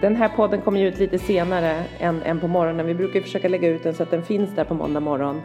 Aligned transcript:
Den 0.00 0.16
här 0.16 0.28
podden 0.28 0.60
kommer 0.60 0.80
ju 0.80 0.88
ut 0.88 0.98
lite 0.98 1.18
senare 1.18 1.84
än, 1.98 2.22
än 2.22 2.40
på 2.40 2.48
morgonen. 2.48 2.86
Vi 2.86 2.94
brukar 2.94 3.20
försöka 3.20 3.48
lägga 3.48 3.68
ut 3.68 3.82
den 3.82 3.94
så 3.94 4.02
att 4.02 4.10
den 4.10 4.22
finns 4.22 4.54
där 4.54 4.64
på 4.64 4.74
måndag 4.74 5.00
morgon. 5.00 5.40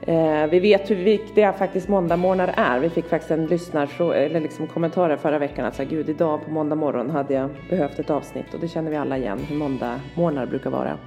Eh, 0.00 0.46
vi 0.50 0.60
vet 0.60 0.90
hur 0.90 0.96
viktiga 0.96 1.52
faktiskt 1.52 1.88
måndagmorgnar 1.88 2.54
är. 2.56 2.78
Vi 2.78 2.90
fick 2.90 3.08
faktiskt 3.08 3.30
en 3.30 3.46
lyssnar 3.46 4.12
eller 4.12 4.40
liksom 4.40 4.66
kommentarer 4.66 5.16
förra 5.16 5.38
veckan 5.38 5.64
att 5.64 5.74
säga 5.74 5.88
gud 5.88 6.08
idag 6.08 6.44
på 6.44 6.50
måndag 6.50 6.76
morgon 6.76 7.10
hade 7.10 7.34
jag 7.34 7.50
behövt 7.70 7.98
ett 7.98 8.10
avsnitt 8.10 8.54
och 8.54 8.60
det 8.60 8.68
känner 8.68 8.90
vi 8.90 8.96
alla 8.96 9.18
igen 9.18 9.38
hur 9.48 9.56
måndagmorgnar 9.56 10.46
brukar 10.46 10.70
vara. 10.70 10.98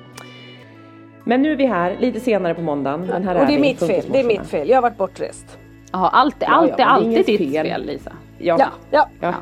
Men 1.24 1.42
nu 1.42 1.52
är 1.52 1.56
vi 1.56 1.66
här 1.66 1.98
lite 2.00 2.20
senare 2.20 2.54
på 2.54 2.62
måndagen. 2.62 3.06
Men 3.06 3.24
här 3.24 3.36
och 3.36 3.48
det 3.48 3.54
är 3.54 3.56
vi, 3.56 3.62
mitt 3.62 3.80
fel, 3.80 4.06
det 4.12 4.20
är 4.20 4.24
mitt 4.24 4.48
fel. 4.48 4.70
Jag 4.70 4.78
har 4.78 4.82
varit 4.82 4.98
bortrest. 4.98 5.60
Ja, 5.92 6.10
allt, 6.14 6.36
Ja, 6.40 6.48
allt 6.48 6.70
ja, 6.70 6.76
är 6.78 6.82
är 6.82 6.86
alltid 6.86 7.26
ditt 7.26 7.38
fel. 7.54 7.66
fel 7.66 7.86
Lisa. 7.86 8.12
Ja, 8.38 8.56
Ja, 8.60 8.70
ja. 8.92 9.08
ja. 9.20 9.34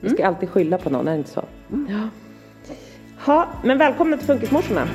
Vi 0.00 0.08
ska 0.08 0.26
alltid 0.26 0.48
skylla 0.48 0.78
på 0.78 0.90
någon, 0.90 1.08
är 1.08 1.12
det 1.12 1.18
inte 1.18 1.30
så? 1.30 1.44
Ja. 1.88 2.08
Ha, 3.24 3.48
men 3.62 3.78
välkomna 3.78 4.16
till 4.16 4.26
Funkismorsorna. 4.26 4.88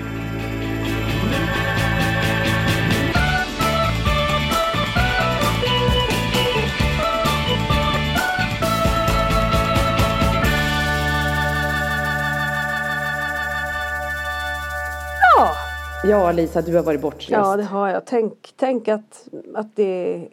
Ja, 16.03 16.32
Lisa, 16.32 16.62
du 16.62 16.76
har 16.76 16.84
varit 16.84 17.02
bortrest. 17.02 17.30
ja 17.32 17.58
det 17.58 17.64
har 17.64 17.90
jag. 17.90 18.06
Tänk, 18.06 18.53
tänk 18.56 18.88
att, 18.88 19.28
att, 19.53 19.76
det, 19.76 20.28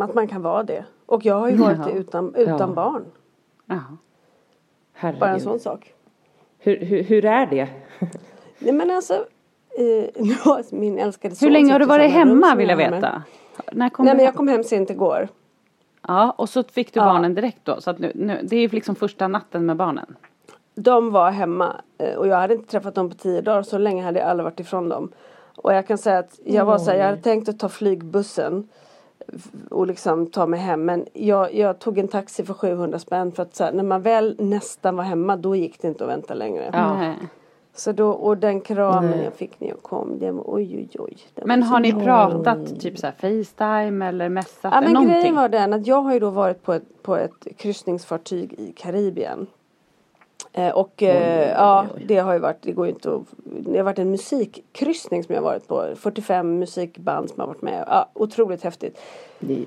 att 0.00 0.14
man 0.14 0.28
kan 0.28 0.42
vara 0.42 0.62
det. 0.62 0.84
Och 1.06 1.24
jag 1.24 1.34
har 1.34 1.48
ju 1.48 1.56
varit 1.56 1.84
det 1.84 1.92
utan, 1.92 2.34
utan 2.34 2.58
Ja. 2.60 2.66
barn. 2.66 3.04
Ja. 3.66 5.12
Bara 5.20 5.30
en 5.30 5.40
sån 5.40 5.60
sak. 5.60 5.93
Hur, 6.64 6.76
hur, 6.84 7.02
hur 7.02 7.24
är 7.24 7.46
det? 7.46 7.68
Nej 8.58 8.72
men 8.72 8.90
alltså, 8.90 9.14
eh, 9.78 10.24
min 10.78 10.98
älskade 10.98 11.34
son 11.34 11.46
Hur 11.46 11.52
länge 11.52 11.72
har 11.72 11.78
du 11.78 11.86
varit 11.86 12.10
hemma 12.10 12.54
vill 12.54 12.68
jag 12.68 12.76
veta? 12.76 13.22
När 13.72 13.88
kom 13.88 14.04
Nej 14.04 14.16
men 14.16 14.24
jag 14.24 14.34
kom 14.34 14.48
hem 14.48 14.64
sent 14.64 14.90
igår. 14.90 15.28
Ja, 16.08 16.30
och 16.30 16.48
så 16.48 16.62
fick 16.62 16.94
du 16.94 17.00
Ja. 17.00 17.04
barnen 17.04 17.34
direkt 17.34 17.64
då. 17.64 17.80
Så 17.80 17.90
att 17.90 17.98
nu, 17.98 18.12
nu, 18.14 18.40
det 18.42 18.56
är 18.56 18.68
liksom 18.68 18.94
första 18.94 19.28
natten 19.28 19.66
med 19.66 19.76
barnen. 19.76 20.16
De 20.74 21.10
var 21.12 21.30
hemma 21.30 21.76
eh, 21.98 22.14
och 22.14 22.26
jag 22.28 22.36
hade 22.36 22.54
inte 22.54 22.70
träffat 22.70 22.94
dem 22.94 23.10
på 23.10 23.16
tio 23.16 23.40
dagar. 23.40 23.62
Så 23.62 23.78
länge 23.78 24.02
hade 24.04 24.18
jag 24.18 24.28
aldrig 24.28 24.44
varit 24.44 24.60
ifrån 24.60 24.88
dem. 24.88 25.12
Och 25.56 25.74
jag 25.74 25.86
kan 25.86 25.98
säga 25.98 26.18
att 26.18 26.40
jag 26.44 26.64
var 26.64 26.78
så 26.78 26.90
här, 26.90 26.98
jag 26.98 27.04
hade 27.06 27.22
tänkt 27.22 27.48
att 27.48 27.58
ta 27.58 27.68
flygbussen. 27.68 28.68
Och 29.70 29.86
liksom 29.86 30.26
ta 30.26 30.46
mig 30.46 30.60
hem. 30.60 30.84
Men 30.84 31.06
jag, 31.12 31.54
jag 31.54 31.78
tog 31.78 31.98
en 31.98 32.08
taxi 32.08 32.44
för 32.44 32.54
700 32.54 32.98
spänn. 32.98 33.32
För 33.32 33.42
att 33.42 33.54
så 33.54 33.64
här, 33.64 33.72
när 33.72 33.82
man 33.82 34.02
väl 34.02 34.36
nästan 34.38 34.96
var 34.96 35.04
hemma 35.04 35.36
då 35.36 35.56
gick 35.56 35.82
det 35.82 35.88
inte 35.88 36.04
att 36.04 36.10
vänta 36.10 36.34
längre. 36.34 36.70
Ja. 36.72 37.14
Så 37.76 37.92
då, 37.92 38.10
och 38.10 38.38
den 38.38 38.60
kramen 38.60 39.22
jag 39.24 39.34
fick 39.34 39.60
när 39.60 39.68
jag 39.68 39.82
kom. 39.82 40.18
Det 40.18 40.30
var, 40.30 40.44
oj 40.46 40.76
oj 40.76 40.88
oj. 40.98 41.16
Men 41.44 41.62
har 41.62 41.80
ni 41.80 41.92
bra. 41.92 42.02
pratat 42.30 42.80
typ 42.80 42.98
så 42.98 43.06
här 43.06 43.14
Facetime 43.44 44.06
eller 44.08 44.28
messat? 44.28 44.72
Ja 44.74 44.80
men 44.80 44.92
någonting? 44.92 45.14
grejen 45.14 45.34
var 45.34 45.48
den 45.48 45.72
att 45.72 45.86
jag 45.86 46.02
har 46.02 46.12
ju 46.12 46.20
då 46.20 46.30
varit 46.30 46.62
på 46.62 46.72
ett, 46.72 47.02
på 47.02 47.16
ett 47.16 47.46
kryssningsfartyg 47.56 48.52
i 48.52 48.72
Karibien. 48.72 49.46
Eh, 50.56 50.70
och 50.70 51.02
eh, 51.02 51.50
ja, 51.50 51.86
det 52.06 52.18
har 52.18 52.32
ju 52.32 52.38
varit, 52.38 52.62
det 52.62 52.72
går 52.72 52.86
ju 52.86 52.92
inte 52.92 53.14
att, 53.14 53.22
det 53.44 53.76
har 53.76 53.84
varit 53.84 53.98
en 53.98 54.10
musikkryssning 54.10 55.24
som 55.24 55.34
jag 55.34 55.42
har 55.42 55.50
varit 55.50 55.68
på. 55.68 55.88
45 55.96 56.58
musikband 56.58 57.30
som 57.30 57.40
har 57.40 57.46
varit 57.46 57.62
med. 57.62 57.84
Ja, 57.86 58.10
otroligt 58.12 58.62
häftigt. 58.62 59.00
Det, 59.38 59.64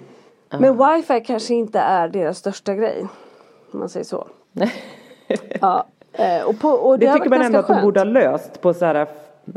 Men 0.60 0.78
wifi 0.78 1.22
kanske 1.22 1.54
inte 1.54 1.80
är 1.80 2.08
deras 2.08 2.38
största 2.38 2.76
grej. 2.76 3.08
Om 3.72 3.80
man 3.80 3.90
säger 3.90 4.04
så. 4.04 4.28
ja, 5.62 5.86
eh, 6.12 6.44
och, 6.48 6.60
på, 6.60 6.70
och 6.70 7.00
det, 7.00 7.06
det 7.06 7.14
tycker 7.14 7.30
man 7.30 7.42
ändå 7.42 7.60
att 7.60 7.68
de 7.68 7.82
borde 7.82 8.00
ha 8.00 8.06
löst 8.06 8.62
på 8.62 8.74
så 8.74 8.86
här 8.86 9.08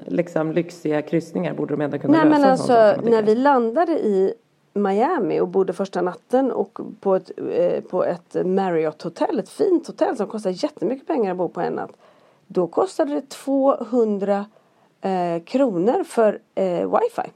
liksom 0.07 0.53
lyxiga 0.53 1.03
kryssningar 1.03 1.55
borde 1.55 1.77
de 1.77 1.81
ändå 1.81 1.99
kunna 1.99 2.19
Nej 2.19 2.25
lösa 2.25 2.39
men 2.39 2.45
en 2.45 2.51
alltså 2.51 3.11
när 3.11 3.23
vi 3.23 3.35
landade 3.35 3.93
i 3.93 4.35
Miami 4.73 5.41
och 5.41 5.49
bodde 5.49 5.73
första 5.73 6.03
natten 6.03 6.53
och 6.53 6.79
på 7.01 7.17
ett, 7.17 7.31
eh, 7.51 7.81
på 7.81 8.05
ett 8.05 8.37
Marriott 8.47 9.03
hotell, 9.03 9.39
ett 9.39 9.49
fint 9.49 9.87
hotell 9.87 10.17
som 10.17 10.27
kostar 10.27 10.51
jättemycket 10.65 11.07
pengar 11.07 11.31
att 11.31 11.37
bo 11.37 11.49
på 11.49 11.61
en 11.61 11.73
natt. 11.73 11.93
Då 12.47 12.67
kostade 12.67 13.15
det 13.15 13.29
200 13.29 14.47
eh, 15.01 15.43
kronor 15.45 16.05
för 16.05 16.39
eh, 16.55 16.91
wifi. 16.91 17.31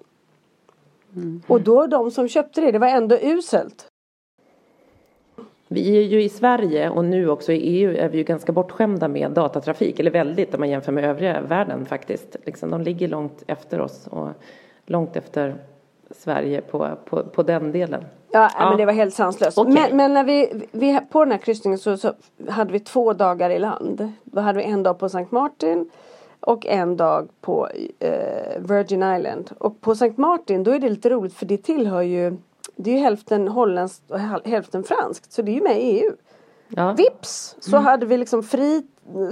Och 1.47 1.61
då 1.61 1.87
de 1.87 2.11
som 2.11 2.29
köpte 2.29 2.61
det, 2.61 2.73
det 2.73 2.79
var 2.79 2.89
ändå 2.89 3.19
uselt. 3.23 3.87
Vi 5.69 5.97
är 5.99 6.03
ju 6.03 6.23
i 6.23 6.29
Sverige 6.29 6.91
och 6.91 7.05
nu 7.05 7.29
också 7.29 7.53
i 7.53 7.57
EU 7.57 7.97
är 7.97 8.09
vi 8.09 8.19
ju 8.19 8.25
ganska 8.25 8.53
bortskämda 8.53 9.09
med 9.09 9.31
datatrafik, 9.31 10.01
eller 10.01 10.11
väldigt 10.11 10.55
om 10.55 10.61
man 10.61 10.71
jämför 10.71 10.93
med 10.93 11.05
övriga 11.05 11.41
världen 11.41 11.87
faktiskt. 11.87 12.37
Liksom, 12.45 12.71
de 12.71 12.81
ligger 12.81 13.09
långt 13.09 13.43
efter 13.47 13.81
oss 13.81 14.07
och 14.07 14.29
långt 14.87 15.17
efter 15.17 15.57
Sverige 16.11 16.61
på, 16.61 16.91
på, 17.05 17.23
på 17.23 17.43
den 17.43 17.73
delen. 17.73 18.05
Ja, 18.31 18.51
Ja. 18.59 18.69
men 18.69 18.79
det 18.79 18.85
var 18.87 18.93
helt 18.93 19.15
sanslöst. 19.15 19.59
Okej. 19.59 19.73
Men, 19.75 19.97
men 19.97 20.15
när 20.15 20.25
vi, 20.25 20.67
vi, 20.73 21.01
på 21.11 21.25
den 21.25 21.33
här 21.33 21.39
kryssningen 21.39 21.79
så, 21.79 21.97
så 21.97 22.13
hade 22.49 22.73
vi 22.73 22.81
två 22.81 23.13
dagar 23.13 23.51
i 23.51 23.59
land. 23.59 24.13
Då 24.25 24.41
hade 24.41 24.59
vi 24.59 24.65
en 24.65 24.83
dag 24.83 24.99
på 24.99 25.07
St. 25.07 25.27
Martin 25.31 25.91
och 26.41 26.67
en 26.67 26.97
dag 26.97 27.29
på 27.41 27.69
eh, 27.99 28.59
Virgin 28.61 29.03
Island. 29.03 29.51
Och 29.59 29.81
på 29.81 29.93
St. 29.93 30.13
Martin 30.17 30.65
då 30.65 30.71
är 30.71 30.79
det 30.79 30.89
lite 30.89 31.11
roligt 31.11 31.35
för 31.35 31.47
det 31.47 31.57
tillhör 31.57 32.03
ju 32.03 32.37
det 32.77 32.91
är 32.91 32.95
ju 32.95 33.01
hälften 33.01 33.49
holländskt 33.49 34.11
och 34.11 34.19
häl- 34.19 34.43
hälften 34.45 34.85
franskt 34.85 35.33
så 35.33 35.43
det 35.43 35.51
är 35.51 35.55
ju 35.55 35.63
med 35.63 35.83
i 35.83 36.01
EU. 36.01 36.13
Ja. 36.69 36.93
Vips 36.93 37.57
så 37.61 37.77
hade 37.77 38.07
vi 38.07 38.17
liksom 38.17 38.43
fri 38.43 38.83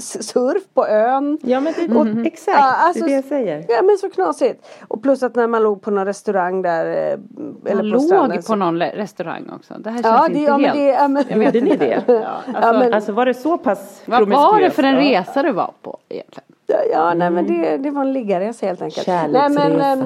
surf 0.01 0.63
på 0.75 0.87
ön. 0.87 1.39
Ja 1.43 1.61
men 1.61 1.73
det, 1.77 1.97
och, 1.97 2.27
exakt, 2.27 2.59
Ja, 2.59 2.73
alltså- 2.77 3.05
det 3.05 3.07
är 3.07 3.09
det 3.09 3.15
jag 3.15 3.25
säger. 3.25 3.65
Ja 3.69 3.83
men 3.83 3.99
så 3.99 4.11
knasigt. 4.11 4.67
Och 4.89 5.03
plus 5.03 5.23
att 5.23 5.35
när 5.35 5.47
man 5.47 5.63
låg 5.63 5.83
på 5.83 5.91
någon 5.91 6.05
restaurang 6.05 6.63
där. 6.63 6.87
eh, 6.87 6.93
Eller 6.93 7.19
Man 7.65 7.77
på 7.77 7.83
låg 7.83 8.03
stranden, 8.03 8.37
på 8.37 8.43
så- 8.43 8.55
någon 8.55 8.79
restaurang 8.83 9.51
också. 9.57 9.75
Det 9.79 9.91
här 9.91 10.03
känns 10.03 10.07
Ja, 10.17 10.27
inte 10.27 10.39
det, 10.39 10.45
ja, 10.45 10.59
men 10.59 10.65
helt... 10.65 10.77
det, 10.79 10.87
ja, 10.87 11.09
men, 11.09 11.45
Gjorde 11.45 11.61
ni 11.61 11.77
det? 11.77 12.05
Ja, 12.07 12.43
alltså, 12.55 12.73
men- 12.79 12.95
Alltså 12.95 13.13
var 13.13 13.27
det 13.27 13.35
så 13.35 13.59
pass 13.59 14.03
vad 14.07 14.29
var 14.29 14.61
det 14.61 14.71
för 14.71 14.83
en 14.83 14.97
resa 14.97 15.43
du 15.43 15.53
var 15.53 15.71
på 15.83 15.99
egentligen? 16.09 16.45
Ja, 16.67 16.77
ja 16.93 17.15
nej 17.15 17.31
men 17.31 17.47
det, 17.47 17.77
det 17.77 17.91
var 17.91 18.03
en 18.03 18.13
liggaresa 18.13 18.67
helt 18.67 18.83
enkelt. 18.83 19.07
Nej 19.07 19.51
men 19.51 19.81
ehm, 19.81 20.05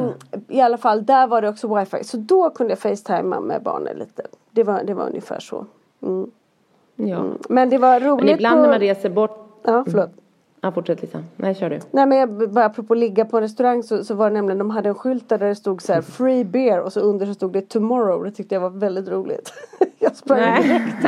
i 0.49 0.61
alla 0.61 0.79
fall 0.79 1.05
där 1.07 1.27
var 1.27 1.43
det 1.43 1.49
också 1.49 1.75
wifi. 1.79 2.05
Så 2.05 2.17
då 2.17 2.51
kunde 2.51 2.73
jag 2.73 2.79
facetima 2.79 3.41
med 3.41 3.63
barnen 3.63 3.97
lite. 3.99 4.23
Det 4.51 4.63
var, 4.63 4.83
det 4.85 4.95
var 4.95 5.07
ungefär 5.07 5.41
så. 5.41 5.67
Mm. 6.03 6.31
Ja. 6.97 7.25
Men 7.49 7.71
det 7.71 7.79
var 7.79 8.01
roligt. 8.01 8.25
Men 8.25 8.35
ibland 8.35 8.57
på... 8.57 8.63
när 8.63 8.69
man 8.69 8.81
reser 8.81 9.09
bort 9.11 9.43
Ja 9.67 9.85
förlåt. 9.91 10.11
Ja 10.61 10.73
fortsätt 10.73 11.03
Lisa. 11.03 11.25
Nej 11.37 11.55
kör 11.55 11.71
du. 11.71 11.81
Nej 11.91 12.07
men 12.07 12.19
jag, 12.19 12.51
bara 12.53 12.65
apropå 12.65 12.95
ligga 12.95 13.25
på 13.25 13.37
en 13.37 13.43
restaurang 13.43 13.83
så, 13.83 14.05
så 14.05 14.15
var 14.15 14.31
det 14.31 14.35
nämligen 14.35 14.59
de 14.59 14.71
hade 14.71 14.89
en 14.89 14.95
skylt 14.95 15.29
där 15.29 15.39
det 15.39 15.55
stod 15.55 15.83
så 15.83 15.93
här 15.93 16.03
free 16.03 16.45
beer 16.45 16.81
och 16.81 16.93
så 16.93 17.01
under 17.01 17.27
så 17.27 17.35
stod 17.35 17.53
det 17.53 17.69
tomorrow. 17.69 18.25
Det 18.25 18.31
tyckte 18.31 18.55
jag 18.55 18.61
var 18.61 18.71
väldigt 18.71 19.09
roligt. 19.09 19.53
jag 19.99 20.17
sprang 20.17 20.63
direkt. 20.63 21.07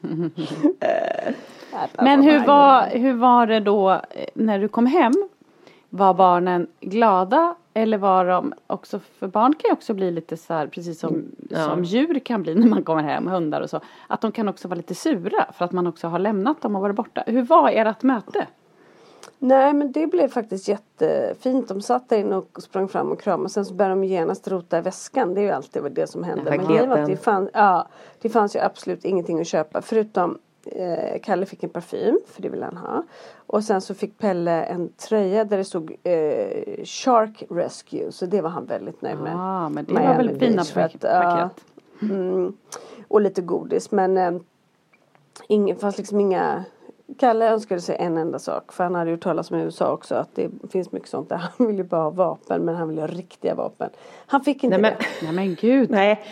Men 1.98 2.22
hur 2.22 2.46
var, 2.46 2.86
hur 2.86 3.14
var 3.14 3.46
det 3.46 3.60
då 3.60 3.90
eh, 3.90 4.00
när 4.34 4.58
du 4.58 4.68
kom 4.68 4.86
hem? 4.86 5.12
Var 5.96 6.14
barnen 6.14 6.66
glada 6.80 7.54
eller 7.74 7.98
var 7.98 8.24
de 8.24 8.54
också, 8.66 8.98
för 8.98 9.26
barn 9.26 9.54
kan 9.54 9.68
ju 9.68 9.72
också 9.72 9.94
bli 9.94 10.10
lite 10.10 10.36
så 10.36 10.54
här, 10.54 10.66
precis 10.66 11.00
som, 11.00 11.24
Ja. 11.50 11.64
som 11.64 11.84
djur 11.84 12.18
kan 12.18 12.42
bli 12.42 12.54
när 12.54 12.66
man 12.66 12.82
kommer 12.82 13.02
hem, 13.02 13.26
hundar 13.26 13.60
och 13.60 13.70
så, 13.70 13.80
att 14.06 14.20
de 14.20 14.32
kan 14.32 14.48
också 14.48 14.68
vara 14.68 14.76
lite 14.76 14.94
sura 14.94 15.46
för 15.52 15.64
att 15.64 15.72
man 15.72 15.86
också 15.86 16.08
har 16.08 16.18
lämnat 16.18 16.62
dem 16.62 16.76
och 16.76 16.82
varit 16.82 16.96
borta. 16.96 17.24
Hur 17.26 17.42
var 17.42 17.70
ert 17.70 18.02
möte? 18.02 18.46
Nej 19.38 19.72
men 19.72 19.92
det 19.92 20.06
blev 20.06 20.28
faktiskt 20.28 20.68
jättefint. 20.68 21.68
De 21.68 21.80
satt 21.80 22.08
där 22.08 22.16
inne 22.18 22.36
och 22.36 22.62
sprang 22.62 22.88
fram 22.88 23.12
och 23.12 23.20
kramade. 23.20 23.48
Sen 23.48 23.64
så 23.64 23.74
började 23.74 23.94
de 23.94 24.04
genast 24.04 24.48
rota 24.48 24.78
i 24.78 24.80
väskan. 24.80 25.34
Det 25.34 25.40
är 25.40 25.42
ju 25.44 25.50
alltid 25.50 25.82
det 25.92 26.06
som 26.06 26.24
händer. 26.24 26.56
Men 26.58 26.66
grejen 26.66 26.88
var 26.88 26.98
att 26.98 27.06
det, 27.06 27.16
fann, 27.16 27.48
ja, 27.52 27.88
det 28.20 28.28
fanns 28.28 28.56
ju 28.56 28.60
absolut 28.60 29.04
ingenting 29.04 29.40
att 29.40 29.46
köpa. 29.46 29.82
Förutom 29.82 30.38
eh, 30.66 31.20
Kalle 31.22 31.46
fick 31.46 31.62
en 31.62 31.70
parfym. 31.70 32.20
För 32.26 32.42
det 32.42 32.48
ville 32.48 32.64
han 32.64 32.76
ha. 32.76 33.02
Och 33.46 33.64
sen 33.64 33.80
så 33.80 33.94
fick 33.94 34.18
Pelle 34.18 34.64
en 34.64 34.92
tröja 34.92 35.44
där 35.44 35.56
det 35.56 35.64
stod 35.64 35.96
eh, 36.02 36.84
Shark 36.84 37.42
Rescue. 37.50 38.12
Så 38.12 38.26
det 38.26 38.40
var 38.40 38.50
han 38.50 38.66
väldigt 38.66 39.02
nöjd 39.02 39.18
med. 39.18 39.32
Ja, 39.32 39.68
men 39.68 39.84
det 39.84 39.92
Miami 39.92 40.08
var 40.08 40.14
väl 40.16 40.38
fina 40.38 40.56
Beach, 40.56 40.72
för 40.72 40.80
pak- 40.80 40.94
att, 40.94 41.02
ja, 41.02 41.22
paket. 41.22 41.64
Mm, 42.02 42.56
och 43.08 43.20
lite 43.20 43.42
godis 43.42 43.90
men 43.90 44.18
eh, 44.18 44.32
ingen, 45.48 45.76
fanns 45.76 45.98
liksom 45.98 46.20
inga 46.20 46.64
Kalle 47.18 47.50
önskade 47.50 47.80
sig 47.80 47.96
en 47.98 48.16
enda 48.18 48.38
sak 48.38 48.72
för 48.72 48.84
han 48.84 48.94
hade 48.94 49.10
ju 49.10 49.16
talat 49.16 49.50
om 49.50 49.58
i 49.58 49.62
USA 49.62 49.92
också 49.92 50.14
att 50.14 50.34
det 50.34 50.50
finns 50.70 50.92
mycket 50.92 51.08
sånt 51.08 51.28
där. 51.28 51.36
Han 51.58 51.66
vill 51.66 51.76
ju 51.76 51.84
bara 51.84 52.02
ha 52.02 52.10
vapen 52.10 52.64
men 52.64 52.74
han 52.74 52.88
vill 52.88 52.98
ha 52.98 53.06
riktiga 53.06 53.54
vapen. 53.54 53.90
Han 54.26 54.44
fick 54.44 54.64
inte 54.64 54.78
Nej 54.78 54.82
men, 54.82 54.92
det. 54.98 55.26
Nej 55.26 55.32
men 55.32 55.54
gud. 55.54 55.90
nej. 55.90 56.24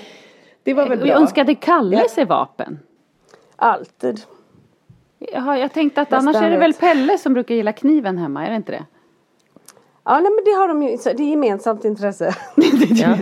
Det 0.62 0.75
var 0.75 0.88
väl 0.88 0.99
bra. 0.99 1.08
jag 1.08 1.20
önskade 1.20 1.55
Kalle 1.55 2.08
sig 2.08 2.25
vapen. 2.25 2.79
Alltid. 3.62 4.20
Jaha, 5.32 5.59
jag 5.59 5.73
tänkte 5.73 6.00
att 6.00 6.11
Nästan 6.11 6.29
annars 6.29 6.43
är 6.43 6.50
det 6.50 6.56
väl. 6.59 6.73
Pelle 6.73 7.19
som 7.19 7.35
brukar 7.35 7.55
gilla 7.55 7.73
kniven 7.73 8.19
hemma, 8.19 8.47
är 8.47 8.50
det 8.50 8.56
inte 8.56 8.73
det? 8.73 8.85
Ja 10.05 10.12
nej 10.14 10.23
men 10.23 10.44
det 10.44 10.50
har 10.50 10.69
de 10.69 10.82
ju, 10.82 10.97
det 11.05 11.23
är 11.23 11.31
gemensamt 11.31 11.85
intresse. 11.85 12.35
Ja. 12.91 13.17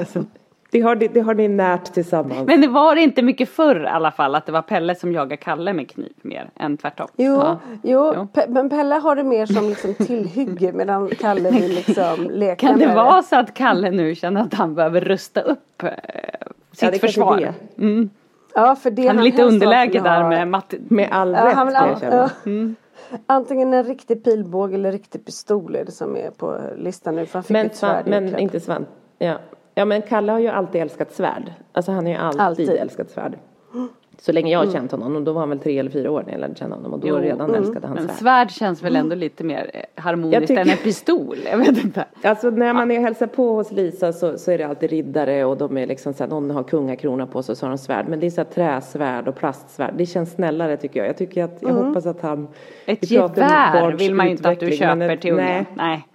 Det 0.73 0.81
har, 0.81 0.97
ni- 0.97 1.09
det 1.09 1.21
har 1.21 1.35
ni 1.35 1.49
närt 1.49 1.85
tillsammans. 1.93 2.47
Men 2.47 2.61
det 2.61 2.69
var 2.69 2.97
inte 2.97 3.23
mycket 3.23 3.49
förr 3.49 3.85
i 3.85 3.87
alla 3.87 4.11
fall 4.11 4.35
att 4.35 4.47
det 4.47 4.53
var 4.53 4.63
Pelle 4.63 4.95
som 4.95 5.13
jagade 5.13 5.37
Kalle 5.37 5.73
med 5.73 5.91
kniv 5.91 6.13
mer 6.23 6.51
än 6.57 6.77
tvärtom. 6.77 7.09
Jo, 7.17 7.35
Ja. 7.35 7.59
jo, 7.83 8.13
Jo. 8.17 8.29
Pe- 8.35 8.49
men 8.49 8.71
Pelle 8.71 8.95
har 8.95 9.17
det 9.17 9.25
mer 9.25 9.47
som 9.47 9.69
liksom 9.69 9.95
tillhygge 9.95 10.73
medan 10.73 11.09
Kalle 11.09 11.51
vill 11.51 11.75
liksom 11.75 12.31
leka 12.31 12.67
Kan 12.69 12.79
det 12.79 12.87
med 12.87 12.97
vara 12.97 13.23
så 13.23 13.37
att 13.37 13.55
Kalle 13.55 13.91
nu 13.91 14.15
känner 14.15 14.41
att 14.43 14.55
han 14.55 14.75
behöver 14.75 15.01
rusta 15.01 15.41
upp 15.41 15.83
eh, 15.83 15.89
sitt 16.73 16.83
Ja, 16.83 16.91
det 16.91 16.99
försvar? 16.99 17.37
det. 17.77 17.83
Mm. 17.83 18.11
Ja, 18.55 18.77
för 18.77 18.91
det 18.91 19.07
Han 19.07 19.19
är 19.19 19.23
lite 19.23 19.43
underläge 19.43 20.01
där 20.01 20.29
med 20.29 20.49
matte. 20.49 20.77
Med 20.89 21.09
all 21.13 21.33
Ja, 21.33 21.47
rätt 21.47 21.55
han 21.55 21.73
ja. 22.03 22.29
Antingen 23.27 23.75
en 23.75 23.85
riktig 23.85 24.25
pilbåge 24.25 24.75
eller 24.75 24.93
riktig 24.93 25.25
pistol 25.25 25.77
är 25.77 25.85
det 25.85 25.93
som 25.93 26.17
är 26.17 26.31
på 26.31 26.59
listan 26.77 27.17
nu. 27.17 27.27
För 27.27 27.39
han 27.39 27.43
fick 27.43 27.51
Men, 27.53 27.67
ett 27.67 27.77
svärd 27.77 28.07
men 28.07 28.39
inte 28.39 28.61
Svan. 28.61 28.87
Ja. 29.19 29.35
ja 29.75 29.85
men 29.85 30.03
Kalle 30.03 30.33
har 30.33 30.39
ju 30.39 30.49
alltid 30.49 30.81
älskat 30.83 31.13
svärd. 31.13 31.53
Alltså 31.73 31.93
han 31.93 32.07
har 32.07 32.13
ju 32.13 32.19
alltid, 32.19 32.41
Alltid. 32.41 32.71
älskat 32.71 33.11
svärd. 33.11 33.39
Så 34.23 34.33
länge 34.33 34.53
jag 34.53 34.59
har 34.65 34.73
känt 34.73 34.93
honom 34.93 35.17
och 35.17 35.23
då 35.23 35.33
var 35.33 35.41
han 35.41 35.49
väl 35.49 35.59
tre 35.59 35.79
eller 35.79 35.91
fyra 35.91 36.11
år 36.11 36.23
när 36.27 36.33
jag 36.33 36.41
lärde 36.41 36.55
känna 36.55 36.75
honom 36.77 36.93
och 36.93 37.01
då 37.01 37.09
Jo. 37.09 37.17
redan 37.17 37.55
älskade 37.55 37.87
han 37.87 37.97
Men 37.97 38.05
svärd. 38.09 38.17
svärd 38.17 38.51
känns 38.51 38.83
väl 38.83 38.97
ändå 38.97 39.15
lite 39.15 39.45
mer 39.45 39.71
eh, 39.75 40.03
harmoniskt 40.03 40.47
tycker- 40.47 40.61
än 40.61 40.69
en 40.71 40.77
pistol? 40.77 41.37
Jag 41.51 41.59
vet 41.59 41.85
inte. 41.85 42.05
Alltså 42.23 42.51
när 42.51 42.73
man 42.75 42.91
är 42.91 43.01
hälsar 43.01 43.27
på 43.27 43.55
hos 43.55 43.73
Lisa 43.73 44.13
så, 44.13 44.39
så 44.39 44.51
är 44.51 44.59
det 44.59 44.65
alltid 44.65 44.91
riddare 44.91 45.45
och 45.45 45.57
de 45.57 45.77
är 45.79 45.87
liksom 45.87 46.15
så 46.15 46.23
här, 46.25 46.31
någon 46.31 46.51
har 46.51 46.63
kungakrona 46.63 47.27
på 47.27 47.43
sig 47.43 47.53
och 47.53 47.57
så 47.59 47.67
har 47.67 47.71
de 47.71 47.79
svärd. 47.79 48.09
Men 48.09 48.21
det 48.21 48.27
är 48.27 48.31
så 48.31 48.41
här 48.41 48.49
träsvärd 48.51 49.29
och 49.29 49.37
plastsvärd. 49.37 49.95
Det 49.97 50.07
känns 50.07 50.33
snällare 50.33 50.77
tycker 50.77 51.01
jag. 51.01 51.09
Jag 51.09 51.17
tycker 51.17 51.45
att, 51.45 51.59
jag 51.61 51.75
hoppas 51.75 52.07
att 52.07 52.21
han... 52.23 52.49
Ett 52.87 53.11
gevär 53.11 53.93
vill 53.93 54.15
man 54.15 54.27
ju 54.27 54.33
inte 54.33 54.49
att 54.49 54.61
du 54.61 54.71
köper 54.71 55.09
ett- 55.11 55.21
till 55.21 55.33
ungen. 55.33 55.47
Nej, 55.47 55.67
Nej. 55.77 56.07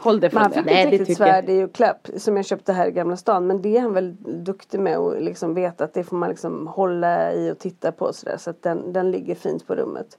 Håll 0.00 0.20
det 0.20 0.30
från 0.30 0.44
fick 0.44 0.54
det. 0.54 0.62
Nej, 0.62 0.84
ett 0.84 0.90
det 0.90 0.96
riktigt 0.98 1.16
svärd 1.16 1.48
i 1.48 1.52
julklapp 1.52 2.08
som 2.16 2.36
jag 2.36 2.44
köpte 2.46 2.72
här 2.72 2.86
i 2.88 2.90
Gamla 2.92 3.16
stan. 3.16 3.46
Men 3.46 3.62
det 3.62 3.76
är 3.76 3.80
han 3.80 3.92
väl 3.92 4.16
duktig 4.44 4.80
med 4.80 4.98
och 4.98 5.22
liksom 5.22 5.54
vet 5.54 5.80
att 5.80 5.94
det 5.94 6.04
får 6.04 6.16
man 6.16 6.28
liksom 6.28 6.66
hålla 6.66 7.32
i 7.32 7.52
och 7.52 7.58
titta 7.58 7.92
på 7.92 8.12
sådär. 8.12 8.36
Så 8.36 8.50
att 8.50 8.62
den, 8.62 8.92
den 8.92 9.10
ligger 9.10 9.34
fint 9.34 9.66
på 9.66 9.74
rummet. 9.74 10.18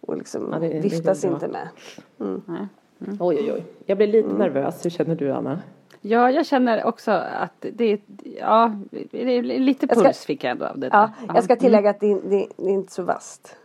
Och 0.00 0.16
liksom 0.16 0.50
Ja, 0.52 0.58
det- 0.58 0.68
det 0.68 0.80
viftas 0.80 1.22
bra. 1.22 1.30
inte 1.30 1.48
med. 1.48 1.68
Oj 3.20 3.36
oj 3.38 3.52
oj. 3.52 3.64
Jag 3.86 3.96
blir 3.96 4.06
lite 4.06 4.28
nervös. 4.32 4.84
Hur 4.84 4.90
känner 4.90 5.14
du 5.14 5.32
Anna? 5.32 5.60
Ja, 6.00 6.30
jag 6.30 6.46
känner 6.46 6.84
också 6.84 7.10
att 7.10 7.66
det 7.72 7.84
är, 7.92 7.98
ja, 8.40 8.72
det 9.10 9.38
är 9.38 9.42
lite 9.42 9.86
Jag 9.86 9.96
ska- 9.98 10.04
puls 10.08 10.24
fick 10.24 10.44
jag 10.44 10.50
ändå 10.50 10.66
av 10.66 10.78
det 10.78 10.88
Ja, 10.92 11.10
där. 11.26 11.34
jag 11.34 11.44
ska 11.44 11.56
tillägga 11.56 11.90
att 11.90 12.00
det, 12.00 12.14
det, 12.14 12.46
det 12.56 12.64
är 12.64 12.68
inte 12.74 12.92
så 12.92 13.02
vasst. 13.02 13.56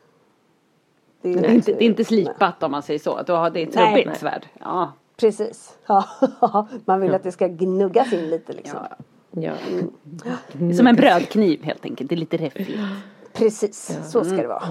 Det 1.33 1.39
är, 1.39 1.44
är 1.44 1.54
inte, 1.54 1.72
det 1.72 1.83
är 1.83 1.88
inte 1.88 2.06
slipat 2.06 2.63
om 2.63 2.72
man 2.72 2.83
säger 2.83 3.00
så. 3.00 3.22
Du 3.22 3.33
har, 3.33 3.50
det 3.50 3.60
är 3.60 3.68
ett 3.68 3.75
Nej, 3.75 3.86
trubbigt 3.86 4.07
nej. 4.07 4.18
svärd. 4.19 4.45
Ja. 4.60 4.94
Precis. 5.18 5.77
Ja, 5.88 6.06
man 6.86 7.01
vill 7.01 7.13
att 7.13 7.24
det 7.24 7.31
ska 7.31 7.48
gnuggas 7.48 8.13
in 8.13 8.30
lite 8.30 8.54
liksom. 8.54 8.80
Ja. 8.89 8.98
Ja. 9.42 9.51
Är 10.60 10.74
som 10.74 10.88
en 10.88 10.95
brödkniv 10.95 11.63
helt 11.63 11.86
enkelt. 11.86 12.10
Det 12.10 12.16
är 12.16 12.18
lite 12.18 12.38
räffligt. 12.38 12.80
Precis, 13.35 13.97
så 14.05 14.23
ska 14.23 14.35
det 14.35 14.47
vara. 14.47 14.63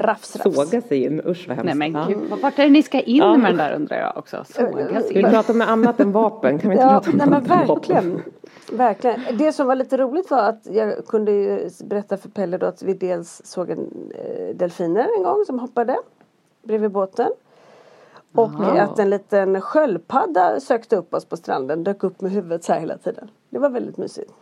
Rafs, 0.00 0.36
rafs. 0.36 0.54
Såga 0.56 0.80
sig 0.80 1.02
in. 1.04 1.20
Usch 1.26 1.48
vad 1.48 1.56
hemskt. 1.56 1.64
Nej 1.76 1.90
men 1.90 1.92
Ja. 2.02 2.06
gud, 2.08 2.40
vart 2.42 2.58
är 2.58 2.62
det 2.62 2.70
ni 2.70 2.82
ska 2.82 3.00
in 3.00 3.16
Ja. 3.16 3.36
med 3.36 3.50
den 3.50 3.56
där 3.56 3.74
undrar 3.74 3.96
jag 3.96 4.16
också. 4.16 4.44
Såga 4.48 4.70
sig 5.00 5.08
Vill 5.08 5.16
in. 5.18 5.24
vi 5.26 5.30
prata 5.30 5.52
om 5.52 5.60
annat 5.60 6.00
än 6.00 6.12
vapen? 6.12 6.58
Kan 6.58 6.70
vi 6.70 6.76
inte 6.76 6.86
Ja, 6.86 6.90
prata 6.90 7.10
om 7.10 7.16
nej 7.16 7.26
men 7.26 7.42
än 7.42 7.48
vapen? 7.48 7.66
verkligen. 7.74 8.22
Verkligen. 8.72 9.20
Det 9.38 9.52
som 9.52 9.66
var 9.66 9.74
lite 9.74 9.96
roligt 9.96 10.30
var 10.30 10.38
att 10.42 10.66
jag 10.70 11.06
kunde 11.06 11.32
ju 11.32 11.70
berätta 11.84 12.16
för 12.16 12.28
Pelle 12.28 12.58
då 12.58 12.66
att 12.66 12.82
vi 12.82 12.94
dels 12.94 13.42
såg 13.44 13.70
en 13.70 14.10
eh, 14.14 14.56
delfiner 14.56 15.06
en 15.18 15.22
gång 15.22 15.44
som 15.46 15.58
hoppade 15.58 15.96
bredvid 16.62 16.90
båten. 16.90 17.30
Och 18.34 18.44
Aha. 18.50 18.80
att 18.80 18.98
en 18.98 19.10
liten 19.10 19.60
sköldpadda 19.60 20.60
sökte 20.60 20.96
upp 20.96 21.14
oss 21.14 21.24
på 21.24 21.36
stranden, 21.36 21.84
dök 21.84 22.04
upp 22.04 22.20
med 22.20 22.32
huvudet 22.32 22.64
så 22.64 22.72
här 22.72 22.80
hela 22.80 22.98
tiden. 22.98 23.30
Det 23.50 23.58
var 23.58 23.70
väldigt 23.70 23.96
mysigt. 23.96 24.32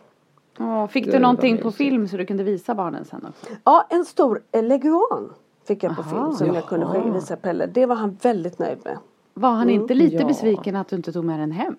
Åh, 0.61 0.87
fick 0.87 1.05
du 1.13 1.19
någonting 1.19 1.59
på 1.59 1.73
film 1.73 2.09
så 2.09 2.17
du 2.17 2.27
kunde 2.27 2.43
visa 2.45 2.75
barnen 2.75 3.05
sen 3.05 3.27
också? 3.29 3.47
Ja, 3.65 3.87
en 3.91 4.05
stor 4.05 4.43
eh, 4.53 4.63
leguan 4.63 5.33
fick 5.65 5.83
jag 5.83 5.97
på 5.97 6.03
Aha. 6.03 6.11
film 6.11 6.33
som 6.37 6.55
jag 6.55 6.67
kunde 6.67 7.11
visa 7.15 7.37
Pelle. 7.37 7.67
Det 7.67 7.87
var 7.87 7.97
han 7.97 8.19
väldigt 8.23 8.59
nöjd 8.59 8.79
med. 8.85 8.99
Var 9.35 9.51
han 9.51 9.71
inte 9.71 9.95
lite 9.95 10.17
Ja. 10.17 10.27
besviken 10.27 10.77
att 10.77 10.89
du 10.89 10.97
inte 10.97 11.13
tog 11.13 11.25
med 11.25 11.41
den 11.41 11.53
hem? 11.53 11.77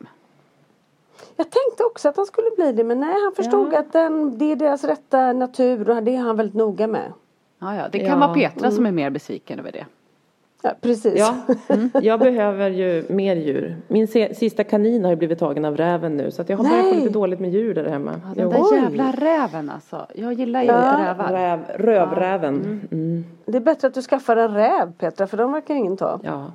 Jag 1.36 1.46
tänkte 1.52 1.84
också 1.84 2.10
att 2.10 2.18
han 2.18 2.26
skulle 2.26 2.50
bli 2.58 2.72
det 2.72 2.84
men 2.84 3.00
nej 3.00 3.14
han 3.24 3.34
förstod 3.36 3.74
Ja. 3.74 3.80
att 3.80 3.94
den, 3.94 4.38
det 4.38 4.46
är 4.52 4.56
deras 4.56 4.84
rätta 4.84 5.34
natur 5.34 5.90
och 5.90 6.04
det 6.04 6.16
är 6.16 6.20
han 6.20 6.36
väldigt 6.38 6.56
noga 6.56 6.88
med. 6.88 7.14
Ja, 7.60 7.76
ja, 7.76 7.90
det 7.92 8.00
kan 8.00 8.08
Ja. 8.08 8.18
vara 8.28 8.34
Petra 8.34 8.72
som 8.72 8.86
är 8.86 8.92
mer 8.92 9.10
besviken 9.10 9.60
över 9.60 9.72
det. 9.72 9.86
Ja, 10.62 10.72
precis. 10.82 11.14
Ja, 11.20 11.36
jag 12.02 12.20
behöver 12.20 12.70
ju 12.70 13.04
mer 13.10 13.36
djur. 13.36 13.76
Min 13.88 14.08
se- 14.08 14.36
sista 14.36 14.64
kanin 14.64 15.04
har 15.04 15.12
ju 15.12 15.16
blivit 15.18 15.40
tagen 15.40 15.66
av 15.66 15.78
räven 15.78 16.18
nu 16.18 16.32
så 16.32 16.42
att 16.42 16.50
jag 16.50 16.58
har 16.58 16.70
börjat 16.70 16.90
få 16.90 16.96
lite 16.96 17.10
dåligt 17.10 17.40
med 17.40 17.50
djur 17.52 17.74
där 17.74 17.86
hemma. 17.90 18.22
Ja, 18.36 18.42
den 18.44 18.50
där 18.50 18.60
Oj. 18.62 18.78
jävla 18.82 19.12
räven 19.12 19.70
alltså. 19.70 20.08
Jag 20.16 20.34
gillar 20.34 20.62
ju 20.62 20.68
Ja. 20.68 21.00
rävar. 21.08 21.32
Räv, 21.34 21.60
rövräven. 21.76 22.82
Mm. 22.92 23.26
Det 23.46 23.58
är 23.58 23.62
bättre 23.62 23.88
att 23.88 23.94
du 23.94 24.02
skaffar 24.02 24.36
en 24.38 24.54
räv 24.54 24.92
Petra 24.98 25.28
för 25.28 25.38
de 25.38 25.52
verkar 25.52 25.76
ingen 25.76 25.98
ta. 25.98 26.20
Ja. 26.24 26.52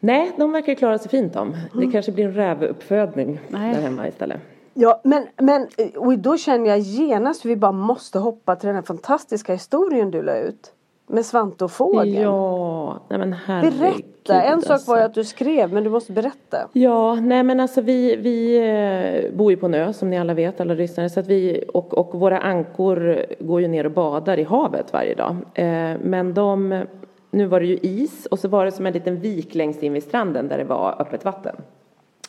Nej, 0.00 0.32
de 0.36 0.52
verkar 0.52 0.74
klara 0.74 0.98
sig 0.98 1.10
fint 1.10 1.32
de. 1.32 1.56
Det 1.74 1.86
kanske 1.92 2.12
blir 2.12 2.24
en 2.24 2.34
rävuppfödning 2.34 3.40
Nej. 3.48 3.74
där 3.74 3.82
hemma 3.82 4.08
istället. 4.08 4.40
Ja 4.74 5.00
men, 5.04 5.26
men 5.36 5.66
och 5.96 6.18
då 6.18 6.36
känner 6.36 6.68
jag 6.70 6.78
genast 6.78 7.44
hur 7.44 7.50
vi 7.50 7.56
bara 7.56 7.72
måste 7.72 8.18
hoppa 8.18 8.56
till 8.56 8.66
den 8.66 8.76
här 8.76 8.82
fantastiska 8.82 9.52
historien 9.52 10.10
du 10.10 10.22
la 10.22 10.36
ut. 10.38 10.72
Med 11.12 11.26
Svante 11.26 11.64
och 11.64 11.70
fågeln. 11.70 12.22
Ja, 12.22 13.00
nej 13.08 13.18
men 13.18 13.32
herregud. 13.32 14.04
Berätta, 14.26 14.42
en 14.42 14.62
sak 14.62 14.68
var 14.68 14.74
alltså. 14.74 14.96
ju 14.96 15.02
att 15.02 15.14
du 15.14 15.24
skrev 15.24 15.72
men 15.72 15.84
du 15.84 15.90
måste 15.90 16.12
berätta. 16.12 16.68
Ja, 16.72 17.14
nej 17.14 17.42
men 17.42 17.60
alltså 17.60 17.80
vi, 17.80 18.16
vi 18.16 18.56
eh, 18.56 19.36
bor 19.36 19.50
ju 19.50 19.56
på 19.56 19.66
en 19.66 19.74
ö 19.74 19.92
som 19.92 20.10
ni 20.10 20.18
alla 20.18 20.34
vet, 20.34 20.60
alla 20.60 20.74
lyssnare. 20.74 21.10
Så 21.10 21.20
att 21.20 21.26
vi, 21.26 21.64
och, 21.74 21.94
och 21.94 22.20
våra 22.20 22.38
ankor 22.38 23.26
går 23.38 23.60
ju 23.60 23.68
ner 23.68 23.86
och 23.86 23.92
badar 23.92 24.38
i 24.38 24.42
havet 24.42 24.92
varje 24.92 25.14
dag. 25.14 25.36
Eh, 25.54 25.96
men 26.02 26.34
de, 26.34 26.84
nu 27.30 27.46
var 27.46 27.60
det 27.60 27.66
ju 27.66 27.78
is 27.82 28.26
och 28.26 28.38
så 28.38 28.48
var 28.48 28.64
det 28.64 28.72
som 28.72 28.86
en 28.86 28.92
liten 28.92 29.20
vik 29.20 29.54
längst 29.54 29.82
in 29.82 29.92
vid 29.92 30.02
stranden 30.02 30.48
där 30.48 30.58
det 30.58 30.64
var 30.64 30.96
öppet 30.98 31.24
vatten. 31.24 31.56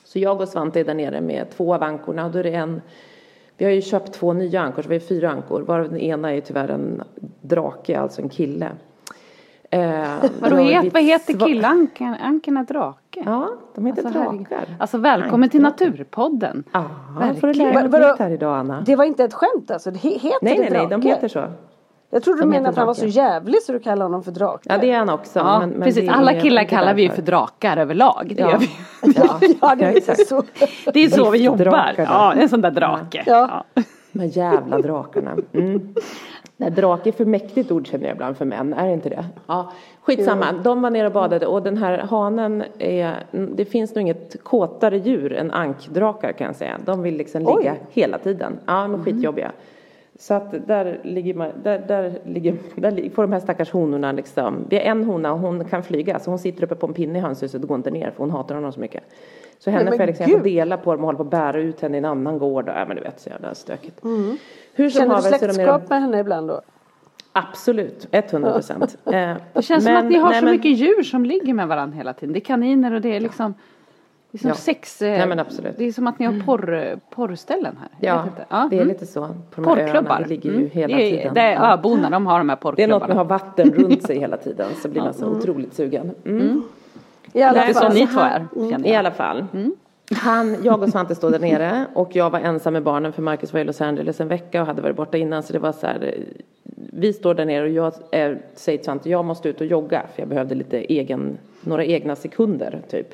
Så 0.03 0.19
jag 0.19 0.41
och 0.41 0.49
Svante 0.49 0.79
är 0.79 0.83
där 0.83 0.93
nere 0.93 1.21
med 1.21 1.45
två 1.57 1.73
av 1.73 1.83
ankorna 1.83 2.25
och 2.25 2.31
då 2.31 2.39
är 2.39 2.43
det 2.43 2.53
en 2.53 2.81
vi 3.57 3.65
har 3.65 3.71
ju 3.71 3.81
köpt 3.81 4.13
två 4.13 4.33
nya 4.33 4.61
ankor, 4.61 4.81
så 4.81 4.89
vi 4.89 4.95
har 4.95 4.99
fyra 4.99 5.31
ankor. 5.31 5.61
Varav 5.61 5.89
den 5.89 5.99
ena 5.99 6.33
är 6.33 6.41
tyvärr 6.41 6.67
en 6.67 7.03
drake, 7.41 7.99
alltså 7.99 8.21
en 8.21 8.29
kille. 8.29 8.69
Eh, 9.69 10.05
Vadå, 10.39 10.55
het, 10.55 10.93
vad 10.93 11.03
heter? 11.03 11.65
Ankerna 12.21 12.63
drake? 12.63 13.23
Ja, 13.25 13.49
de 13.75 13.85
heter 13.85 14.05
Alltså, 14.05 14.19
drakar. 14.19 14.65
Alltså 14.79 14.97
välkommen 14.97 15.49
till 15.49 15.65
Ankdrakar. 15.65 15.91
Naturpodden. 15.91 16.63
Ja, 16.71 16.83
får 17.39 17.47
du 17.47 17.53
lära 17.53 17.87
dig 17.87 18.15
här 18.19 18.29
idag 18.31 18.57
Anna. 18.57 18.81
Det 18.81 18.95
var 18.95 19.05
inte 19.05 19.23
ett 19.23 19.33
skämt 19.33 19.71
alltså? 19.71 19.91
Det 19.91 19.99
heter 19.99 20.37
Nej, 20.41 20.53
det 20.55 20.61
nej, 20.61 20.69
nej, 20.71 20.81
de 20.81 20.87
drake? 20.89 21.07
heter 21.07 21.27
så. 21.27 21.47
Jag 22.13 22.23
trodde 22.23 22.37
du 22.37 22.41
de 22.41 22.49
menade 22.49 22.69
att 22.69 22.75
han 22.75 22.87
var 22.87 22.93
så 22.93 23.05
jävlig 23.05 23.61
så 23.61 23.71
du 23.71 23.79
kallar 23.79 24.05
honom 24.05 24.23
för 24.23 24.31
drake. 24.31 24.63
Ja, 24.69 24.77
det 24.77 24.91
är 24.91 24.97
han 24.97 25.09
också. 25.09 25.39
Ja, 25.39 25.59
men, 25.59 25.69
men 25.69 25.81
precis. 25.81 26.09
Alla 26.09 26.33
killar 26.33 26.63
kallar 26.63 26.93
vi 26.93 27.01
ju 27.03 27.09
för 27.09 27.21
drakar 27.21 27.77
överlag. 27.77 28.33
Det, 28.35 28.41
Ja. 28.41 28.51
gör 28.51 28.57
vi. 28.57 28.69
Ja, 29.15 29.39
Ja, 29.61 29.75
det 29.75 29.85
är 30.09 30.25
så. 30.25 30.43
det 30.93 30.99
är 31.03 31.09
så 31.09 31.29
vi 31.31 31.43
jobbar. 31.43 31.93
Ja, 31.97 32.33
en 32.33 32.49
sån 32.49 32.61
där 32.61 32.71
drake. 32.71 33.23
Ja. 33.25 33.63
De 34.11 34.19
här 34.19 34.37
jävla 34.37 34.77
drakarna. 34.79 35.31
Mm. 35.53 35.93
Nej, 36.57 36.71
drake 36.71 37.09
är 37.09 37.11
för 37.11 37.25
mäktigt 37.25 37.71
ord 37.71 37.87
känner 37.87 38.05
jag 38.05 38.13
ibland 38.15 38.37
för 38.37 38.45
män, 38.45 38.73
är 38.73 38.87
det 38.87 38.93
inte 38.93 39.09
det? 39.09 39.25
Ja, 39.47 39.71
skitsamma. 40.01 40.45
De 40.63 40.81
var 40.81 40.89
nere 40.89 41.07
och 41.07 41.13
badade 41.13 41.45
och 41.45 41.61
den 41.63 41.77
här 41.77 41.97
hanen 41.97 42.63
är, 42.79 43.15
det 43.31 43.65
finns 43.65 43.95
nog 43.95 44.01
inget 44.01 44.43
kåtare 44.43 44.97
djur 44.97 45.33
än 45.33 45.51
ankdrakar 45.51 46.31
kan 46.31 46.47
jag 46.47 46.55
säga. 46.55 46.77
De 46.85 47.01
vill 47.01 47.17
liksom 47.17 47.41
ligga 47.41 47.71
Oj. 47.73 47.81
hela 47.91 48.17
tiden. 48.17 48.59
Ja, 48.65 48.73
de 48.73 48.93
är 48.93 48.97
skitjobbiga. 49.03 49.51
Så 50.19 50.33
att 50.33 50.67
där 50.67 50.99
ligger 51.03 51.33
man, 51.33 51.49
där, 51.63 51.79
där 51.87 52.19
ligger, 52.25 52.55
där 52.75 53.09
får 53.09 53.21
de 53.23 53.33
här 53.33 53.39
stackars 53.39 53.71
honorna 53.71 54.11
liksom, 54.11 54.65
vi 54.69 54.75
har 54.75 54.83
en 54.83 55.03
hona 55.03 55.33
och 55.33 55.39
hon 55.39 55.65
kan 55.65 55.83
flyga 55.83 56.19
så 56.19 56.29
hon 56.29 56.39
sitter 56.39 56.63
uppe 56.63 56.75
på 56.75 56.87
en 56.87 56.93
pinne 56.93 57.19
i 57.19 57.21
hönshuset 57.21 57.61
och 57.61 57.67
går 57.67 57.77
inte 57.77 57.91
ner 57.91 58.11
för 58.11 58.17
hon 58.17 58.31
hatar 58.31 58.55
honom 58.55 58.71
så 58.71 58.79
mycket. 58.79 59.03
Så 59.59 59.69
henne 59.69 59.83
men 59.83 59.93
får 59.93 59.99
jag 59.99 60.07
liksom, 60.07 60.43
dela 60.43 60.77
på 60.77 60.91
dem 60.91 60.99
och 60.99 61.05
hålla 61.05 61.17
på 61.17 61.23
att 61.23 61.29
bära 61.29 61.59
ut 61.61 61.81
henne 61.81 61.95
i 61.95 61.97
en 61.97 62.05
annan 62.05 62.37
gård. 62.37 62.67
Ja 62.67 62.85
men 62.87 62.95
du 62.95 63.03
vet 63.03 63.19
så 63.19 63.29
jävla 63.29 63.55
stökigt. 63.55 63.99
Hur 64.73 64.89
som 64.89 64.99
Känner 64.99 65.15
du 65.15 65.21
släktskap 65.21 65.89
med 65.89 66.01
henne 66.01 66.19
ibland 66.19 66.47
då? 66.47 66.61
Absolut, 67.31 68.07
100 68.11 68.53
procent. 68.53 68.97
Eh, 69.05 69.33
Det 69.53 69.61
känns 69.61 69.83
som 69.85 69.95
att 69.95 70.05
ni 70.05 70.17
har 70.17 70.33
så 70.33 70.45
mycket 70.45 70.77
djur 70.77 71.03
som 71.03 71.25
ligger 71.25 71.53
med 71.53 71.67
varandra 71.67 71.97
hela 71.97 72.13
tiden. 72.13 72.33
Det 72.33 72.39
är 72.39 72.41
kaniner 72.41 72.93
och 72.93 73.01
det 73.01 73.15
är 73.15 73.19
liksom 73.19 73.53
det 74.33 74.37
är 74.37 74.39
som 74.39 74.49
Ja. 74.49 74.55
sex... 74.55 75.01
eh, 75.01 75.17
Nej, 75.17 75.27
men 75.27 75.39
absolut. 75.39 75.77
Det 75.77 75.85
är 75.85 75.91
som 75.91 76.07
att 76.07 76.19
ni 76.19 76.25
har 76.25 76.45
porr, 76.45 76.99
porrställen 77.09 77.77
här. 77.79 77.89
Ja. 77.99 78.25
Ja, 78.49 78.67
det 78.69 78.75
är 78.75 78.81
mm. 78.81 78.87
lite 78.93 79.05
så. 79.05 79.27
På 79.27 79.61
de 79.61 79.65
här 79.65 79.77
öarna, 79.77 79.85
Porrklubbar. 79.91 80.19
det 80.21 80.27
ligger 80.29 80.49
ju 80.49 80.55
Mm. 80.55 80.69
hela 80.73 80.97
det 80.97 81.03
är, 81.03 81.17
tiden. 81.17 81.33
Det 81.33 81.41
är 81.41 81.53
Ja. 81.53 81.73
öborna, 81.73 82.09
de 82.09 82.25
har 82.27 82.37
de 82.37 82.49
här 82.49 82.57
Det 82.75 82.83
är 82.83 82.87
något 82.87 83.01
med 83.07 83.11
att 83.11 83.17
ha 83.29 83.37
porrklubbarna. 83.37 83.73
vatten 83.73 83.89
runt 83.91 84.03
sig 84.03 84.19
hela 84.19 84.37
tiden 84.37 84.67
så 84.81 84.89
blir 84.89 85.01
man 85.01 85.13
så 85.13 85.25
otroligt 85.27 85.73
sugen. 85.73 86.11
Mm. 86.25 86.63
I 87.33 87.41
alla 87.43 87.61
Det 87.61 87.65
är 87.69 87.73
så 87.73 87.79
fall. 87.79 87.93
ni 87.93 88.07
två 88.07 88.19
är, 88.19 88.87
I 88.87 88.95
alla 88.95 89.11
fall. 89.11 89.45
Han, 90.15 90.57
jag 90.63 90.83
och 90.83 90.89
Svante 90.89 91.15
stod 91.15 91.31
där 91.31 91.39
nere 91.39 91.85
och 91.93 92.15
jag 92.15 92.29
var 92.29 92.39
ensam 92.39 92.73
med 92.73 92.83
barnen 92.83 93.13
för 93.13 93.21
Marcus 93.21 93.53
var 93.53 93.59
i 93.59 93.63
Los 93.63 93.81
Angeles 93.81 94.21
en 94.21 94.27
vecka 94.27 94.61
och 94.61 94.67
hade 94.67 94.81
varit 94.81 94.95
borta 94.95 95.17
innan 95.17 95.43
så 95.43 95.53
det 95.53 95.59
var 95.59 95.71
så 95.71 95.87
här. 95.87 96.03
eh, 96.03 96.23
Vi 96.93 97.13
står 97.13 97.33
där 97.33 97.45
nere 97.45 97.63
och 97.63 97.69
jag 97.69 97.93
eh, 98.11 98.35
säger 98.55 98.77
till 98.77 98.85
Svante 98.85 99.09
jag 99.09 99.25
måste 99.25 99.49
ut 99.49 99.61
och 99.61 99.67
jogga 99.67 100.01
för 100.15 100.21
jag 100.21 100.29
behövde 100.29 100.55
lite 100.55 100.77
egen, 100.77 101.37
några 101.61 101.85
egna 101.85 102.15
sekunder 102.15 102.81
typ. 102.89 103.07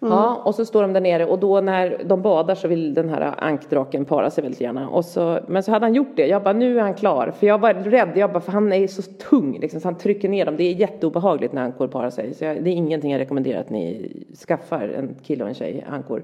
Ja, 0.00 0.42
och 0.44 0.54
så 0.54 0.64
står 0.64 0.82
de 0.82 0.92
där 0.92 1.00
nere 1.00 1.24
och 1.24 1.38
då 1.38 1.60
när 1.60 2.02
de 2.04 2.22
badar 2.22 2.54
så 2.54 2.68
vill 2.68 2.94
den 2.94 3.08
här 3.08 3.34
ankdraken 3.38 4.04
para 4.04 4.30
sig 4.30 4.42
väldigt 4.42 4.60
gärna. 4.60 4.88
Och 4.88 5.04
så, 5.04 5.38
men 5.46 5.62
så 5.62 5.70
hade 5.70 5.86
han 5.86 5.94
gjort 5.94 6.16
det. 6.16 6.26
Jag 6.26 6.42
bara, 6.42 6.52
nu 6.52 6.78
är 6.78 6.82
han 6.82 6.94
klar. 6.94 7.32
För 7.38 7.46
jag 7.46 7.58
var 7.58 7.74
rädd, 7.74 8.12
jag 8.14 8.32
bara, 8.32 8.40
för 8.40 8.52
han 8.52 8.72
är 8.72 8.86
så 8.86 9.02
tung 9.02 9.58
liksom, 9.60 9.80
så 9.80 9.88
han 9.88 9.98
trycker 9.98 10.28
ner 10.28 10.46
dem. 10.46 10.56
Det 10.56 10.64
är 10.64 10.74
jätteobehagligt 10.74 11.52
när 11.52 11.62
ankor 11.62 11.88
parar 11.88 12.10
sig. 12.10 12.34
Så 12.34 12.44
jag, 12.44 12.64
det 12.64 12.70
är 12.70 12.74
ingenting 12.74 13.12
jag 13.12 13.18
rekommenderar 13.18 13.60
att 13.60 13.70
ni 13.70 14.12
skaffar, 14.48 14.88
en 14.88 15.16
kille 15.22 15.44
och 15.44 15.48
en 15.48 15.54
tjej, 15.54 15.84
ankor. 15.90 16.22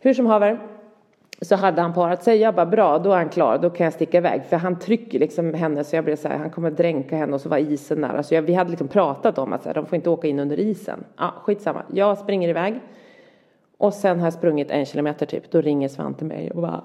Hur 0.00 0.14
som 0.14 0.26
haver, 0.26 0.58
så 1.40 1.56
hade 1.56 1.82
han 1.82 1.92
parat 1.92 2.22
sig. 2.22 2.38
Jag 2.38 2.54
bara, 2.54 2.66
bra, 2.66 2.98
då 2.98 3.12
är 3.12 3.16
han 3.16 3.28
klar, 3.28 3.58
då 3.58 3.70
kan 3.70 3.84
jag 3.84 3.92
sticka 3.92 4.18
iväg. 4.18 4.44
För 4.44 4.56
han 4.56 4.78
trycker 4.78 5.18
liksom 5.18 5.54
henne 5.54 5.84
så 5.84 5.96
jag 5.96 6.04
blev 6.04 6.16
så 6.16 6.28
här, 6.28 6.36
han 6.36 6.50
kommer 6.50 6.70
dränka 6.70 7.16
henne 7.16 7.34
och 7.34 7.40
så 7.40 7.48
var 7.48 7.58
isen 7.58 8.00
nära. 8.00 8.22
Så 8.22 8.34
jag, 8.34 8.42
vi 8.42 8.54
hade 8.54 8.70
liksom 8.70 8.88
pratat 8.88 9.38
om 9.38 9.52
att 9.52 9.62
så 9.62 9.68
här, 9.68 9.74
de 9.74 9.86
får 9.86 9.96
inte 9.96 10.10
åka 10.10 10.28
in 10.28 10.38
under 10.38 10.60
isen. 10.60 11.04
Ja, 11.18 11.34
skitsamma. 11.42 11.82
Jag 11.92 12.18
springer 12.18 12.48
iväg. 12.48 12.80
Och 13.78 13.94
sen 13.94 14.18
har 14.18 14.26
jag 14.26 14.32
sprungit 14.32 14.70
en 14.70 14.86
kilometer 14.86 15.26
typ. 15.26 15.50
Då 15.50 15.60
ringer 15.60 15.88
Svante 15.88 16.24
mig 16.24 16.50
och 16.50 16.62
bara 16.62 16.84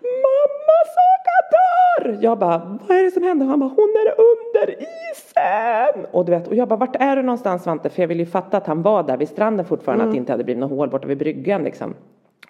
Mamma 0.00 0.78
Saga 0.94 1.38
dör! 1.52 2.18
Jag 2.22 2.38
bara, 2.38 2.78
vad 2.88 2.98
är 2.98 3.04
det 3.04 3.10
som 3.10 3.22
händer? 3.22 3.46
Han 3.46 3.60
bara, 3.60 3.70
hon 3.70 3.96
är 4.06 4.14
under 4.18 4.74
isen! 4.82 6.06
Och 6.10 6.24
du 6.24 6.32
vet, 6.32 6.48
och 6.48 6.54
jag 6.54 6.68
bara, 6.68 6.76
vart 6.76 6.96
är 6.96 7.16
du 7.16 7.22
någonstans 7.22 7.62
Svante? 7.62 7.90
För 7.90 8.02
jag 8.02 8.08
ville 8.08 8.22
ju 8.22 8.30
fatta 8.30 8.56
att 8.56 8.66
han 8.66 8.82
var 8.82 9.02
där 9.02 9.16
vid 9.16 9.28
stranden 9.28 9.66
fortfarande, 9.66 10.04
att 10.04 10.10
det 10.10 10.16
inte 10.16 10.32
hade 10.32 10.44
blivit 10.44 10.60
något 10.60 10.70
hål 10.70 10.90
borta 10.90 11.08
vid 11.08 11.18
bryggan 11.18 11.64
liksom. 11.64 11.94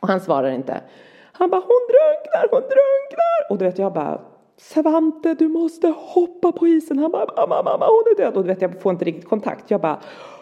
Och 0.01 0.09
han 0.09 0.21
svarar 0.21 0.51
inte. 0.51 0.81
Han 1.33 1.51
bara, 1.51 1.61
hon 1.61 1.81
drunknar, 1.89 2.49
hon 2.51 2.61
drunknar! 2.61 3.51
Och 3.51 3.59
du 3.59 3.65
vet, 3.65 3.79
jag 3.79 3.93
bara, 3.93 4.21
Svante, 4.57 5.35
du 5.35 5.49
måste 5.49 5.95
hoppa 5.97 6.53
på 6.53 6.69
isen. 6.69 6.99
Han 6.99 7.11
bara, 7.11 7.27
mamma, 7.37 7.63
mamma, 7.63 7.87
hon 7.87 8.05
är 8.13 8.17
död. 8.17 8.37
Och 8.37 8.43
du 8.43 8.49
vet, 8.49 8.63
jag 8.63 8.81
får 8.81 8.93
inte 8.93 9.05
riktigt 9.05 9.29
kontakt. 9.29 9.71
Jag 9.71 9.81
bara, 9.81 10.01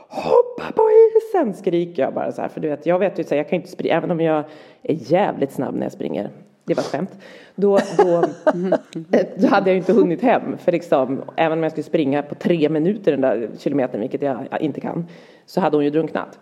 hoppa 0.09 0.73
på 0.75 0.83
isen, 0.91 1.55
skriker 1.55 2.03
jag 2.03 2.15
bara 2.15 2.33
så 2.33 2.43
här. 2.43 2.49
För 2.49 2.61
du 2.61 2.69
vet, 2.69 2.87
jag 2.87 2.99
vet 2.99 3.19
ju 3.19 3.25
så 3.25 3.31
här, 3.31 3.37
jag 3.37 3.49
kan 3.49 3.57
ju 3.57 3.61
inte 3.61 3.73
springa, 3.73 3.97
även 3.97 4.11
om 4.11 4.21
jag 4.21 4.45
är 4.83 5.13
jävligt 5.13 5.53
snabb 5.53 5.75
när 5.75 5.83
jag 5.83 5.93
springer. 5.93 6.31
Det 6.65 6.75
var 6.75 6.83
ett 6.83 6.89
skämt. 6.89 7.19
Då, 7.55 7.79
då, 7.99 8.25
då 9.37 9.47
hade 9.47 9.71
jag 9.71 9.75
ju 9.75 9.77
inte 9.77 9.93
hunnit 9.93 10.23
hem. 10.23 10.59
För 10.59 10.73
liksom, 10.73 11.23
även 11.37 11.59
om 11.59 11.63
jag 11.63 11.73
skulle 11.73 11.85
springa 11.85 12.23
på 12.23 12.35
tre 12.35 12.69
minuter 12.69 13.13
den 13.13 13.21
där 13.21 13.51
kilometern, 13.59 14.01
vilket 14.01 14.23
jag 14.23 14.47
inte 14.61 14.81
kan, 14.81 15.07
så 15.47 15.61
hade 15.61 15.77
hon 15.77 15.85
ju 15.85 15.91
drunknat. 15.91 16.39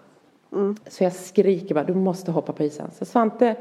Så 0.87 1.05
jag 1.05 1.13
skriker 1.13 1.75
bara, 1.75 1.85
du 1.85 1.95
måste 1.95 2.31
hoppa 2.31 2.53
på 2.53 2.63
isen. 2.63 2.91
Så 2.91 3.05
Svante 3.05 3.57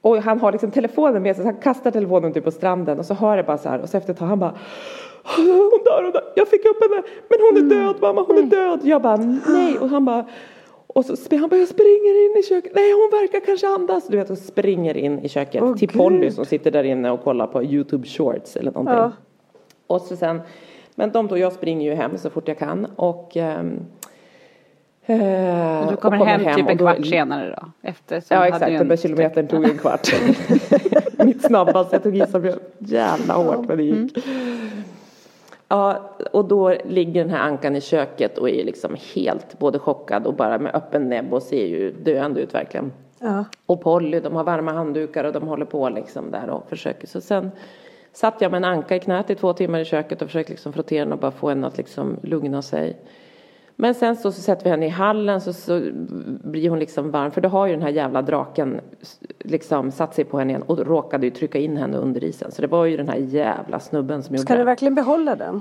och 0.00 0.16
han 0.16 0.40
har 0.40 0.52
liksom 0.52 0.70
telefonen 0.70 1.22
med 1.22 1.36
sig 1.36 1.44
så 1.44 1.50
han 1.50 1.60
kastar 1.60 1.90
telefonen 1.90 2.32
typ 2.32 2.44
på 2.44 2.50
stranden 2.50 2.98
och 2.98 3.06
så 3.06 3.14
hör 3.14 3.36
jag 3.36 3.46
bara 3.46 3.58
så 3.58 3.68
här 3.68 3.80
och 3.80 3.88
så 3.88 3.96
efter 3.96 4.12
ett 4.12 4.18
tag 4.18 4.26
han 4.26 4.38
bara 4.38 4.54
hon 5.36 5.80
dör, 5.84 6.02
hon 6.02 6.12
dör. 6.12 6.32
Jag 6.34 6.48
fick 6.48 6.64
upp 6.64 6.82
henne 6.82 7.02
men 7.28 7.38
hon 7.40 7.56
är 7.56 7.76
död 7.76 7.96
mamma, 8.00 8.24
hon 8.26 8.38
är 8.38 8.42
död. 8.42 8.80
Jag 8.82 9.02
bara 9.02 9.16
nej 9.46 9.78
och 9.78 9.88
han 9.88 10.04
bara 10.04 10.26
och 10.86 11.04
så 11.04 11.16
han 11.30 11.48
bara 11.48 11.56
jag 11.56 11.68
springer 11.68 12.24
in 12.30 12.36
i 12.40 12.42
köket. 12.42 12.72
Nej 12.74 12.92
hon 12.92 13.20
verkar 13.20 13.46
kanske 13.46 13.68
andas. 13.68 14.06
Du 14.08 14.16
vet 14.16 14.30
och 14.30 14.38
springer 14.38 14.96
in 14.96 15.18
i 15.18 15.28
köket 15.28 15.62
Åh, 15.62 15.76
till. 15.76 15.88
Polly 15.88 16.30
som 16.30 16.44
sitter 16.44 16.70
där 16.70 16.84
inne 16.84 17.10
och 17.10 17.24
kollar 17.24 17.46
på 17.46 17.62
Youtube 17.62 18.06
shorts 18.06 18.56
eller 18.56 18.72
någonting. 18.72 18.96
Ja. 18.96 19.12
Och 19.86 20.00
så 20.00 20.16
sen, 20.16 20.40
men 20.94 21.12
de 21.12 21.26
då, 21.26 21.38
jag 21.38 21.52
springer 21.52 21.90
ju 21.90 21.96
hem 21.96 22.18
så 22.18 22.30
fort 22.30 22.48
jag 22.48 22.58
kan 22.58 22.86
och 22.96 23.36
eh, 23.36 23.64
Och 25.08 25.86
du 25.88 25.94
och 25.94 26.00
kommer 26.00 26.24
hem, 26.24 26.56
typ 26.56 26.68
en 26.68 26.76
då- 26.76 26.84
kvart 26.84 27.06
senare 27.06 27.56
då? 27.60 27.88
Efter, 27.88 28.22
Ja 28.28 28.46
exakt, 28.46 28.66
den 28.66 28.88
där 28.88 28.96
kilometern 28.96 29.46
tog 29.48 29.64
en 29.64 29.78
kvart. 29.78 30.08
Mitt 31.24 31.42
snabbaste, 31.42 31.96
jag 31.96 32.02
tog 32.02 32.16
i 32.16 32.26
så 32.26 32.52
jävla 32.78 33.34
hårt 33.34 33.68
men 33.68 33.76
det 33.76 33.82
gick. 33.82 34.18
Ja, 35.68 36.10
och 36.32 36.44
då 36.44 36.74
ligger 36.84 37.24
den 37.24 37.30
här 37.30 37.40
ankan 37.40 37.76
i 37.76 37.80
köket 37.80 38.38
och 38.38 38.50
är 38.50 38.64
liksom 38.64 38.96
helt 39.14 39.58
både 39.58 39.78
chockad 39.78 40.26
och 40.26 40.34
bara 40.34 40.58
med 40.58 40.74
öppen 40.74 41.08
näbb 41.08 41.34
och 41.34 41.42
ser 41.42 41.66
ju 41.66 41.92
döende 41.92 42.40
ut 42.40 42.54
verkligen. 42.54 42.92
Ja. 43.18 43.44
Och 43.66 43.80
Polly, 43.80 44.20
de 44.20 44.36
har 44.36 44.44
varma 44.44 44.72
handdukar 44.72 45.24
och 45.24 45.32
de 45.32 45.48
håller 45.48 45.64
på 45.64 45.88
liksom 45.88 46.30
där 46.30 46.50
och 46.50 46.68
försöker. 46.68 47.06
Så 47.06 47.20
sen 47.20 47.50
satt 48.12 48.40
jag 48.40 48.50
med 48.50 48.58
en 48.58 48.64
anka 48.64 48.96
i 48.96 49.00
knät 49.00 49.30
i 49.30 49.34
två 49.34 49.52
timmar 49.52 49.78
i 49.80 49.84
köket 49.84 50.22
och 50.22 50.28
försökte 50.28 50.52
liksom 50.52 50.72
frottera 50.72 51.04
den 51.04 51.12
och 51.12 51.18
bara 51.18 51.30
få 51.30 51.48
henne 51.48 51.66
att 51.66 51.76
liksom 51.76 52.16
lugna 52.22 52.62
sig. 52.62 52.96
Men 53.76 53.94
sen 53.94 54.16
så, 54.16 54.32
så 54.32 54.40
sätter 54.40 54.64
vi 54.64 54.70
henne 54.70 54.86
i 54.86 54.88
hallen 54.88 55.40
så, 55.40 55.52
så 55.52 55.80
blir 56.44 56.70
hon 56.70 56.78
liksom 56.78 57.10
varm 57.10 57.30
för 57.30 57.40
då 57.40 57.48
har 57.48 57.66
ju 57.66 57.72
den 57.72 57.82
här 57.82 57.90
jävla 57.90 58.22
draken 58.22 58.80
liksom 59.38 59.90
satt 59.90 60.14
sig 60.14 60.24
på 60.24 60.38
henne 60.38 60.50
igen 60.50 60.62
och 60.62 60.78
råkade 60.78 61.26
ju 61.26 61.30
trycka 61.30 61.58
in 61.58 61.76
henne 61.76 61.96
under 61.96 62.24
isen. 62.24 62.52
Så 62.52 62.62
det 62.62 62.68
var 62.68 62.84
ju 62.84 62.96
den 62.96 63.08
här 63.08 63.16
jävla 63.16 63.80
snubben 63.80 64.22
som 64.22 64.34
gjorde 64.34 64.42
Ska 64.42 64.56
du 64.56 64.64
verkligen 64.64 64.94
behålla 64.94 65.36
den? 65.36 65.60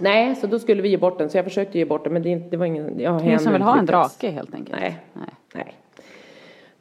Nej, 0.00 0.36
så 0.36 0.46
då 0.46 0.58
skulle 0.58 0.82
vi 0.82 0.88
ge 0.88 0.96
bort 0.96 1.18
den 1.18 1.30
så 1.30 1.38
jag 1.38 1.44
försökte 1.44 1.78
ge 1.78 1.84
bort 1.84 2.04
den 2.04 2.12
men 2.12 2.22
det, 2.22 2.34
det 2.34 2.56
var 2.56 2.66
ingen, 2.66 3.00
jag 3.00 3.10
har 3.10 3.20
Ingen 3.20 3.38
som 3.38 3.52
vill 3.52 3.62
ha 3.62 3.78
en 3.78 3.86
drake 3.86 4.30
helt 4.30 4.54
enkelt? 4.54 4.80
Nej. 4.80 4.98
Nej. 5.12 5.34
Nej. 5.54 5.74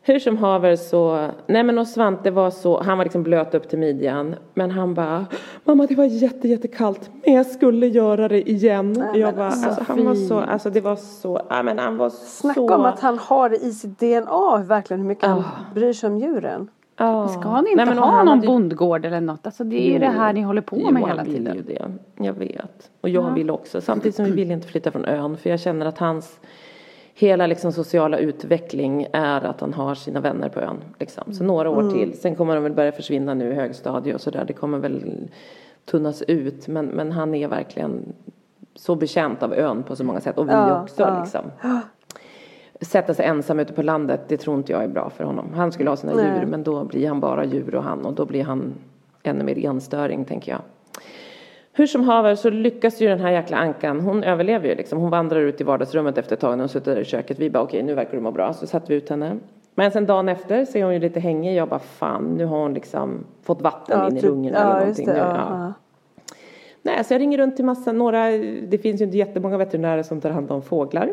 Hur 0.07 0.19
som 0.19 0.37
haver 0.37 0.75
så, 0.75 1.27
nej 1.47 1.63
men 1.63 1.77
och 1.77 1.87
Svante 1.87 2.31
var 2.31 2.49
så, 2.49 2.81
han 2.83 2.97
var 2.97 3.05
liksom 3.05 3.23
blöt 3.23 3.55
upp 3.55 3.69
till 3.69 3.79
midjan. 3.79 4.35
Men 4.53 4.71
han 4.71 4.93
bara, 4.93 5.25
mamma 5.63 5.85
det 5.85 5.95
var 5.95 6.03
jätte 6.05 6.47
jättekallt 6.47 7.09
men 7.25 7.33
jag 7.33 7.45
skulle 7.45 7.87
göra 7.87 8.27
det 8.27 8.49
igen. 8.49 8.93
Nej, 8.97 9.19
jag 9.19 9.35
bara, 9.35 9.45
alltså, 9.45 9.67
alltså, 9.69 9.83
han 9.87 10.05
var 10.05 10.15
så, 10.15 10.39
alltså 10.39 10.69
det 10.69 10.81
var 10.81 10.95
så, 10.95 11.41
ja 11.49 11.63
men 11.63 11.79
han 11.79 11.97
var 11.97 12.09
Snacka 12.09 12.53
så. 12.53 12.75
om 12.75 12.85
att 12.85 12.99
han 12.99 13.17
har 13.17 13.49
det 13.49 13.57
i 13.57 13.71
sitt 13.71 13.99
DNA 13.99 14.57
verkligen 14.67 15.01
hur 15.01 15.07
mycket 15.07 15.25
han 15.25 15.43
bryr 15.75 15.93
sig 15.93 16.09
om 16.09 16.17
djuren. 16.17 16.69
Ja. 16.97 17.27
Ska 17.27 17.61
ni 17.61 17.71
inte 17.71 17.85
Nej, 17.85 17.95
ha 17.95 18.05
han 18.05 18.25
någon 18.25 18.35
hade 18.37 18.47
bondgård 18.47 19.05
eller 19.05 19.21
något? 19.21 19.45
Alltså 19.45 19.63
det 19.63 19.87
är 19.87 19.93
ju 19.93 19.99
det 19.99 20.05
här 20.05 20.33
ni 20.33 20.41
håller 20.41 20.61
på 20.61 20.75
med 20.75 21.01
jo, 21.01 21.07
hela 21.07 21.21
han 21.21 21.25
vill 21.25 21.35
tiden. 21.35 21.55
ju 21.55 21.61
det. 21.61 21.91
Jag 22.25 22.33
vet. 22.33 22.91
Och 23.01 23.09
jag 23.09 23.33
vill 23.33 23.49
också. 23.49 23.81
Samtidigt 23.81 24.15
som 24.15 24.25
vi 24.25 24.31
vill 24.31 24.51
inte 24.51 24.67
flytta 24.67 24.91
från 24.91 25.05
ön. 25.05 25.37
För 25.37 25.49
jag 25.49 25.59
känner 25.59 25.85
att 25.85 25.97
hans 25.97 26.39
hela 27.19 27.47
liksom 27.47 27.71
sociala 27.71 28.17
utveckling 28.17 29.07
är 29.13 29.45
att 29.45 29.61
han 29.61 29.73
har 29.73 29.95
sina 29.95 30.19
vänner 30.19 30.49
på 30.49 30.59
ön. 30.59 30.77
Liksom. 30.99 31.33
Så 31.33 31.43
några 31.43 31.69
år 31.69 31.91
till. 31.91 32.19
Sen 32.19 32.35
kommer 32.35 32.55
de 32.55 32.63
väl 32.63 32.73
börja 32.73 32.91
försvinna 32.91 33.33
nu 33.33 33.51
i 33.51 33.53
högstadie 33.53 34.13
och 34.13 34.21
sådär. 34.21 34.45
Det 34.47 34.53
kommer 34.53 34.77
väl 34.77 35.27
tunnas 35.85 36.21
ut. 36.21 36.67
Men, 36.67 36.85
men 36.85 37.11
han 37.11 37.35
är 37.35 37.47
verkligen 37.47 38.13
så 38.75 38.95
bekänt 38.95 39.43
av 39.43 39.53
ön 39.53 39.83
på 39.83 39.95
så 39.95 40.03
många 40.03 40.21
sätt. 40.21 40.37
Och 40.37 40.47
vi 40.47 40.51
Ja, 40.51 40.83
också 40.83 41.01
ja. 41.01 41.19
liksom. 41.19 41.41
Sätta 42.81 43.13
sig 43.13 43.25
ensam 43.25 43.59
ute 43.59 43.73
på 43.73 43.81
landet, 43.81 44.21
det 44.27 44.37
tror 44.37 44.57
inte 44.57 44.71
jag 44.71 44.83
är 44.83 44.87
bra 44.87 45.09
för 45.09 45.23
honom. 45.23 45.53
Han 45.53 45.71
skulle 45.71 45.89
ha 45.89 45.97
sina 45.97 46.13
Nej. 46.13 46.25
djur, 46.25 46.45
men 46.45 46.63
då 46.63 46.83
blir 46.83 47.07
han 47.07 47.19
bara 47.19 47.45
djur 47.45 47.75
och 47.75 47.83
han. 47.83 48.05
Och 48.05 48.13
då 48.13 48.25
blir 48.25 48.43
han 48.43 48.73
ännu 49.23 49.43
mer 49.43 49.65
enstöring, 49.65 50.25
tänker 50.25 50.51
jag. 50.51 50.61
Hur 51.77 51.87
som 51.87 52.03
haver 52.03 52.35
så 52.35 52.49
lyckas 52.49 53.01
ju 53.01 53.07
den 53.07 53.19
här 53.19 53.31
jäkla 53.31 53.57
ankan, 53.57 53.99
hon 53.99 54.23
överlever 54.23 54.69
ju 54.69 54.75
liksom. 54.75 54.99
Hon 54.99 55.09
vandrar 55.09 55.39
ut 55.39 55.61
i 55.61 55.63
vardagsrummet 55.63 56.17
efter 56.17 56.35
ett 56.35 56.39
tag 56.39 56.51
när 56.51 56.59
hon 56.59 56.69
suttit 56.69 56.85
där 56.85 57.01
i 57.01 57.05
köket. 57.05 57.39
Vi 57.39 57.49
bara 57.49 57.63
okej, 57.63 57.83
nu 57.83 57.93
verkar 57.93 58.11
det 58.11 58.21
må 58.21 58.31
bra. 58.31 58.53
Så 58.53 58.67
satte 58.67 58.85
vi 58.87 58.95
ut 58.95 59.09
henne. 59.09 59.37
Men 59.75 59.91
sen 59.91 60.05
dagen 60.05 60.29
efter 60.29 60.65
så 60.65 60.77
är 60.77 60.83
hon 60.83 60.93
ju 60.93 60.99
lite 60.99 61.19
hängig. 61.19 61.55
Jag 61.55 61.69
bara 61.69 61.79
fan, 61.79 62.23
nu 62.37 62.45
har 62.45 62.57
hon 62.57 62.73
liksom 62.73 63.25
fått 63.43 63.61
vatten 63.61 64.07
in 64.07 64.17
i 64.17 64.21
typ- 64.21 64.29
lungen 64.29 64.53
ja, 64.53 64.59
eller 64.59 64.79
någonting. 64.79 65.05
det, 65.05 65.13
nu, 65.13 65.19
ja, 65.19 65.25
ja. 65.25 65.47
ja. 65.49 65.73
Nej, 66.81 67.03
så 67.03 67.13
jag 67.13 67.21
ringer 67.21 67.37
runt 67.37 67.55
till 67.55 67.65
massa, 67.65 67.91
några, 67.91 68.29
det 68.67 68.77
finns 68.81 69.01
ju 69.01 69.05
inte 69.05 69.17
jättemånga 69.17 69.57
veterinärer 69.57 70.03
som 70.03 70.21
tar 70.21 70.29
hand 70.29 70.51
om 70.51 70.61
fåglar. 70.61 71.11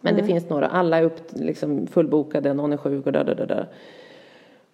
Men 0.00 0.16
det 0.16 0.24
finns 0.24 0.48
några, 0.48 0.66
alla 0.68 0.98
är 0.98 1.02
upp, 1.02 1.20
liksom 1.32 1.86
fullbokade, 1.86 2.54
någon 2.54 2.72
är 2.72 2.76
sjuk 2.76 3.06
och 3.06 3.12
där, 3.12 3.24
där, 3.24 3.46
där. 3.46 3.68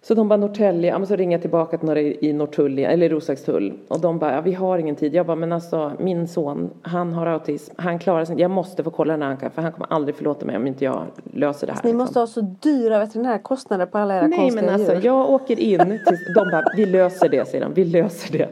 Så 0.01 0.13
de 0.13 0.27
bara 0.27 0.37
Norrtälje, 0.37 0.89
ja 0.89 0.97
men 0.97 1.07
så 1.07 1.15
ringer 1.15 1.37
jag 1.37 1.41
tillbaka 1.41 1.77
till 1.77 1.87
några 1.87 2.01
i 2.01 2.33
Norrtull, 2.33 2.79
eller 2.79 3.05
i 3.05 3.09
Roslagstull. 3.09 3.73
Och 3.87 3.99
de 3.99 4.19
bara, 4.19 4.33
ja, 4.33 4.41
vi 4.41 4.53
har 4.53 4.77
ingen 4.77 4.95
tid. 4.95 5.13
Jag 5.13 5.25
bara, 5.25 5.35
men 5.35 5.51
alltså 5.51 5.91
min 5.99 6.27
son, 6.27 6.69
han 6.81 7.13
har 7.13 7.27
autism, 7.27 7.73
han 7.77 7.99
klarar 7.99 8.25
sig. 8.25 8.39
Jag 8.39 8.51
måste 8.51 8.83
få 8.83 8.89
kolla 8.91 9.13
den 9.13 9.21
här 9.21 9.29
ankan 9.29 9.51
för 9.51 9.61
han 9.61 9.71
kommer 9.71 9.93
aldrig 9.93 10.15
förlåta 10.15 10.45
mig 10.45 10.57
om 10.57 10.67
inte 10.67 10.85
jag 10.85 11.03
löser 11.33 11.67
det 11.67 11.73
här. 11.73 11.81
Ni 11.83 11.87
liksom. 11.87 11.97
måste 11.97 12.19
ha 12.19 12.27
så 12.27 12.41
dyra 12.41 12.99
veterinärkostnader 12.99 13.85
på 13.85 13.97
alla 13.97 14.17
era 14.17 14.27
Nej 14.27 14.39
konstiga 14.39 14.65
men 14.65 14.73
alltså 14.73 14.93
djur. 14.93 15.05
jag 15.05 15.29
åker 15.29 15.59
in, 15.59 15.79
till, 15.79 16.17
de 16.35 16.51
bara, 16.51 16.63
vi 16.77 16.85
löser 16.85 17.29
det 17.29 17.47
säger 17.47 17.63
de, 17.63 17.73
vi 17.73 17.85
löser 17.85 18.37
det. 18.37 18.49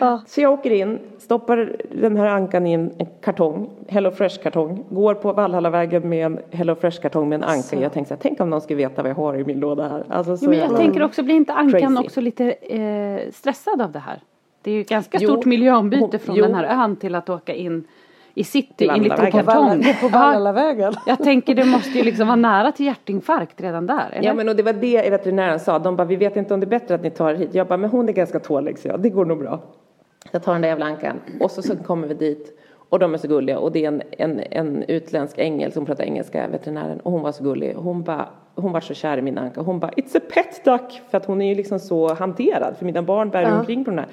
Ja. 0.00 0.20
Så 0.26 0.40
jag 0.40 0.52
åker 0.52 0.70
in, 0.70 0.98
stoppar 1.30 1.76
den 1.94 2.16
här 2.16 2.26
ankan 2.26 2.66
i 2.66 2.72
en 2.72 2.90
kartong, 3.20 3.70
Hello 3.88 4.10
Fresh-kartong, 4.10 4.84
går 4.90 5.14
på 5.14 5.32
Valhallavägen 5.32 6.08
med 6.08 6.26
en 6.26 6.38
Hello 6.50 6.74
Fresh-kartong 6.74 7.28
med 7.28 7.36
en 7.36 7.44
anka 7.44 7.76
i. 7.76 7.82
Jag 7.82 7.92
tänkte 7.92 8.08
så 8.08 8.14
här, 8.14 8.20
tänk 8.22 8.40
om 8.40 8.50
någon 8.50 8.60
skulle 8.60 8.76
veta 8.76 9.02
vad 9.02 9.10
jag 9.10 9.16
har 9.16 9.34
i 9.36 9.44
min 9.44 9.60
låda 9.60 9.88
här. 9.88 10.04
Alltså, 10.08 10.36
så 10.36 10.44
Jo, 10.44 10.50
men 10.50 10.58
jag 10.58 10.64
jävla- 10.66 10.78
tänker 10.78 11.02
också, 11.02 11.22
blir 11.22 11.34
inte 11.34 11.52
Ankan 11.52 11.80
Crazy. 11.80 12.06
också 12.06 12.20
lite 12.20 12.44
eh, 12.50 13.30
stressad 13.32 13.82
av 13.82 13.92
det 13.92 13.98
här? 13.98 14.18
Det 14.62 14.70
är 14.70 14.74
ju 14.74 14.82
ganska 14.82 15.18
Jo, 15.20 15.28
stort 15.28 15.44
miljöombyte 15.44 16.00
hon- 16.10 16.18
från 16.18 16.36
jo. 16.36 16.44
den 16.44 16.54
här 16.54 16.64
ön 16.84 16.96
till 16.96 17.14
att 17.14 17.28
åka 17.28 17.54
in 17.54 17.84
i 18.34 18.44
city 18.44 18.84
i 18.84 18.88
en 18.88 19.02
liten 19.02 19.30
kartong. 19.32 19.82
På 19.82 20.06
Ja, 20.06 20.08
Vallavägen. 20.08 20.92
jag 21.06 21.18
tänker 21.18 21.54
det 21.54 21.64
måste 21.64 21.98
ju 21.98 22.04
liksom 22.04 22.26
vara 22.26 22.36
nära 22.36 22.72
till 22.72 22.86
hjärtinfarkt 22.86 23.60
redan 23.60 23.86
där, 23.86 24.08
eller? 24.12 24.26
Ja 24.28 24.34
men 24.34 24.48
och 24.48 24.56
det 24.56 24.62
var 24.62 24.72
det 24.72 25.10
veterinären 25.10 25.60
sa. 25.60 25.78
De 25.78 25.96
bara, 25.96 26.04
vi 26.04 26.16
vet 26.16 26.36
inte 26.36 26.54
om 26.54 26.60
det 26.60 26.66
är 26.66 26.78
bättre 26.78 26.94
att 26.94 27.02
ni 27.02 27.10
tar 27.10 27.34
hit. 27.34 27.54
Jag 27.54 27.66
bara, 27.66 27.76
men 27.76 27.90
hon 27.90 28.08
är 28.08 28.12
ganska 28.12 28.38
tålig 28.38 28.78
så 28.78 28.88
jag, 28.88 29.00
det 29.00 29.10
går 29.10 29.24
nog 29.24 29.38
bra. 29.38 29.60
Jag 30.30 30.42
tar 30.42 30.52
den 30.52 30.62
där 30.62 30.68
jävla 30.68 30.86
ankan. 30.86 31.20
Och 31.40 31.50
så, 31.50 31.62
så 31.62 31.76
kommer 31.76 32.08
vi 32.08 32.14
dit. 32.14 32.56
Och 32.88 32.98
de 32.98 33.14
är 33.14 33.18
så 33.18 33.28
gulliga. 33.28 33.58
Och 33.58 33.72
det 33.72 33.84
är 33.84 33.88
en, 33.88 34.02
en, 34.10 34.40
en 34.50 34.82
utländsk 34.82 35.38
ängel 35.38 35.72
som 35.72 35.86
pratar 35.86 36.04
engelska, 36.04 36.48
veterinären. 36.48 37.00
Och 37.00 37.12
hon 37.12 37.22
var 37.22 37.32
så 37.32 37.44
gullig. 37.44 37.74
Hon 37.74 38.02
bara, 38.02 38.28
hon 38.54 38.72
var 38.72 38.80
så 38.80 38.94
kär 38.94 39.18
i 39.18 39.22
min 39.22 39.38
anka. 39.38 39.60
Hon 39.60 39.80
bara, 39.80 39.90
it's 39.90 40.16
a 40.16 40.20
pet 40.34 40.64
duck. 40.64 41.02
För 41.10 41.18
att 41.18 41.26
hon 41.26 41.42
är 41.42 41.48
ju 41.48 41.54
liksom 41.54 41.78
så 41.78 42.14
hanterad. 42.14 42.76
För 42.78 42.84
mina 42.84 43.02
barn 43.02 43.30
bär 43.30 43.58
omkring 43.58 43.84
på 43.84 43.90
den 43.90 43.98
här. 43.98 44.08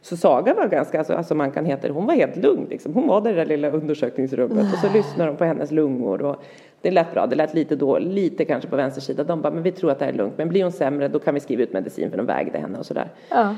Så 0.00 0.16
Saga 0.16 0.54
var 0.54 0.66
ganska, 0.66 0.98
alltså, 0.98 1.14
alltså 1.14 1.34
Mankan 1.34 1.66
heter, 1.66 1.90
hon 1.90 2.06
var 2.06 2.14
helt 2.14 2.36
lugn 2.36 2.66
liksom. 2.70 2.94
Hon 2.94 3.06
var 3.08 3.20
där 3.20 3.30
i 3.30 3.32
det 3.32 3.40
där 3.40 3.46
lilla 3.46 3.70
undersökningsrummet. 3.70 4.72
Och 4.72 4.78
så 4.78 4.92
lyssnade 4.92 5.30
de 5.30 5.36
på 5.36 5.44
hennes 5.44 5.70
lungor. 5.70 6.22
Och 6.22 6.36
det 6.80 6.90
lät 6.90 7.12
bra, 7.12 7.26
det 7.26 7.36
lät 7.36 7.54
lite 7.54 7.76
då, 7.76 7.98
lite 7.98 8.44
kanske 8.44 8.68
på 8.68 8.76
vänster 8.76 9.00
sida. 9.00 9.24
De 9.24 9.42
bara, 9.42 9.52
men 9.52 9.62
vi 9.62 9.72
tror 9.72 9.90
att 9.90 9.98
det 9.98 10.04
här 10.04 10.12
är 10.12 10.16
lugnt. 10.16 10.38
Men 10.38 10.48
blir 10.48 10.62
hon 10.62 10.72
sämre 10.72 11.08
då 11.08 11.18
kan 11.18 11.34
vi 11.34 11.40
skriva 11.40 11.62
ut 11.62 11.72
medicin 11.72 12.10
för 12.10 12.16
de 12.16 12.26
vägde 12.26 12.58
henne 12.58 12.78
och 12.78 12.86
sådär. 12.86 13.08
Ja. 13.28 13.56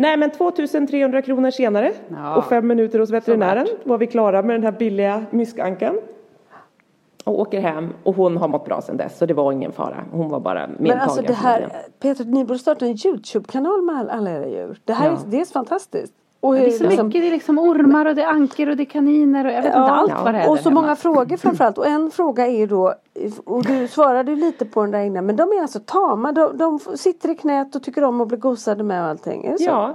Nej 0.00 0.16
men 0.16 0.30
2300 0.30 1.22
kronor 1.22 1.50
senare 1.50 1.92
Ja. 2.08 2.36
och 2.36 2.44
fem 2.44 2.66
minuter 2.66 2.98
hos 2.98 3.10
veterinären 3.10 3.66
var 3.84 3.98
vi 3.98 4.06
klara 4.06 4.42
med 4.42 4.56
den 4.56 4.62
här 4.64 4.72
billiga 4.72 5.24
myskankan. 5.30 6.00
Och 7.24 7.40
åker 7.40 7.60
hem 7.60 7.88
och 8.02 8.14
hon 8.16 8.36
har 8.36 8.48
mått 8.48 8.64
bra 8.64 8.80
sedan 8.80 8.96
dess 8.96 9.18
så 9.18 9.26
det 9.26 9.34
var 9.34 9.52
ingen 9.52 9.72
fara. 9.72 10.04
Hon 10.12 10.28
var 10.28 10.40
bara 10.40 10.66
medtagen. 10.66 10.76
Men 10.88 10.98
alltså 10.98 11.22
det 11.22 11.32
här. 11.32 11.68
Peter, 12.02 12.24
ni 12.24 12.44
borde 12.44 12.58
starta 12.58 12.86
en 12.86 12.96
Youtube-kanal 13.06 13.82
med 13.82 13.96
all- 13.96 14.08
alla 14.10 14.30
era 14.30 14.48
djur. 14.48 14.78
Det 14.84 14.92
här 14.92 15.06
Ja. 15.06 15.12
är, 15.12 15.18
det 15.30 15.40
är 15.40 15.44
fantastiskt. 15.44 16.14
Och 16.40 16.54
Det 16.54 16.66
är 16.66 16.70
så 16.70 16.84
liksom- 16.84 17.06
mycket, 17.06 17.22
det 17.22 17.28
är 17.28 17.32
liksom 17.32 17.58
ormar 17.58 18.06
och 18.06 18.14
det 18.14 18.22
är 18.22 18.26
anker 18.28 18.68
och 18.68 18.76
det 18.76 18.82
är 18.82 18.84
kaniner 18.84 19.44
och 19.44 19.50
jag 19.52 19.56
vet 19.62 19.66
inte 19.66 19.78
allt 19.78 20.12
vad 20.24 20.34
det 20.34 20.40
är 20.40 20.50
och 20.50 20.58
så 20.58 20.68
hemma. 20.68 20.80
många 20.80 20.96
frågor 20.96 21.36
framförallt. 21.36 21.78
Och 21.78 21.86
en 21.86 22.10
fråga 22.10 22.46
är 22.46 22.66
då, 22.66 22.94
och 23.44 23.64
du 23.64 23.88
svarade 23.88 24.34
lite 24.36 24.64
på 24.64 24.82
den 24.82 24.90
där 24.90 25.00
innan, 25.00 25.26
men 25.26 25.36
de 25.36 25.42
är 25.52 25.62
alltså 25.62 25.80
tama. 25.80 26.32
De, 26.32 26.56
de 26.56 26.78
sitter 26.78 27.28
i 27.30 27.34
knät 27.34 27.76
och 27.76 27.82
tycker 27.82 28.04
om 28.04 28.20
att 28.20 28.28
bli 28.28 28.36
gosade 28.36 28.82
med 28.84 29.02
och 29.02 29.08
allting. 29.08 29.44
Är 29.44 29.52
det 29.52 29.58
så? 29.58 29.64
Ja, 29.64 29.94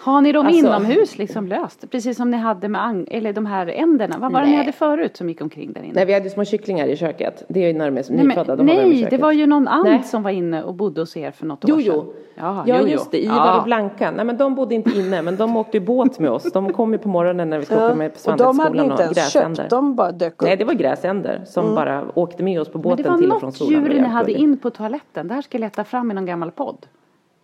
Har 0.00 0.20
ni 0.20 0.32
dem 0.32 0.46
Alltså- 0.46 0.58
inomhus 0.66 1.18
liksom 1.18 1.46
löst? 1.46 1.90
Precis 1.90 2.16
som 2.16 2.30
ni 2.30 2.36
hade 2.36 2.68
med 2.68 2.80
ang- 2.80 3.06
eller 3.10 3.32
de 3.32 3.46
här 3.46 3.66
änderna. 3.66 4.16
Vad 4.18 4.32
var 4.32 4.40
det 4.40 4.46
ni 4.46 4.52
Nej. 4.52 4.60
hade 4.60 4.72
förut 4.72 5.16
som 5.16 5.28
gick 5.28 5.40
omkring 5.40 5.72
där 5.72 5.80
inne? 5.82 5.92
nej 5.94 6.04
vi 6.06 6.14
hade 6.14 6.30
små 6.30 6.44
kycklingar 6.44 6.86
i 6.86 6.96
köket. 6.96 7.44
Det 7.48 7.64
är 7.64 7.66
ju 7.66 7.78
närmast 7.78 8.10
Nej, 8.10 8.26
nyfödda. 8.26 8.56
men, 8.56 8.66
de 8.66 8.72
nej 8.74 9.06
det 9.10 9.16
var 9.18 9.32
ju 9.32 9.46
någon 9.46 9.68
and 9.68 9.84
Nej. 9.84 10.02
som 10.02 10.22
var 10.22 10.30
inne 10.30 10.62
och 10.62 10.74
bodde 10.74 11.00
hos 11.00 11.16
er 11.16 11.30
för 11.30 11.46
något 11.46 11.64
Jo, 11.66 11.74
år 11.76 11.80
sedan. 11.80 11.92
jo. 11.94 12.12
Ja, 12.34 12.64
Ja, 12.66 12.76
jo, 12.78 12.84
jo. 12.86 12.92
just 12.92 13.10
det. 13.10 13.24
Ivar 13.24 13.36
Ja. 13.36 13.58
och 13.58 13.64
Blanka. 13.64 14.10
Nej, 14.10 14.24
men 14.24 14.36
de 14.36 14.54
bodde 14.54 14.74
inte 14.74 14.90
inne, 14.98 15.22
men 15.22 15.36
de 15.36 15.56
åkte 15.56 15.76
ju 15.76 15.84
båt 15.84 16.18
med 16.18 16.30
oss. 16.30 16.52
De 16.52 16.72
kom 16.72 16.92
ju 16.92 16.98
på 16.98 17.08
morgonen 17.08 17.50
när 17.50 17.58
vi 17.58 17.64
skulle 17.64 17.84
åka 17.86 17.94
med 17.94 18.24
på 18.24 18.30
Och 18.30 18.36
de 18.36 18.58
hade 18.58 18.70
ni 18.70 18.78
Svanhetsskolan 18.78 18.84
inte 18.84 18.94
och 18.94 19.00
ens 19.00 19.16
gräsänder. 19.34 19.62
köpt, 19.62 19.70
de 19.70 19.94
bara 19.94 20.12
dök 20.12 20.32
upp. 20.32 20.42
Nej, 20.48 20.56
det 20.56 20.64
var 20.64 20.74
gräsänder 20.74 21.42
som 21.46 21.74
bara 21.74 22.04
åkte 22.14 22.42
med 22.42 22.60
oss 22.60 22.68
på 22.68 22.78
Men 22.78 22.82
båten 22.82 23.18
till 23.18 23.32
och 23.32 23.40
från 23.40 23.48
något 23.48 23.54
skolan. 23.54 23.72
djur 23.72 23.80
Det 23.80 23.82
var 23.82 23.88
ni 23.88 23.94
jävligt 23.94 24.12
hade 24.12 24.26
gulligt. 24.32 24.42
in 24.42 24.58
på 24.58 24.70
toaletten. 24.70 25.28
Det 25.28 25.34
här 25.34 25.42
ska 25.42 25.58
jag 25.58 25.60
leta 25.60 25.84
fram 25.84 26.10
i 26.10 26.14
någon 26.14 26.26
gammal 26.26 26.50
podd. 26.50 26.86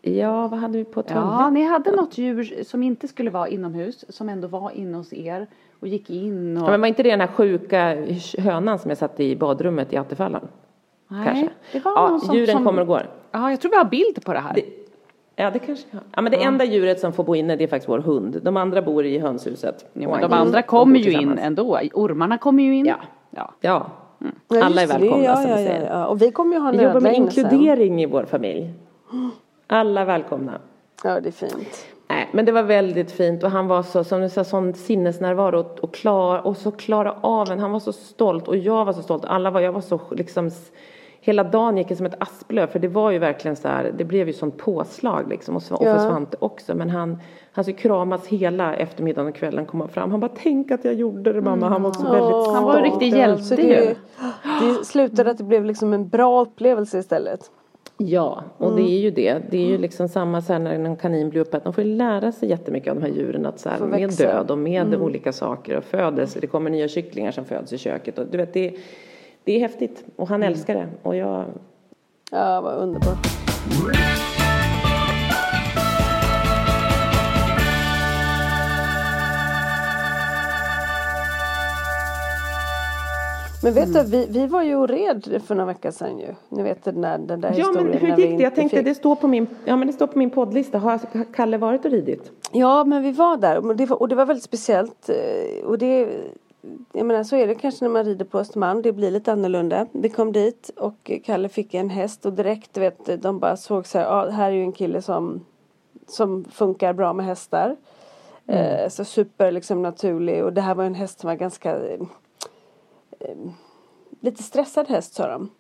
Ja, 0.07 0.49
vad 0.49 0.61
hade 0.61 0.79
vi 0.79 0.85
på 0.85 1.03
toaletten? 1.03 1.31
Ja, 1.31 1.51
ni 1.51 1.63
hade 1.65 1.91
något 1.91 2.19
djur 2.19 2.63
som 2.65 2.83
inte 2.83 3.09
skulle 3.09 3.31
vara 3.31 3.49
inomhus, 3.49 4.05
som 4.09 4.29
ändå 4.29 4.49
var 4.49 4.71
inne 4.71 4.97
hos 4.97 5.13
er 5.13 5.47
och 5.81 5.89
gick 5.89 6.11
in 6.11 6.57
och... 6.57 6.67
Ja, 6.67 6.71
men 6.71 6.81
var 6.81 6.89
inte 6.89 7.03
det 7.03 7.11
den 7.11 7.21
här 7.21 7.27
sjuka 7.27 7.97
hönan 8.39 8.79
som 8.79 8.91
jag 8.91 8.99
satte 8.99 9.25
i 9.25 9.37
badrummet 9.37 9.93
i 9.93 9.97
Attefallen? 9.97 10.49
Nej, 11.09 11.25
Kanske. 11.25 11.49
det 11.73 11.85
var 11.85 11.93
ja, 11.93 12.09
någon 12.09 12.21
som, 12.21 12.35
djuren 12.35 12.55
som... 12.57 12.65
kommer 12.65 12.81
och 12.81 12.87
går. 12.87 13.11
Ja, 13.31 13.51
jag 13.51 13.61
tror 13.61 13.71
vi 13.71 13.77
har 13.77 13.85
bild 13.85 14.25
på 14.25 14.33
det 14.33 14.39
här. 14.39 14.55
Det, 14.55 14.65
ja, 15.37 15.51
det 15.51 15.59
kanske. 15.59 15.87
Ja, 16.15 16.23
men 16.23 16.33
det 16.33 16.43
enda 16.43 16.65
djuret 16.65 17.01
som 17.01 17.13
får 17.13 17.25
bo 17.25 17.35
inne 17.35 17.57
det 17.57 17.65
är 17.65 17.69
faktiskt 17.69 17.89
vår 17.89 17.99
hund. 17.99 18.41
De 18.43 18.57
andra 18.57 18.83
bor 18.83 19.05
i 19.05 19.19
hönshuset. 19.19 19.91
Ja, 19.93 20.09
men 20.09 20.21
de 20.21 20.33
andra 20.33 20.63
kommer 20.63 20.99
ju 20.99 21.13
in 21.13 21.39
ändå. 21.39 21.79
Ormarna 21.95 22.39
kommer 22.39 22.63
ju 22.63 22.77
in. 22.77 22.87
Ja. 22.87 22.97
ja. 23.31 23.53
Ja, 23.61 23.91
Ja, 24.49 24.65
alla 24.65 24.83
är 24.83 24.87
just 24.87 24.93
det, 24.93 24.99
välkomna 24.99 25.25
ja, 25.25 25.37
som 25.37 25.51
ja, 25.51 25.61
ja, 25.61 25.67
säger. 25.67 25.89
ja. 25.91 26.07
Och 26.07 26.23
vi 26.23 26.31
kommer 26.31 26.55
ju 26.55 26.61
ha 26.61 26.69
en 26.69 26.79
Vi 26.79 26.85
jobbar 26.85 27.01
med 27.01 27.15
inne 27.15 27.31
sen. 27.31 27.45
inkludering 27.45 28.03
i 28.03 28.07
vår 28.07 28.25
familj. 28.25 28.71
Alla 29.67 30.05
välkomna. 30.05 30.61
Ja, 31.05 31.21
det 31.21 31.29
är 31.29 31.33
fint. 31.33 31.87
Nej, 32.09 32.29
men 32.33 32.45
det 32.45 32.53
var 32.53 32.63
väldigt 32.63 33.11
fint 33.13 33.43
och 33.43 33.51
han 33.51 33.67
var 33.67 33.83
så, 33.83 34.05
som 34.05 34.21
du 34.21 34.29
sa, 34.29 34.45
sån 34.45 34.75
sinnesnärvaro 34.75 35.59
och, 35.61 35.79
och 35.81 35.95
klar 35.95 36.47
och 36.47 36.57
så 36.57 36.71
klara 36.71 37.13
av 37.21 37.51
en. 37.51 37.59
Han 37.59 37.73
var 37.73 37.81
så 37.81 37.93
stolt 37.93 38.49
och 38.49 38.57
jag 38.57 38.85
var 38.85 38.93
så 38.93 39.03
stolt. 39.03 39.25
Alla 39.25 39.51
var, 39.51 39.61
jag 39.61 39.73
var 39.73 39.81
så 39.81 40.01
liksom, 40.11 40.51
hela 41.21 41.45
dagen 41.45 41.77
gick 41.77 41.89
det 41.89 41.97
som 41.97 42.07
ett 42.07 42.23
asplöv 42.23 42.67
för 42.67 42.79
det 42.79 42.89
var 42.89 43.11
ju 43.11 43.19
verkligen 43.19 43.57
så 43.57 43.69
här, 43.69 43.93
det 43.99 44.05
blev 44.05 44.27
ju 44.27 44.33
sånt 44.33 44.59
påslag 44.59 45.29
liksom 45.29 45.57
och, 45.57 45.63
och 45.73 45.87
Ja. 45.87 45.95
för 45.99 46.09
Svante 46.09 46.37
också. 46.41 46.75
Men 46.75 46.91
han, 46.91 47.19
han 47.53 47.65
skulle 47.65 47.77
kramas 47.77 48.27
hela 48.27 48.75
eftermiddagen 48.77 49.29
och 49.29 49.35
kvällen 49.35 49.67
komma 49.67 49.89
fram. 49.89 50.11
Han 50.11 50.21
bara, 50.21 50.33
tänk 50.43 50.71
att 50.71 50.85
jag 50.85 50.95
gjorde 50.95 51.33
det 51.33 51.41
mamma. 51.41 51.69
Han 51.69 51.83
var 51.83 51.91
också 51.91 52.03
väldigt 52.03 52.25
stolt. 52.25 52.55
Han 52.55 52.65
var 52.65 52.77
en 52.77 52.83
riktig 52.83 53.13
hjälte 53.15 53.57
det, 53.57 53.63
ju. 53.63 53.95
det 54.61 54.85
slutade 54.85 55.31
att 55.31 55.39
det 55.39 55.45
blev 55.45 55.65
liksom 55.65 55.93
en 55.93 56.09
bra 56.09 56.41
upplevelse 56.41 56.99
istället. 56.99 57.51
Ja, 58.07 58.45
och 58.59 58.71
Mm. 58.73 58.85
det 58.85 58.91
är 58.93 58.99
ju 58.99 59.11
det. 59.11 59.43
Det 59.51 59.57
är 59.59 59.67
ju 59.67 59.79
liksom 59.79 60.09
samma 60.09 60.43
så 60.43 60.53
här 60.53 60.61
när 60.61 60.73
en 60.75 60.97
kanin 60.97 61.31
blir 61.31 61.41
uppäten. 61.41 61.61
De 61.65 61.73
får 61.73 61.85
ju 61.85 61.95
lära 61.97 62.33
sig 62.33 62.49
jättemycket 62.49 62.91
av 62.91 63.01
de 63.01 63.03
här 63.07 63.13
djuren. 63.15 63.47
Att 63.47 63.59
så 63.61 63.69
här, 63.69 63.79
med 63.81 64.11
död 64.11 64.51
och 64.51 64.59
med 64.59 64.87
Mm. 64.87 65.03
olika 65.03 65.33
saker 65.33 65.77
och 65.77 65.85
födelse. 65.85 66.41
Det 66.41 66.47
kommer 66.47 66.71
nya 66.71 66.89
kycklingar 66.89 67.31
som 67.33 67.45
föds 67.45 67.73
i 67.73 67.79
köket. 67.79 68.19
Och 68.19 68.27
du 68.31 68.37
vet, 68.39 68.53
det, 68.53 68.75
det 69.45 69.53
är 69.57 69.61
häftigt. 69.61 70.05
Och 70.17 70.29
han 70.29 70.43
älskar 70.43 70.75
det. 70.75 70.87
Och 71.03 71.17
jag, 71.17 71.45
Ja, 72.31 72.61
vad 72.61 72.75
underbart. 72.75 73.27
Men 83.65 83.73
vet 83.75 83.93
du, 83.95 84.03
vi, 84.03 84.27
vi 84.31 84.47
var 84.47 84.63
ju 84.63 84.77
och 84.77 84.89
red 84.89 85.43
för 85.47 85.55
några 85.55 85.67
veckor 85.67 85.91
sedan 85.91 86.19
ju. 86.19 86.27
Ni 86.49 86.63
vet 86.63 86.85
den 86.85 87.01
där, 87.01 87.19
den 87.19 87.41
där 87.41 87.49
ja, 87.49 87.55
historien. 87.55 87.87
men 87.87 87.99
hur 87.99 88.17
gick 88.17 88.37
det? 88.39 88.43
Jag 88.43 88.55
tänkte 88.55 88.77
fick- 88.77 88.85
det 88.87 88.95
står 88.95 89.17
på 89.17 89.29
min, 89.29 89.47
ja, 89.65 89.77
men 89.77 89.87
det 89.87 89.93
står 89.93 90.07
på 90.07 90.19
min 90.19 90.31
poddlista. 90.31 90.79
Har 90.79 91.01
Kalle 91.35 91.59
varit 91.59 91.85
och 91.85 91.91
ridit? 91.91 92.31
Ja, 92.53 92.85
men 92.85 93.03
vi 93.03 93.13
var 93.13 93.37
där 93.37 93.67
och 93.67 93.77
det 93.77 93.87
var, 93.87 94.01
och 94.03 94.09
det 94.09 94.15
var 94.15 94.27
väldigt 94.27 94.45
speciellt. 94.45 95.09
eh, 95.09 95.65
Och 95.67 95.79
det, 95.79 96.09
jag 96.93 97.07
menar 97.07 97.25
så 97.25 97.37
är 97.37 97.47
det 97.47 97.55
kanske 97.55 97.85
när 97.85 97.91
man 97.93 98.05
rider 98.05 98.25
på 98.25 98.39
Östermalm. 98.39 98.83
Det 98.83 98.93
blir 98.93 99.11
lite 99.11 99.33
annorlunda. 99.33 99.87
Vi 99.93 100.09
kom 100.09 100.33
dit 100.33 100.71
och 100.77 101.11
Kalle 101.25 101.49
fick 101.49 101.75
en 101.75 101.91
häst 101.91 102.27
och 102.27 102.33
direkt 102.33 102.77
vet 102.77 103.23
de 103.23 103.39
bara 103.39 103.57
såg 103.57 103.87
så 103.87 103.99
här, 103.99 104.05
ja 104.05 104.31
här 104.31 104.47
är 104.51 104.55
ju 104.55 104.63
en 104.63 104.73
kille 104.73 105.03
som 105.03 105.45
som 106.07 106.45
funkar 106.45 106.93
bra 106.93 107.13
med 107.13 107.27
hästar. 107.27 107.77
Mm. 108.47 108.77
Eh, 108.85 108.89
så 108.89 109.05
super 109.05 109.53
liksom 109.53 109.83
naturlig 109.83 110.45
och 110.45 110.53
det 110.53 110.61
här 110.61 110.75
var 110.75 110.85
en 110.85 110.95
häst 110.95 111.21
som 111.21 111.29
var 111.29 111.35
ganska 111.35 111.77
lite 114.21 114.43
stressad 114.43 114.89
häst 114.89 115.15
sa 115.15 115.29
de. 115.29 115.51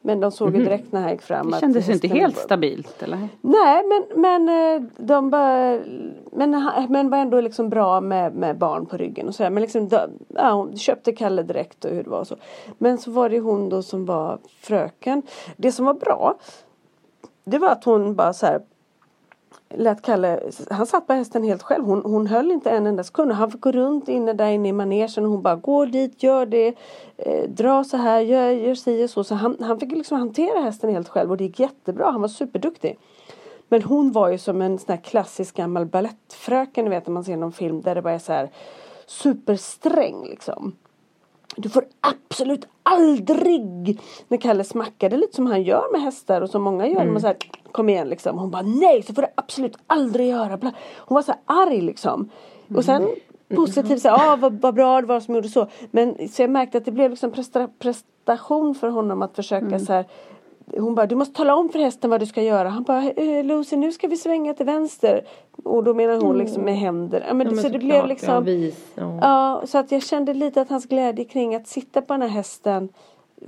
Men 0.00 0.20
de 0.20 0.32
såg 0.32 0.48
ju 0.48 0.54
mhm. 0.54 0.64
direkt 0.64 0.92
när 0.92 1.00
han 1.00 1.10
gick 1.10 1.22
fram 1.22 1.50
det 1.50 1.60
kändes 1.60 1.88
inte 1.88 2.08
helt 2.08 2.36
var... 2.36 2.42
stabilt 2.42 3.02
eller? 3.02 3.28
Nej 3.40 3.84
men, 3.84 4.20
men 4.20 4.48
eh, 4.48 4.88
de 4.96 5.30
bara 5.30 5.80
men, 6.32 6.70
men 6.88 7.10
var 7.10 7.18
ändå 7.18 7.40
liksom 7.40 7.68
bra 7.68 8.00
med, 8.00 8.34
med 8.34 8.58
barn 8.58 8.86
på 8.86 8.96
ryggen 8.96 9.28
och 9.28 9.34
sådär. 9.34 9.50
Men 9.50 9.60
liksom, 9.60 9.88
de, 9.88 10.10
ja, 10.28 10.52
hon 10.52 10.76
köpte 10.76 11.12
Kalle 11.12 11.42
direkt 11.42 11.84
och 11.84 11.90
hur 11.90 12.02
det 12.04 12.10
var 12.10 12.20
och 12.20 12.26
så. 12.26 12.36
Men 12.78 12.98
så 12.98 13.10
var 13.10 13.28
det 13.28 13.40
hon 13.40 13.68
då 13.68 13.82
som 13.82 14.04
var 14.04 14.38
fröken. 14.60 15.22
Det 15.56 15.72
som 15.72 15.84
var 15.84 15.94
bra 15.94 16.36
det 17.50 17.58
var 17.58 17.68
att 17.68 17.84
hon 17.84 18.14
bara 18.14 18.32
så 18.32 18.46
här 18.46 18.60
lät 19.70 20.02
Kalle, 20.02 20.40
han 20.70 20.86
satt 20.86 21.06
på 21.06 21.12
hästen 21.12 21.44
helt 21.44 21.62
själv. 21.62 21.84
Hon, 21.84 22.02
hon 22.04 22.26
höll 22.26 22.50
inte 22.50 22.70
en 22.70 22.86
enda 22.86 23.04
sekund. 23.04 23.32
Han 23.32 23.50
fick 23.50 23.60
gå 23.60 23.72
runt 23.72 24.08
inne 24.08 24.32
där 24.32 24.50
inne 24.50 24.68
i 24.68 24.72
manegen 24.72 25.24
och 25.24 25.30
hon 25.30 25.42
bara 25.42 25.56
gå 25.56 25.84
dit, 25.84 26.22
gör 26.22 26.46
det, 26.46 26.74
eh, 27.16 27.48
dra 27.48 27.84
så 27.84 27.96
här, 27.96 28.20
gör, 28.20 28.50
gör 28.50 28.74
si 28.74 29.04
och 29.04 29.10
så. 29.10 29.24
Så 29.24 29.34
han, 29.34 29.56
han 29.60 29.80
fick 29.80 29.92
liksom 29.92 30.18
hantera 30.18 30.60
hästen 30.60 30.90
helt 30.90 31.08
själv 31.08 31.30
och 31.30 31.36
det 31.36 31.44
gick 31.44 31.60
jättebra. 31.60 32.10
Han 32.10 32.20
var 32.20 32.28
superduktig. 32.28 32.98
Men 33.68 33.82
hon 33.82 34.12
var 34.12 34.28
ju 34.28 34.38
som 34.38 34.62
en 34.62 34.78
sån 34.78 34.94
här 34.94 35.02
klassisk 35.02 35.56
gammal 35.56 35.86
balettfröken, 35.86 36.84
ni 36.84 36.90
vet 36.90 37.06
när 37.06 37.14
man 37.14 37.24
ser 37.24 37.36
någon 37.36 37.52
film 37.52 37.82
där 37.82 37.94
det 37.94 38.02
bara 38.02 38.14
är 38.14 38.18
så 38.18 38.32
här 38.32 38.50
supersträng 39.06 40.24
liksom. 40.24 40.76
Du 41.58 41.68
får 41.68 41.84
absolut 42.00 42.66
aldrig 42.82 44.00
när 44.28 44.38
Kalle 44.38 44.64
smackade 44.64 45.16
lite 45.16 45.36
som 45.36 45.46
han 45.46 45.62
gör 45.62 45.92
med 45.92 46.02
hästar 46.02 46.40
och 46.40 46.50
som 46.50 46.62
många 46.62 46.86
gör. 46.86 47.00
Mm. 47.00 47.12
Man 47.12 47.20
så 47.20 47.26
här, 47.26 47.36
Kom 47.72 47.88
igen 47.88 48.08
liksom. 48.08 48.38
Hon 48.38 48.50
bara 48.50 48.62
nej 48.62 49.02
så 49.02 49.14
får 49.14 49.22
du 49.22 49.28
absolut 49.34 49.76
aldrig 49.86 50.28
göra. 50.28 50.58
Hon 50.96 51.14
var 51.14 51.22
så 51.22 51.34
arg 51.44 51.80
liksom. 51.80 52.30
Och 52.76 52.84
sen 52.84 53.02
mm. 53.02 53.14
positivt 53.54 54.02
så 54.02 54.08
ah, 54.08 54.36
vad, 54.36 54.60
vad 54.60 54.74
bra 54.74 55.00
det 55.00 55.06
var 55.06 55.20
som 55.20 55.34
gjorde 55.34 55.48
så. 55.48 55.66
Men 55.90 56.28
så 56.28 56.42
jag 56.42 56.50
märkte 56.50 56.78
att 56.78 56.84
det 56.84 56.92
blev 56.92 57.10
liksom 57.10 57.30
presta, 57.30 57.68
prestation 57.78 58.74
för 58.74 58.88
honom 58.88 59.22
att 59.22 59.36
försöka 59.36 59.66
mm. 59.66 59.80
så 59.80 59.92
här 59.92 60.06
hon 60.76 60.94
bara, 60.94 61.06
du 61.06 61.14
måste 61.14 61.34
tala 61.34 61.54
om 61.54 61.68
för 61.68 61.78
hästen 61.78 62.10
vad 62.10 62.20
du 62.20 62.26
ska 62.26 62.42
göra. 62.42 62.68
Han 62.68 62.82
bara, 62.82 63.10
eh, 63.10 63.44
Lucy 63.44 63.76
nu 63.76 63.92
ska 63.92 64.08
vi 64.08 64.16
svänga 64.16 64.54
till 64.54 64.66
vänster. 64.66 65.24
Och 65.64 65.84
då 65.84 65.94
menar 65.94 66.14
hon 66.14 66.24
mm. 66.24 66.36
liksom 66.36 66.62
med 66.62 66.78
händer. 66.78 67.24
Ja, 67.28 67.34
men, 67.34 67.46
ja, 67.46 67.52
men 67.52 67.64
så, 67.64 67.68
det 67.68 67.78
blev 67.78 68.06
liksom. 68.06 68.34
Ja, 68.34 68.40
vis, 68.40 68.86
ja. 68.94 69.18
ja, 69.20 69.62
så 69.66 69.78
att 69.78 69.92
jag 69.92 70.02
kände 70.02 70.34
lite 70.34 70.60
att 70.60 70.68
hans 70.68 70.86
glädje 70.86 71.24
kring 71.24 71.54
att 71.54 71.66
sitta 71.66 72.02
på 72.02 72.12
den 72.12 72.22
här 72.22 72.28
hästen 72.28 72.88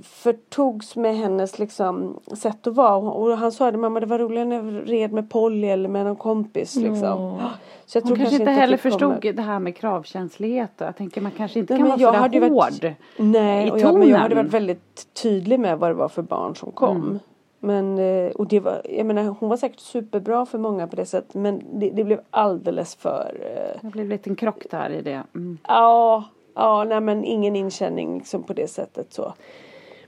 förtogs 0.01 0.95
med 0.95 1.17
hennes 1.17 1.59
liksom 1.59 2.19
sätt 2.33 2.67
att 2.67 2.75
vara. 2.75 2.97
Och 2.97 3.37
han 3.37 3.51
sa 3.51 3.71
mamma 3.71 3.99
det 3.99 4.05
var 4.05 4.19
roligare 4.19 4.45
när 4.45 4.55
jag 4.55 4.89
red 4.89 5.11
med 5.11 5.29
Polly 5.29 5.67
eller 5.67 5.89
med 5.89 6.05
någon 6.05 6.15
kompis 6.15 6.75
liksom. 6.75 7.21
Mm. 7.21 7.49
Så 7.85 7.97
jag 7.97 8.01
Hon 8.01 8.07
tror 8.07 8.17
kanske 8.17 8.35
inte 8.35 8.51
heller 8.51 8.77
förstod 8.77 9.21
kommer... 9.21 9.33
det 9.33 9.41
här 9.41 9.59
med 9.59 9.75
kravkänslighet. 9.75 10.71
Jag 10.77 10.95
tänker 10.97 11.21
man 11.21 11.31
kanske 11.31 11.59
inte 11.59 11.73
Nej, 11.73 11.79
kan 11.79 11.89
vara 11.89 12.29
sådär 12.29 12.41
hård 12.41 12.51
varit... 12.51 12.95
Nej, 13.17 13.67
i 13.67 13.71
och 13.71 13.79
jag, 13.79 13.99
men 13.99 14.09
jag 14.09 14.17
hade 14.17 14.35
varit 14.35 14.53
väldigt 14.53 15.13
tydlig 15.13 15.59
med 15.59 15.79
vad 15.79 15.89
det 15.89 15.93
var 15.93 16.09
för 16.09 16.21
barn 16.21 16.55
som 16.55 16.71
kom. 16.71 16.97
Mm. 16.97 17.19
Men, 17.63 17.99
eh, 17.99 18.31
och 18.31 18.47
det 18.47 18.59
var, 18.59 18.81
jag 18.89 19.05
menar 19.05 19.23
hon 19.39 19.49
var 19.49 19.57
säkert 19.57 19.79
superbra 19.79 20.45
för 20.45 20.57
många 20.57 20.87
på 20.87 20.95
det 20.95 21.05
sättet 21.05 21.33
men 21.33 21.79
det, 21.79 21.89
det 21.89 22.03
blev 22.03 22.19
alldeles 22.29 22.95
för... 22.95 23.37
Eh, 23.41 23.81
det 23.81 23.89
blev 23.89 24.05
en 24.05 24.09
liten 24.09 24.35
krock 24.35 24.65
där 24.71 24.89
i 24.89 25.01
det. 25.01 25.23
Mm. 25.35 25.57
Ja, 25.67 26.23
ja 26.55 26.83
nej 26.83 27.01
men 27.01 27.23
ingen 27.23 27.55
inkänning 27.55 28.17
liksom 28.17 28.43
på 28.43 28.53
det 28.53 28.67
sättet 28.67 29.13
så. 29.13 29.33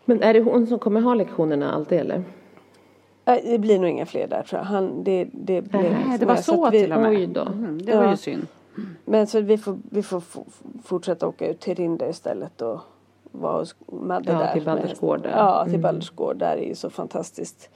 Men 0.05 0.23
är 0.23 0.33
det 0.33 0.41
hon 0.41 0.67
som 0.67 0.79
kommer 0.79 1.01
ha 1.01 1.13
lektionerna 1.13 1.73
alltid 1.73 1.99
eller? 1.99 2.23
Det 3.25 3.59
blir 3.59 3.79
nog 3.79 3.89
inga 3.89 4.05
fler 4.05 4.27
där 4.27 4.43
tror 4.43 4.59
jag. 4.59 4.65
Han, 4.65 5.03
det, 5.03 5.27
det, 5.31 5.61
blev 5.61 5.81
Nej, 5.81 5.93
liksom 5.93 6.17
det 6.19 6.25
var 6.25 6.35
så, 6.35 6.41
så 6.41 6.69
vi, 6.69 6.81
till 6.81 6.93
och 6.93 7.01
med. 7.01 7.11
Oj 7.11 7.27
då. 7.27 7.41
Mm, 7.41 7.81
det 7.81 7.95
var 7.95 8.09
ju 8.09 8.17
synd. 8.17 8.47
Men 9.05 9.27
så 9.27 9.41
vi 9.41 9.57
får, 9.57 9.77
vi 9.89 10.03
får 10.03 10.23
fortsätta 10.83 11.27
åka 11.27 11.47
ut 11.47 11.59
till 11.59 11.75
Rinde 11.75 12.09
istället 12.09 12.61
och 12.61 12.79
vara 13.31 13.59
hos 13.59 13.75
Madde 13.87 14.31
ja, 14.31 14.39
där. 14.39 14.53
till 14.53 14.63
Baldersgård 14.63 15.21
där. 15.21 15.29
Ja, 15.29 15.63
till 15.63 15.73
mm. 15.73 15.81
Baldersgård. 15.81 16.37
Där 16.37 16.57
är 16.57 16.67
ju 16.67 16.75
så 16.75 16.89
fantastiskt. 16.89 17.69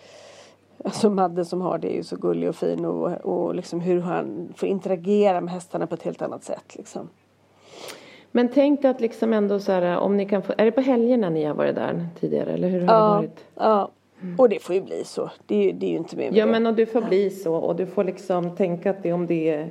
Alltså 0.83 1.09
Madde 1.09 1.45
som 1.45 1.61
har 1.61 1.77
det 1.77 1.93
är 1.93 1.95
ju 1.95 2.03
så 2.03 2.15
gullig 2.15 2.49
och 2.49 2.55
fin 2.55 2.85
och, 2.85 3.11
och 3.11 3.55
liksom 3.55 3.79
hur 3.79 4.01
han 4.01 4.53
får 4.55 4.69
interagera 4.69 5.41
med 5.41 5.53
hästarna 5.53 5.87
på 5.87 5.95
ett 5.95 6.03
helt 6.03 6.21
annat 6.21 6.43
sätt 6.43 6.75
liksom. 6.75 7.09
Men 8.37 8.49
tänk 8.49 8.85
att 8.85 9.01
liksom 9.01 9.33
ändå 9.33 9.59
så 9.59 9.71
här, 9.71 9.97
om 9.97 10.17
ni 10.17 10.25
kan 10.25 10.41
få, 10.41 10.53
är 10.57 10.65
det 10.65 10.71
på 10.71 10.81
helgerna 10.81 11.29
ni 11.29 11.45
har 11.45 11.53
varit 11.53 11.75
där 11.75 12.07
tidigare 12.19 12.53
eller 12.53 12.69
hur 12.69 12.79
har 12.79 12.93
ja, 12.93 12.99
det 12.99 13.15
varit? 13.15 13.45
Ja, 13.55 13.91
mm. 14.21 14.39
och 14.39 14.49
det 14.49 14.63
får 14.63 14.75
ju 14.75 14.81
bli 14.81 15.03
så. 15.05 15.29
Det 15.45 15.69
är, 15.69 15.73
det 15.73 15.85
är 15.85 15.89
ju 15.89 15.97
inte 15.97 16.15
mer 16.15 16.31
med 16.31 16.37
Ja, 16.37 16.45
det. 16.45 16.51
men 16.51 16.65
och 16.65 16.73
du 16.73 16.85
får 16.85 17.01
bli 17.01 17.29
så 17.29 17.55
och 17.55 17.75
du 17.75 17.85
får 17.85 18.03
liksom 18.03 18.55
tänka 18.55 18.89
att 18.89 19.03
det, 19.03 19.13
om 19.13 19.27
det 19.27 19.49
är 19.49 19.69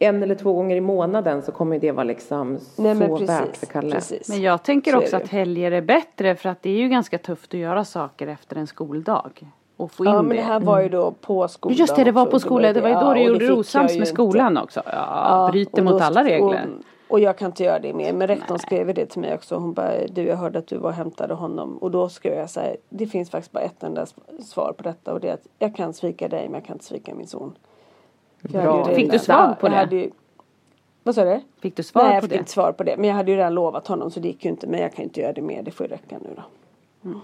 en 0.00 0.22
eller 0.22 0.34
två 0.34 0.52
gånger 0.52 0.76
i 0.76 0.80
månaden 0.80 1.42
så 1.42 1.52
kommer 1.52 1.78
det 1.78 1.92
vara 1.92 2.04
liksom 2.04 2.58
Nej, 2.76 2.96
så 2.96 3.06
precis, 3.06 3.28
värt 3.28 3.56
för 3.56 3.66
Kalle. 3.66 3.94
Precis. 3.94 4.28
Men 4.28 4.42
jag 4.42 4.62
tänker 4.62 4.96
också 4.96 5.16
att 5.16 5.28
helger 5.28 5.72
är 5.72 5.82
bättre 5.82 6.34
för 6.34 6.48
att 6.48 6.62
det 6.62 6.70
är 6.70 6.78
ju 6.78 6.88
ganska 6.88 7.18
tufft 7.18 7.54
att 7.54 7.60
göra 7.60 7.84
saker 7.84 8.26
efter 8.26 8.56
en 8.56 8.66
skoldag. 8.66 9.46
Och 9.76 9.92
få 9.92 10.04
in 10.04 10.10
ja 10.10 10.22
men 10.22 10.36
det 10.36 10.42
här 10.42 10.60
var 10.60 10.80
ju 10.80 10.88
då 10.88 11.10
på 11.10 11.48
skolan. 11.48 11.76
Just 11.76 11.96
det, 11.96 12.04
det 12.04 12.12
var 12.12 12.26
på 12.26 12.40
skolan. 12.40 12.74
Det 12.74 12.80
var 12.80 12.88
ju 12.88 12.94
då 12.94 13.14
du 13.14 13.22
gjorde 13.22 13.52
osams 13.52 13.98
med 13.98 14.08
skolan 14.08 14.52
inte. 14.52 14.62
också. 14.62 14.82
Ja, 14.84 14.92
ja 14.92 15.48
bryter 15.52 15.82
mot 15.82 16.02
alla 16.02 16.24
regler. 16.24 16.66
Och, 16.76 16.84
och 17.12 17.20
jag 17.20 17.38
kan 17.38 17.46
inte 17.46 17.64
göra 17.64 17.78
det 17.78 17.92
mer. 17.92 18.12
Men 18.12 18.26
rektorn 18.26 18.58
skrev 18.58 18.94
det 18.94 19.06
till 19.06 19.20
mig 19.20 19.34
också. 19.34 19.56
Hon 19.56 19.72
bara, 19.72 20.06
du 20.06 20.22
jag 20.22 20.36
hörde 20.36 20.58
att 20.58 20.66
du 20.66 20.78
var 20.78 20.88
och 20.88 20.94
hämtade 20.94 21.34
honom. 21.34 21.78
Och 21.78 21.90
då 21.90 22.08
skrev 22.08 22.34
jag 22.34 22.50
så 22.50 22.60
här, 22.60 22.76
det 22.88 23.06
finns 23.06 23.30
faktiskt 23.30 23.52
bara 23.52 23.64
ett 23.64 23.82
enda 23.82 24.06
svar 24.44 24.74
på 24.76 24.82
detta. 24.82 25.12
Och 25.12 25.20
det 25.20 25.28
är 25.28 25.34
att 25.34 25.46
jag 25.58 25.76
kan 25.76 25.92
svika 25.92 26.28
dig 26.28 26.44
men 26.44 26.54
jag 26.54 26.64
kan 26.64 26.76
inte 26.76 26.84
svika 26.84 27.14
min 27.14 27.26
son. 27.26 27.58
Bra. 28.42 28.84
Fick 28.84 29.12
du 29.12 29.18
svar 29.18 29.56
på 29.60 29.68
det? 29.68 29.88
Ju, 29.90 30.10
vad 31.02 31.14
sa 31.14 31.24
du? 31.24 31.40
Fick 31.60 31.76
du 31.76 31.82
svar 31.82 32.02
Nej, 32.02 32.10
på 32.10 32.14
jag 32.14 32.22
fick 32.22 32.38
inte 32.38 32.50
svar 32.50 32.72
på 32.72 32.82
det. 32.82 32.96
Men 32.96 33.08
jag 33.08 33.16
hade 33.16 33.30
ju 33.30 33.36
redan 33.36 33.54
lovat 33.54 33.86
honom 33.86 34.10
så 34.10 34.20
det 34.20 34.28
gick 34.28 34.44
ju 34.44 34.50
inte. 34.50 34.66
Men 34.66 34.80
jag 34.80 34.92
kan 34.92 35.04
inte 35.04 35.20
göra 35.20 35.32
det 35.32 35.42
mer. 35.42 35.62
Det 35.62 35.70
får 35.70 35.86
ju 35.86 35.92
räcka 35.92 36.18
nu 36.18 36.30
då. 36.36 36.42
Mm. 37.08 37.20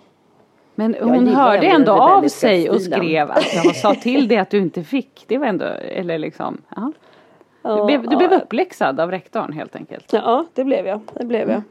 Men 0.75 0.97
hon 1.03 1.29
hörde 1.29 1.67
ändå 1.67 1.93
av 1.93 2.29
sig 2.29 2.71
och 2.71 2.83
skrev 2.83 3.31
att 3.31 3.55
jag 3.55 3.77
sa 3.77 3.95
till 3.95 4.29
dig 4.29 4.39
att 4.39 4.51
du 4.51 4.59
inte 4.59 4.85
fick. 4.85 5.25
Det 5.27 5.39
var 5.39 5.47
ändå, 5.47 5.65
eller 5.65 6.19
liksom, 6.19 6.63
ja. 6.77 6.93
Du, 7.77 7.85
blev, 7.85 8.03
du 8.03 8.17
blev 8.17 8.33
uppläxad 8.33 9.01
av 9.01 9.11
rektorn 9.11 9.53
helt 9.53 9.77
enkelt. 9.77 10.13
Ja, 10.13 10.47
det 10.55 10.65
blev 10.65 10.87
jag. 10.87 11.01
Det 11.15 11.25
blev 11.25 11.51
jag. 11.51 11.63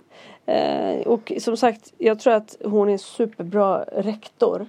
Mm. 0.46 1.00
Eh, 1.00 1.08
och 1.08 1.34
som 1.40 1.58
sagt, 1.58 1.94
jag 1.98 2.20
tror 2.20 2.34
att 2.34 2.58
hon 2.64 2.90
är 2.90 2.98
superbra 2.98 3.84
rektor 3.92 4.66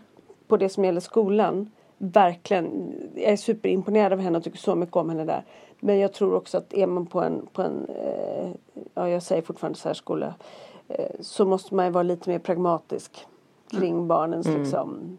på 0.48 0.56
det 0.56 0.68
som 0.68 0.84
gäller 0.84 1.00
skolan. 1.00 1.70
Verkligen. 1.98 2.94
Jag 3.14 3.32
är 3.32 3.36
superimponerad 3.36 4.12
av 4.12 4.18
henne 4.18 4.38
och 4.38 4.44
tycker 4.44 4.58
så 4.58 4.74
mycket 4.74 4.96
om 4.96 5.10
henne 5.10 5.24
där. 5.24 5.44
Men 5.80 5.98
jag 5.98 6.12
tror 6.12 6.34
också 6.34 6.58
att 6.58 6.74
är 6.74 6.86
man 6.86 7.06
på 7.06 7.20
en, 7.20 7.46
på 7.52 7.62
en 7.62 7.86
eh, 7.88 8.50
ja 8.94 9.08
jag 9.08 9.22
säger 9.22 9.42
fortfarande 9.42 9.78
särskola, 9.78 10.34
eh, 10.88 11.10
så 11.20 11.44
måste 11.44 11.74
man 11.74 11.84
ju 11.84 11.90
vara 11.90 12.02
lite 12.02 12.30
mer 12.30 12.38
pragmatisk 12.38 13.26
kring 13.70 13.92
mm. 13.92 14.08
barnens 14.08 14.46
mm. 14.46 14.60
liksom, 14.60 15.18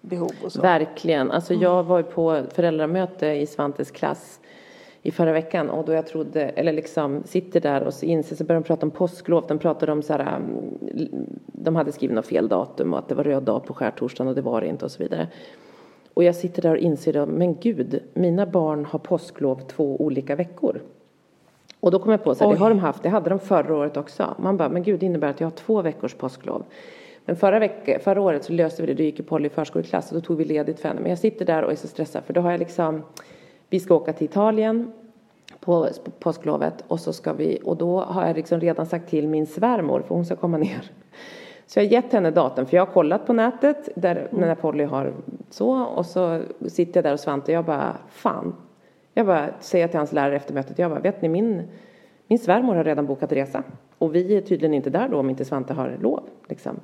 behov 0.00 0.32
och 0.44 0.52
så. 0.52 0.60
Verkligen. 0.60 1.30
Alltså 1.30 1.54
jag 1.54 1.82
var 1.82 1.98
ju 1.98 2.04
på 2.04 2.42
föräldramöte 2.54 3.26
i 3.26 3.46
Svantes 3.46 3.90
klass 3.90 4.39
i 5.02 5.10
förra 5.10 5.32
veckan 5.32 5.70
och 5.70 5.84
då 5.84 5.92
jag 5.92 6.06
trodde, 6.06 6.42
eller 6.42 6.72
liksom 6.72 7.22
sitter 7.24 7.60
där 7.60 7.82
och 7.82 7.94
så 7.94 8.06
inser 8.06 8.36
så 8.36 8.44
börjar 8.44 8.60
de 8.60 8.66
prata 8.66 8.86
om 8.86 8.90
påsklov. 8.90 9.44
De 9.48 9.58
pratade 9.58 9.92
om 9.92 10.02
så 10.02 10.12
här, 10.12 10.36
mm, 10.36 11.26
de 11.46 11.76
hade 11.76 11.92
skrivit 11.92 12.14
något 12.14 12.26
fel 12.26 12.48
datum 12.48 12.92
och 12.92 12.98
att 12.98 13.08
det 13.08 13.14
var 13.14 13.24
röd 13.24 13.42
dag 13.42 13.64
på 13.64 13.74
skärtorsdagen 13.74 14.28
och 14.28 14.34
det 14.34 14.42
var 14.42 14.60
det 14.60 14.66
inte 14.66 14.84
och 14.84 14.90
så 14.90 15.02
vidare. 15.02 15.28
Och 16.14 16.24
jag 16.24 16.34
sitter 16.34 16.62
där 16.62 16.70
och 16.70 16.78
inser 16.78 17.12
då, 17.12 17.26
men 17.26 17.56
gud, 17.60 18.02
mina 18.14 18.46
barn 18.46 18.84
har 18.84 18.98
påsklov 18.98 19.60
två 19.60 20.00
olika 20.00 20.36
veckor. 20.36 20.80
Och 21.80 21.90
då 21.90 21.98
kom 21.98 22.10
jag 22.10 22.24
på 22.24 22.34
så 22.34 22.44
här, 22.44 22.52
det 22.52 22.58
har 22.58 22.70
de 22.70 22.78
haft, 22.78 23.02
det 23.02 23.08
hade 23.08 23.30
de 23.30 23.38
förra 23.38 23.76
året 23.76 23.96
också. 23.96 24.34
Man 24.38 24.56
bara, 24.56 24.68
men 24.68 24.82
gud, 24.82 25.00
det 25.00 25.06
innebär 25.06 25.28
att 25.28 25.40
jag 25.40 25.46
har 25.46 25.56
två 25.56 25.82
veckors 25.82 26.14
påsklov. 26.14 26.64
Men 27.24 27.36
förra, 27.36 27.58
vecka, 27.58 27.98
förra 27.98 28.20
året 28.20 28.44
så 28.44 28.52
löste 28.52 28.82
vi 28.82 28.86
det, 28.86 28.94
då 28.94 29.02
gick 29.02 29.18
ju 29.18 29.24
Polly 29.24 29.46
i 29.46 29.50
förskoleklass 29.50 30.12
och 30.12 30.14
då 30.14 30.20
tog 30.20 30.36
vi 30.36 30.44
ledigt 30.44 30.80
för 30.80 30.88
henne. 30.88 31.00
Men 31.00 31.10
jag 31.10 31.18
sitter 31.18 31.44
där 31.44 31.62
och 31.62 31.72
är 31.72 31.76
så 31.76 31.88
stressad 31.88 32.24
för 32.24 32.32
då 32.32 32.40
har 32.40 32.50
jag 32.50 32.58
liksom 32.58 33.02
vi 33.70 33.80
ska 33.80 33.94
åka 33.94 34.12
till 34.12 34.24
Italien 34.24 34.92
på 35.60 35.88
påsklovet 36.18 36.84
och 36.88 37.00
så 37.00 37.12
ska 37.12 37.32
vi 37.32 37.58
och 37.64 37.76
då 37.76 38.00
har 38.00 38.26
jag 38.26 38.36
liksom 38.36 38.60
redan 38.60 38.86
sagt 38.86 39.08
till 39.08 39.28
min 39.28 39.46
svärmor 39.46 40.00
för 40.00 40.14
hon 40.14 40.24
ska 40.24 40.36
komma 40.36 40.58
ner. 40.58 40.90
Så 41.66 41.78
jag 41.78 41.84
har 41.84 41.90
gett 41.90 42.12
henne 42.12 42.30
datum 42.30 42.66
för 42.66 42.76
jag 42.76 42.86
har 42.86 42.92
kollat 42.92 43.26
på 43.26 43.32
nätet 43.32 43.88
där 43.94 44.16
mm. 44.16 44.28
när 44.48 44.54
Polly 44.54 44.84
har 44.84 45.12
så 45.50 45.82
och 45.82 46.06
så 46.06 46.40
sitter 46.68 46.98
jag 46.98 47.04
där 47.04 47.12
och 47.12 47.20
Svante 47.20 47.52
och 47.52 47.56
jag 47.56 47.64
bara 47.64 47.96
fan. 48.10 48.54
Jag 49.14 49.26
bara 49.26 49.48
säger 49.60 49.88
till 49.88 49.98
hans 49.98 50.12
lärare 50.12 50.36
efter 50.36 50.54
mötet, 50.54 50.78
jag 50.78 50.90
bara 50.90 51.00
vet 51.00 51.22
ni 51.22 51.28
min 51.28 51.62
min 52.26 52.38
svärmor 52.38 52.74
har 52.74 52.84
redan 52.84 53.06
bokat 53.06 53.32
resa 53.32 53.62
och 53.98 54.14
vi 54.14 54.36
är 54.36 54.40
tydligen 54.40 54.74
inte 54.74 54.90
där 54.90 55.08
då 55.08 55.18
om 55.18 55.30
inte 55.30 55.44
Svante 55.44 55.74
har 55.74 55.98
lov 56.00 56.22
liksom. 56.48 56.80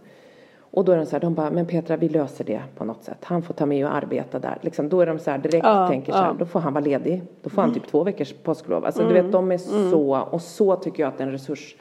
Och 0.76 0.84
då 0.84 0.92
är 0.92 0.96
de 0.96 1.06
så 1.06 1.12
här, 1.12 1.20
de 1.20 1.34
bara, 1.34 1.50
men 1.50 1.66
Petra 1.66 1.96
vi 1.96 2.08
löser 2.08 2.44
det 2.44 2.62
på 2.76 2.84
något 2.84 3.04
sätt. 3.04 3.18
Han 3.24 3.42
får 3.42 3.54
ta 3.54 3.66
med 3.66 3.86
och 3.86 3.94
arbeta 3.94 4.38
där. 4.38 4.58
Liksom, 4.60 4.88
då 4.88 5.00
är 5.00 5.06
de 5.06 5.18
så 5.18 5.30
här 5.30 5.38
direkt 5.38 5.66
ja, 5.66 5.88
tänker 5.88 6.12
så 6.12 6.18
här, 6.18 6.26
ja. 6.26 6.36
då 6.38 6.46
får 6.46 6.60
han 6.60 6.72
vara 6.72 6.84
ledig. 6.84 7.22
Då 7.42 7.50
får 7.50 7.62
han 7.62 7.74
typ 7.74 7.86
två 7.86 8.04
veckors 8.04 8.32
påsklov. 8.32 8.84
Alltså 8.84 9.02
mm. 9.02 9.14
du 9.14 9.22
vet, 9.22 9.32
de 9.32 9.52
är 9.52 9.70
mm. 9.70 9.90
så, 9.90 10.18
och 10.30 10.42
så 10.42 10.76
tycker 10.76 11.02
jag 11.02 11.08
att 11.08 11.20
en 11.20 11.32
resurs 11.32 11.76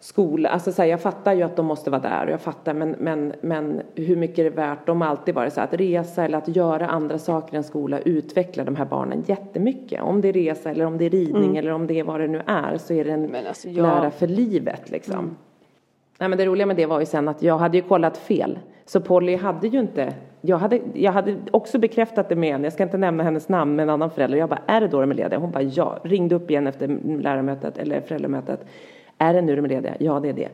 skola, 0.00 0.48
alltså 0.48 0.72
så 0.72 0.82
här, 0.82 0.88
jag 0.88 1.00
fattar 1.00 1.32
ju 1.32 1.42
att 1.42 1.56
de 1.56 1.66
måste 1.66 1.90
vara 1.90 2.00
där 2.00 2.26
och 2.26 2.32
jag 2.32 2.40
fattar 2.40 2.74
men, 2.74 2.96
men, 2.98 3.32
men 3.40 3.82
hur 3.94 4.16
mycket 4.16 4.38
är 4.38 4.44
det 4.44 4.50
värt, 4.50 4.86
de 4.86 5.00
har 5.00 5.08
alltid 5.08 5.34
varit 5.34 5.52
så 5.52 5.60
här, 5.60 5.68
att 5.68 5.74
resa 5.74 6.24
eller 6.24 6.38
att 6.38 6.56
göra 6.56 6.86
andra 6.86 7.18
saker 7.18 7.56
än 7.56 7.64
skola 7.64 7.98
utvecklar 7.98 8.64
de 8.64 8.76
här 8.76 8.84
barnen 8.84 9.24
jättemycket. 9.26 10.02
Om 10.02 10.20
det 10.20 10.28
är 10.28 10.32
resa 10.32 10.70
eller 10.70 10.84
om 10.84 10.98
det 10.98 11.04
är 11.04 11.10
ridning 11.10 11.44
Mm. 11.44 11.56
eller 11.56 11.70
om 11.70 11.86
det 11.86 11.98
är 11.98 12.04
vad 12.04 12.20
det 12.20 12.28
nu 12.28 12.42
är 12.46 12.78
så 12.78 12.94
är 12.94 13.04
det 13.04 13.12
en 13.12 13.36
alltså, 13.48 13.68
jag- 13.68 13.82
lära 13.82 14.10
för 14.10 14.26
livet 14.26 14.90
liksom. 14.90 15.36
Nej 16.24 16.28
men 16.28 16.38
det 16.38 16.46
roliga 16.46 16.66
med 16.66 16.76
det 16.76 16.86
var 16.86 17.00
ju 17.00 17.06
sen 17.06 17.28
att 17.28 17.42
jag 17.42 17.58
hade 17.58 17.76
ju 17.76 17.82
kollat 17.82 18.16
fel. 18.16 18.58
Så 18.84 19.00
Polly 19.00 19.36
hade 19.36 19.68
ju 19.68 19.78
inte, 19.80 20.14
jag 20.40 20.56
hade, 20.56 20.80
jag 20.94 21.12
hade 21.12 21.36
också 21.50 21.78
bekräftat 21.78 22.28
det 22.28 22.36
med 22.36 22.54
en, 22.54 22.64
jag 22.64 22.72
ska 22.72 22.82
inte 22.82 22.98
nämna 22.98 23.24
hennes 23.24 23.48
namn, 23.48 23.76
med 23.76 23.82
en 23.82 23.90
annan 23.90 24.10
förälder. 24.10 24.38
Jag 24.38 24.48
bara, 24.48 24.60
är 24.66 24.80
det 24.80 24.88
då 24.88 25.00
de 25.00 25.10
är 25.10 25.14
lediga? 25.14 25.38
Hon 25.38 25.50
bara, 25.50 25.62
ja. 25.62 25.98
Ringde 26.02 26.34
upp 26.34 26.50
igen 26.50 26.66
efter 26.66 26.88
lärarmötet, 27.20 27.78
eller 27.78 28.00
föräldramötet. 28.00 28.66
Är 29.18 29.34
det 29.34 29.42
nu 29.42 29.60
Meleda? 29.60 29.88
Ja, 29.98 30.20
det 30.20 30.28
är 30.28 30.32
det. 30.32 30.48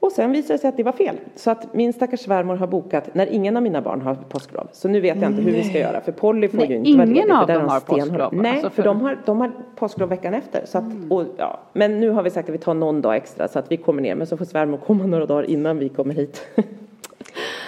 Och 0.00 0.12
sen 0.12 0.32
visade 0.32 0.54
det 0.54 0.58
sig 0.58 0.68
att 0.68 0.76
det 0.76 0.82
var 0.82 0.92
fel. 0.92 1.16
Så 1.36 1.50
att 1.50 1.74
min 1.74 1.92
stackars 1.92 2.20
svärmor 2.20 2.56
har 2.56 2.66
bokat 2.66 3.14
när 3.14 3.26
ingen 3.26 3.56
av 3.56 3.62
mina 3.62 3.82
barn 3.82 4.00
har 4.00 4.14
påsklov. 4.14 4.68
Så 4.72 4.88
nu 4.88 5.00
vet 5.00 5.20
jag 5.20 5.30
inte 5.30 5.42
hur 5.42 5.52
vi 5.52 5.64
ska 5.64 5.78
göra. 5.78 6.00
För 6.00 6.12
Polly 6.12 6.48
får 6.48 6.58
Nej, 6.58 6.68
ju 6.68 6.76
inte 6.76 6.92
vara 6.92 7.02
ingen 7.02 7.14
ledig, 7.14 7.28
för 7.30 7.40
av 7.40 7.46
dem 7.46 7.68
har 7.68 7.80
påsklov, 7.80 8.34
Nej, 8.34 8.52
alltså 8.52 8.70
för 8.70 8.76
för- 8.76 8.82
de 8.82 9.00
har, 9.00 9.18
de 9.26 9.40
har 9.40 9.52
påsklov 9.76 10.08
veckan 10.08 10.34
efter. 10.34 10.62
Så 10.66 10.78
att, 10.78 10.84
och, 11.10 11.24
ja. 11.36 11.60
Men 11.72 12.00
nu 12.00 12.10
har 12.10 12.22
vi 12.22 12.30
sagt 12.30 12.48
att 12.48 12.54
vi 12.54 12.58
tar 12.58 12.74
någon 12.74 13.02
dag 13.02 13.16
extra 13.16 13.48
så 13.48 13.58
att 13.58 13.70
vi 13.72 13.76
kommer 13.76 14.02
ner. 14.02 14.14
Men 14.14 14.26
så 14.26 14.36
får 14.36 14.44
svärmor 14.44 14.78
komma 14.78 15.06
några 15.06 15.26
dagar 15.26 15.50
innan 15.50 15.78
vi 15.78 15.88
kommer 15.88 16.14
hit. 16.14 16.46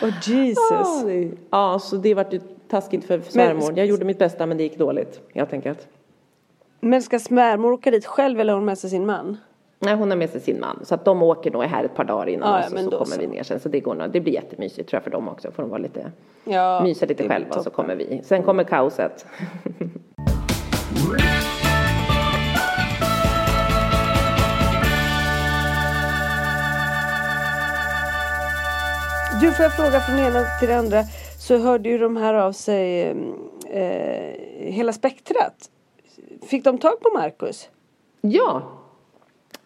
Oh 0.02 0.08
Jesus. 0.28 0.58
Ja, 0.70 1.02
det, 1.06 1.30
ja, 1.50 1.78
så 1.78 1.96
det 1.96 2.14
vart 2.14 2.32
ju 2.32 2.40
taskigt 2.68 3.04
för 3.04 3.20
svärmor. 3.20 3.72
Jag 3.76 3.86
gjorde 3.86 4.04
mitt 4.04 4.18
bästa 4.18 4.46
men 4.46 4.56
det 4.56 4.62
gick 4.62 4.78
dåligt 4.78 5.20
helt 5.34 5.52
enkelt. 5.52 5.88
Men 6.80 7.02
ska 7.02 7.18
svärmor 7.18 7.72
åka 7.72 7.90
dit 7.90 8.06
själv 8.06 8.40
eller 8.40 8.52
har 8.52 8.58
hon 8.58 8.64
med 8.66 8.78
sig 8.78 8.90
sin 8.90 9.06
man? 9.06 9.36
Nej, 9.80 9.94
hon 9.94 10.10
har 10.10 10.16
med 10.16 10.30
sig 10.30 10.40
sin 10.40 10.60
man. 10.60 10.80
Så 10.84 10.94
att 10.94 11.04
de 11.04 11.22
åker 11.22 11.50
nog 11.50 11.62
här 11.62 11.84
ett 11.84 11.94
par 11.94 12.04
dagar 12.04 12.28
innan 12.28 12.60
Ja, 12.60 12.66
oss 12.66 12.72
och 12.72 12.78
så 12.78 12.90
kommer 12.90 13.04
så. 13.14 13.20
vi 13.20 13.26
ner 13.26 13.42
sen. 13.42 13.60
Så 13.60 13.68
det 13.68 13.80
går 13.80 13.94
nog, 13.94 14.10
det 14.10 14.20
blir 14.20 14.32
jättemysigt 14.32 14.88
tror 14.88 14.96
jag 14.96 15.02
för 15.04 15.10
dem 15.10 15.28
också. 15.28 15.50
Får 15.50 15.62
de 15.62 15.70
vara 15.70 15.80
lite, 15.82 16.12
Ja, 16.44 16.80
mysa 16.82 17.06
lite 17.06 17.28
själva 17.28 17.56
och 17.56 17.62
så 17.64 17.70
kommer 17.70 17.94
vi. 17.94 18.20
Sen 18.24 18.42
kommer 18.42 18.64
kaoset. 18.64 19.26
Du 29.40 29.52
får 29.52 29.62
jag 29.62 29.76
fråga 29.76 30.00
från 30.00 30.18
ena 30.18 30.44
till 30.58 30.68
det 30.68 30.76
andra. 30.78 31.02
Så 31.40 31.56
hörde 31.58 31.88
ju 31.88 31.98
de 31.98 32.16
här 32.16 32.34
av 32.34 32.52
sig 32.52 33.00
eh, 33.70 34.72
hela 34.72 34.92
spektrat. 34.92 35.70
Fick 36.46 36.64
de 36.64 36.78
tag 36.78 37.00
på 37.00 37.10
Marcus? 37.18 37.68
Ja, 38.20 38.62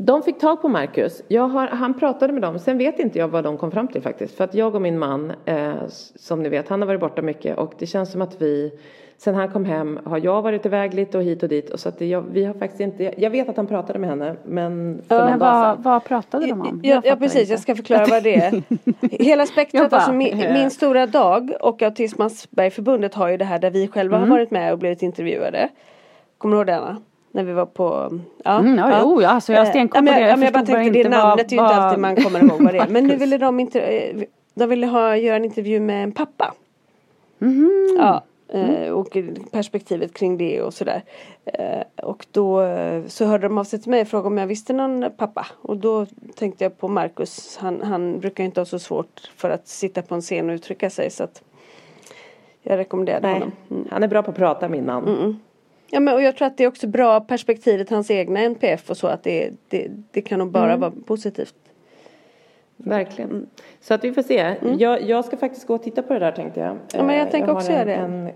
de 0.04 0.22
fick 0.22 0.38
tag 0.40 0.62
på 0.62 0.68
Marcus. 0.68 1.22
Jag 1.28 1.48
har, 1.48 1.66
han 1.66 1.94
pratade 1.98 2.32
med 2.32 2.42
dem. 2.42 2.58
Sen 2.58 2.78
vet 2.78 2.98
inte 2.98 3.18
jag 3.18 3.28
vad 3.28 3.44
de 3.44 3.56
kom 3.58 3.70
fram 3.70 3.88
till 3.88 4.02
faktiskt. 4.02 4.36
För 4.36 4.44
att 4.44 4.54
jag 4.54 4.74
och 4.74 4.82
min 4.82 4.98
man, 4.98 5.32
eh, 5.44 5.72
som 6.16 6.42
ni 6.42 6.48
vet, 6.48 6.68
han 6.68 6.80
har 6.80 6.86
varit 6.86 7.00
borta 7.00 7.22
mycket. 7.22 7.58
Och 7.58 7.72
det 7.78 7.86
känns 7.86 8.12
som 8.12 8.22
att 8.22 8.42
vi, 8.42 8.72
sen 9.16 9.34
han 9.34 9.50
kom 9.50 9.64
hem, 9.64 9.98
har 10.04 10.20
jag 10.24 10.42
varit 10.42 10.66
iväg 10.66 10.94
lite 10.94 11.18
och 11.18 11.24
hit 11.24 11.42
och 11.42 11.48
dit. 11.48 11.70
Och 11.70 11.80
så 11.80 11.88
att 11.88 11.98
det, 11.98 12.06
jag, 12.06 12.24
vi 12.32 12.44
har 12.44 12.54
faktiskt 12.54 12.80
inte, 12.80 13.14
jag 13.16 13.30
vet 13.30 13.48
att 13.48 13.56
han 13.56 13.66
pratade 13.66 13.98
med 13.98 14.10
henne. 14.10 14.36
Men 14.44 15.02
för 15.08 15.18
Men 15.18 15.30
någon 15.30 15.38
dag 15.38 15.74
sedan. 15.76 15.82
vad 15.82 16.04
pratade 16.04 16.46
de 16.46 16.60
om? 16.60 16.80
Ja, 16.84 16.94
ja 16.94 17.02
fattar 17.02 17.16
precis, 17.16 17.40
inte. 17.40 17.52
jag 17.52 17.60
ska 17.60 17.74
förklara 17.76 18.06
vad 18.10 18.22
det 18.22 18.34
är. 18.34 18.62
Hela 19.22 19.40
Jag 19.40 19.48
spektrat, 19.48 19.90
bara, 19.90 19.96
alltså 19.96 20.12
min, 20.12 20.38
min 20.38 20.70
stora 20.70 21.06
dag 21.06 21.52
och 21.60 21.82
Autismasbergförbundet 21.82 23.14
har 23.14 23.28
ju 23.28 23.36
det 23.36 23.44
här 23.44 23.58
där 23.58 23.70
vi 23.70 23.88
själva 23.88 24.16
Mm. 24.16 24.30
har 24.30 24.36
varit 24.38 24.50
med 24.50 24.72
och 24.72 24.78
blivit 24.78 25.02
intervjuade. 25.02 25.68
Kommer 26.38 26.54
du 26.54 26.58
ihåg 26.58 26.66
det 26.66 26.76
Anna? 26.76 26.96
När 27.34 27.44
vi 27.44 27.52
var 27.52 27.66
på... 27.66 28.18
Ja, 28.44 28.58
Mm, 28.58 28.78
ja, 28.78 29.00
jo, 29.02 29.22
ja, 29.22 29.28
alltså 29.28 29.52
jag 29.52 29.60
har 29.60 29.66
Eh, 29.66 29.70
stenkoll 29.70 30.06
på 30.06 30.12
det. 30.12 30.12
Jag, 30.12 30.20
Jag 30.20 30.30
ja, 30.30 30.36
men 30.36 30.44
jag 30.44 30.52
bara 30.52 30.66
tänkte, 30.66 31.02
det 31.02 31.08
namnet 31.08 31.52
är 31.52 31.56
ju 31.56 31.62
inte 31.62 31.74
alltid 31.74 32.00
man 32.00 32.16
kommer 32.16 32.44
ihåg 32.44 32.62
vad 32.62 32.74
det 32.74 32.78
är. 32.78 32.88
Men 32.90 33.06
nu 33.06 33.16
ville 33.16 33.38
de, 33.38 33.60
inte, 33.60 33.80
eh, 33.80 34.22
de 34.54 34.68
ville 34.68 34.86
ha, 34.86 35.16
göra 35.16 35.36
en 35.36 35.44
intervju 35.44 35.80
med 35.80 36.02
en 36.02 36.12
pappa. 36.12 36.54
Mhm. 37.38 37.96
Ja, 37.98 38.22
eh, 38.48 38.92
och 38.92 39.16
perspektivet 39.50 40.14
kring 40.14 40.38
det 40.38 40.62
och 40.62 40.74
sådär. 40.74 41.02
Och 42.02 42.26
då 42.30 42.66
så 43.08 43.24
hörde 43.24 43.48
de 43.48 43.58
av 43.58 43.64
sig 43.64 43.80
till 43.80 43.90
mig 43.90 44.02
och 44.02 44.08
frågade 44.08 44.26
om 44.26 44.38
jag 44.38 44.46
visste 44.46 44.72
någon 44.72 45.10
pappa. 45.16 45.46
Och 45.62 45.76
då 45.76 46.06
tänkte 46.36 46.64
jag 46.64 46.78
på 46.78 46.88
Marcus. 46.88 47.56
Han, 47.60 47.82
han 47.82 48.20
brukar 48.20 48.44
inte 48.44 48.60
ha 48.60 48.64
så 48.64 48.78
svårt 48.78 49.30
för 49.36 49.50
att 49.50 49.68
sitta 49.68 50.02
på 50.02 50.14
en 50.14 50.20
scen 50.20 50.50
och 50.50 50.54
uttrycka 50.54 50.90
sig. 50.90 51.10
Så 51.10 51.24
att 51.24 51.42
jag 52.62 52.76
rekommenderade 52.76 53.26
Nej, 53.26 53.34
honom. 53.34 53.52
Mm. 53.70 53.88
han 53.90 54.02
är 54.02 54.08
bra 54.08 54.22
på 54.22 54.30
att 54.30 54.36
prata 54.36 54.68
min 54.68 54.86
man. 54.86 55.38
Ja, 55.94 56.00
men, 56.00 56.14
och 56.14 56.22
jag 56.22 56.37
tror 56.37 56.46
att 56.46 56.57
det 56.57 56.64
är 56.64 56.68
också 56.68 56.87
bra 56.87 57.20
perspektivet, 57.20 57.90
hans 57.90 58.11
egna 58.11 58.40
NPF 58.40 58.90
och 58.90 58.96
så. 58.96 59.07
Att 59.07 59.22
det, 59.22 59.50
det, 59.68 59.88
det 60.11 60.22
kan 60.22 60.38
nog 60.38 60.50
bara 60.50 60.64
Mm. 60.68 60.81
vara 60.81 60.92
positivt. 61.07 61.55
Verkligen. 62.76 63.46
Så 63.81 63.94
att 63.94 64.05
vi 64.05 64.12
får 64.12 64.22
se. 64.22 64.55
Jag, 64.78 65.02
jag 65.02 65.24
ska 65.24 65.37
faktiskt 65.37 65.66
gå 65.66 65.74
och 65.74 65.83
titta 65.83 66.02
på 66.02 66.12
det 66.12 66.18
där 66.18 66.33
tänkte 66.33 66.61
jag. 66.61 66.68
Mm. 66.70 66.83
Ja, 66.94 67.02
men 67.02 67.16
jag 67.16 67.26
Eh, 67.26 67.31
tänker 67.31 67.48
har 67.48 67.55
också 67.55 67.72
göra 67.72 67.85
det. 67.85 67.94
En, 67.94 68.31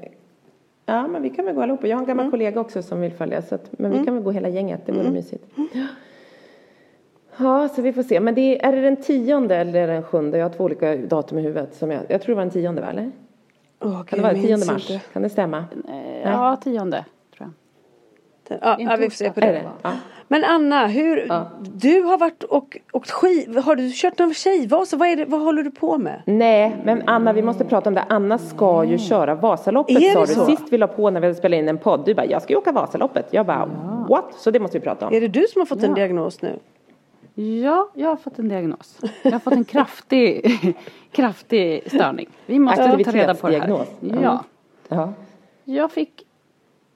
ja, 0.86 1.06
men 1.06 1.22
vi 1.22 1.30
kan 1.30 1.44
väl 1.44 1.54
gå 1.54 1.62
allihopa. 1.62 1.86
Jag 1.86 1.96
har 1.96 2.02
en 2.02 2.04
Mm. 2.10 2.16
gammal 2.16 2.30
kollega 2.30 2.60
också 2.60 2.82
som 2.82 3.00
vill 3.00 3.12
följa. 3.12 3.42
Så 3.42 3.54
att, 3.54 3.78
men 3.78 3.90
vi 3.90 4.04
kan 4.04 4.14
väl 4.14 4.22
gå 4.24 4.30
hela 4.30 4.48
gänget. 4.48 4.80
Det 4.86 4.92
vore 4.92 5.10
mysigt. 5.10 5.44
Ja, 7.38 7.68
så 7.68 7.82
vi 7.82 7.92
får 7.92 8.02
se. 8.02 8.20
Men 8.20 8.34
det 8.34 8.40
är, 8.40 8.68
är 8.68 8.76
det 8.76 8.82
den 8.82 8.96
tionde 8.96 9.56
eller 9.56 9.86
den 9.86 10.02
sjunde? 10.02 10.38
Jag 10.38 10.44
har 10.44 10.50
två 10.56 10.64
olika 10.64 10.96
datum 10.96 11.38
i 11.38 11.42
huvudet. 11.42 11.74
Som 11.74 11.90
jag, 11.90 12.02
jag 12.08 12.22
tror 12.22 12.34
det 12.34 12.36
var 12.36 12.42
den 12.44 12.50
tionde, 12.52 12.80
va? 12.80 12.90
Eller? 12.90 13.10
Åh, 13.80 14.04
Kan 14.04 14.16
det 14.18 14.22
vara 14.22 14.32
den 14.32 14.40
jag 14.42 14.48
tionde 14.48 14.66
mars? 14.72 14.90
inte. 14.90 15.04
Kan 15.12 15.22
det 15.22 15.28
stämma? 15.28 15.64
Eh, 15.88 16.20
Ja, 16.30 16.56
tionde 16.64 17.04
jag. 18.54 18.60
Ja, 18.62 18.76
ja, 18.90 18.96
vi 18.96 19.04
får 19.10 19.16
se 19.16 19.30
på 19.32 19.40
det. 19.40 19.46
det? 19.46 19.62
Ja. 19.82 19.90
Men 20.28 20.44
Anna, 20.44 20.86
hur, 20.86 21.26
Ja. 21.28 21.46
du 21.60 22.02
har 22.02 22.18
varit 22.18 22.42
och 22.42 22.76
åkt 22.92 23.10
skid, 23.10 23.56
har 23.56 23.76
du 23.76 23.90
kört 23.94 24.18
någon 24.18 24.34
tjejvasa? 24.34 24.96
Vad, 24.96 25.08
är 25.08 25.16
det, 25.16 25.24
vad 25.24 25.40
håller 25.40 25.62
du 25.62 25.70
på 25.70 25.98
med? 25.98 26.22
Nej, 26.26 26.76
men 26.84 27.02
Anna, 27.08 27.32
vi 27.32 27.42
måste 27.42 27.64
prata 27.64 27.90
om 27.90 27.94
det. 27.94 28.04
Anna 28.08 28.38
ska 28.38 28.84
ju 28.84 28.98
köra 28.98 29.34
Vasaloppet 29.34 29.96
Är 29.96 30.12
sa 30.12 30.20
du. 30.20 30.26
så? 30.34 30.44
Sist 30.46 30.62
vi 30.70 30.78
la 30.78 30.86
på 30.86 31.10
när 31.10 31.20
vi 31.20 31.34
spelade 31.34 31.62
in 31.62 31.68
en 31.68 31.78
podd. 31.78 32.02
Du 32.04 32.14
bara, 32.14 32.26
jag 32.26 32.42
ska 32.42 32.52
ju 32.52 32.58
åka 32.58 32.72
Vasaloppet. 32.72 33.26
Jag 33.30 33.46
bara, 33.46 33.66
what? 34.08 34.24
Så 34.36 34.50
det 34.50 34.60
måste 34.60 34.78
vi 34.78 34.84
prata 34.84 35.06
om. 35.06 35.14
Är 35.14 35.20
det 35.20 35.28
du 35.28 35.46
som 35.52 35.60
har 35.60 35.66
fått 35.66 35.82
en 35.82 35.88
Ja. 35.90 35.94
diagnos 35.94 36.42
nu? 36.42 36.58
Ja, 37.62 37.88
jag 37.94 38.08
har 38.08 38.16
fått 38.16 38.38
en 38.38 38.48
diagnos. 38.48 38.98
Jag 39.22 39.32
har 39.32 39.38
fått 39.38 39.52
en 39.54 39.64
kraftig, 39.64 40.46
kraftig 41.12 41.82
störning. 41.86 42.28
Vi 42.46 42.58
måste 42.58 43.04
ta 43.04 43.10
reda 43.12 43.34
på 43.34 43.48
det 43.48 43.58
här. 43.58 43.84
Ja, 44.22 44.44
Ja. 44.88 45.12
jag 45.64 45.92
fick 45.92 46.25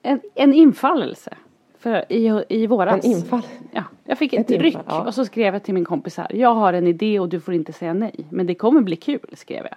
en, 0.02 0.20
en 0.34 0.54
infallelse 0.54 1.34
för, 1.78 2.12
i, 2.12 2.44
i 2.48 2.66
våras. 2.66 3.04
En 3.04 3.10
infall? 3.10 3.42
Ja, 3.72 3.82
jag 4.04 4.18
fick 4.18 4.32
ett, 4.32 4.40
Ett 4.40 4.50
infall, 4.50 4.62
ryck 4.64 4.76
ja. 4.88 5.06
och 5.06 5.14
så 5.14 5.24
skrev 5.24 5.54
jag 5.54 5.62
till 5.62 5.74
min 5.74 5.84
kompis 5.84 6.16
här. 6.16 6.26
Jag 6.36 6.54
har 6.54 6.72
en 6.72 6.86
idé 6.86 7.20
och 7.20 7.28
du 7.28 7.40
får 7.40 7.54
inte 7.54 7.72
säga 7.72 7.92
nej. 7.94 8.14
Men 8.30 8.46
det 8.46 8.54
kommer 8.54 8.80
bli 8.80 8.96
kul, 8.96 9.20
skrev 9.32 9.64
jag. 9.70 9.76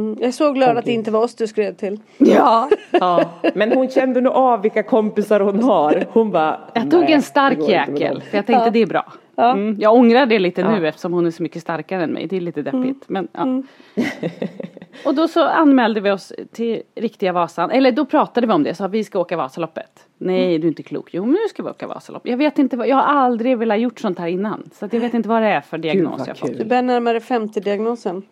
Mm. 0.00 0.16
Jag 0.20 0.28
är 0.28 0.32
så 0.32 0.52
glad 0.52 0.78
att 0.78 0.84
det 0.84 0.92
inte 0.92 1.10
var 1.10 1.20
oss 1.24 1.34
du 1.34 1.46
skrev 1.46 1.74
till. 1.74 2.00
Ja. 2.18 2.68
ja. 2.90 3.24
Men 3.54 3.72
hon 3.72 3.88
kände 3.88 4.20
nog 4.20 4.32
av 4.32 4.62
vilka 4.62 4.82
kompisar 4.82 5.40
hon 5.40 5.62
har. 5.62 6.04
Hon 6.10 6.30
bara, 6.30 6.60
Jag 6.74 6.90
tog 6.90 7.00
"Nej, 7.00 7.12
en 7.12 7.22
stark 7.22 7.58
jäkel. 7.68 8.14
dem." 8.14 8.22
För 8.30 8.38
jag 8.38 8.46
tänkte 8.46 8.64
Ja. 8.64 8.70
det 8.70 8.78
är 8.82 8.86
bra. 8.86 9.12
Ja. 9.34 9.52
Mm, 9.52 9.76
jag 9.80 9.94
ångrar 9.94 10.26
det 10.26 10.38
lite 10.38 10.64
nu 10.68 10.80
Ja. 10.82 10.88
eftersom 10.88 11.12
hon 11.12 11.26
är 11.26 11.30
så 11.30 11.42
mycket 11.42 11.62
starkare 11.62 12.02
än 12.04 12.10
mig. 12.12 12.26
Det 12.26 12.36
är 12.36 12.40
lite 12.40 12.62
deppigt. 12.62 13.08
Mm. 13.10 13.28
Men, 13.32 13.62
ja. 13.96 14.02
och 15.06 15.14
då 15.14 15.28
så 15.28 15.44
anmälde 15.44 16.00
vi 16.00 16.10
oss 16.10 16.32
till 16.52 16.82
riktiga 16.94 17.32
Vasan. 17.32 17.70
Eller 17.70 17.92
då 17.92 18.04
pratade 18.04 18.46
vi 18.46 18.52
om 18.52 18.62
det. 18.62 18.74
Så 18.74 18.88
vi 18.88 19.04
ska 19.04 19.18
åka 19.18 19.36
Vasaloppet. 19.36 20.06
Nej 20.18 20.46
Mm. 20.46 20.60
du 20.60 20.66
är 20.66 20.68
inte 20.68 20.82
klok. 20.82 21.08
Jo 21.14 21.22
men 21.24 21.32
nu 21.32 21.48
ska 21.50 21.62
vi 21.62 21.68
åka 21.70 21.86
Vasaloppet. 21.86 22.30
Jag 22.30 22.36
vet 22.38 22.58
inte 22.58 22.76
vad. 22.76 22.88
Jag 22.88 22.96
har 22.96 23.02
aldrig 23.02 23.58
velat 23.58 23.80
gjort 23.80 24.00
sånt 24.00 24.18
här 24.18 24.26
innan. 24.28 24.70
Så 24.72 24.84
att 24.84 24.92
jag 24.92 25.00
vet 25.00 25.14
inte 25.14 25.28
vad 25.28 25.42
det 25.42 25.48
är 25.48 25.60
för 25.60 25.78
diagnos 25.78 26.26
jag 26.26 26.36
fått. 26.38 26.58
Du 26.58 26.64
börjar 26.64 26.82
närmare 26.82 27.18
50-diagnosen. 27.18 28.22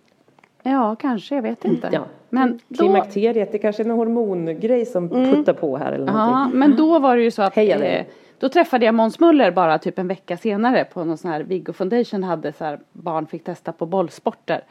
Ja 0.62 0.96
kanske. 1.00 1.34
Jag 1.34 1.42
vet 1.42 1.64
inte. 1.64 1.88
Ja. 1.92 2.00
Men 2.30 2.60
då, 2.68 2.76
Klimakteriet, 2.84 3.52
det 3.52 3.58
kanske 3.58 3.82
är 3.82 3.84
en 3.84 3.90
hormongrej 3.90 4.86
som 4.86 5.08
puttar 5.08 5.52
på 5.52 5.76
här 5.76 5.92
eller 5.92 6.06
Ja, 6.06 6.26
någonting. 6.30 6.58
men 6.58 6.76
då 6.76 6.98
var 6.98 7.16
det 7.16 7.22
ju 7.22 7.30
så 7.30 7.42
att 7.42 7.56
eh, 7.56 8.02
då 8.40 8.48
träffade 8.48 8.84
jag 8.84 8.94
Måns 8.94 9.20
Muller 9.20 9.50
bara 9.50 9.78
typ 9.78 9.98
en 9.98 10.08
vecka 10.08 10.36
senare 10.36 10.84
på 10.84 11.04
någon 11.04 11.16
sån 11.18 11.30
här 11.30 11.42
Viggo 11.42 11.72
Foundation 11.72 12.24
hade 12.24 12.52
så 12.52 12.64
här 12.64 12.80
barn 12.92 13.26
fick 13.26 13.44
testa 13.44 13.72
på 13.72 13.86
bollsporter. 13.86 14.64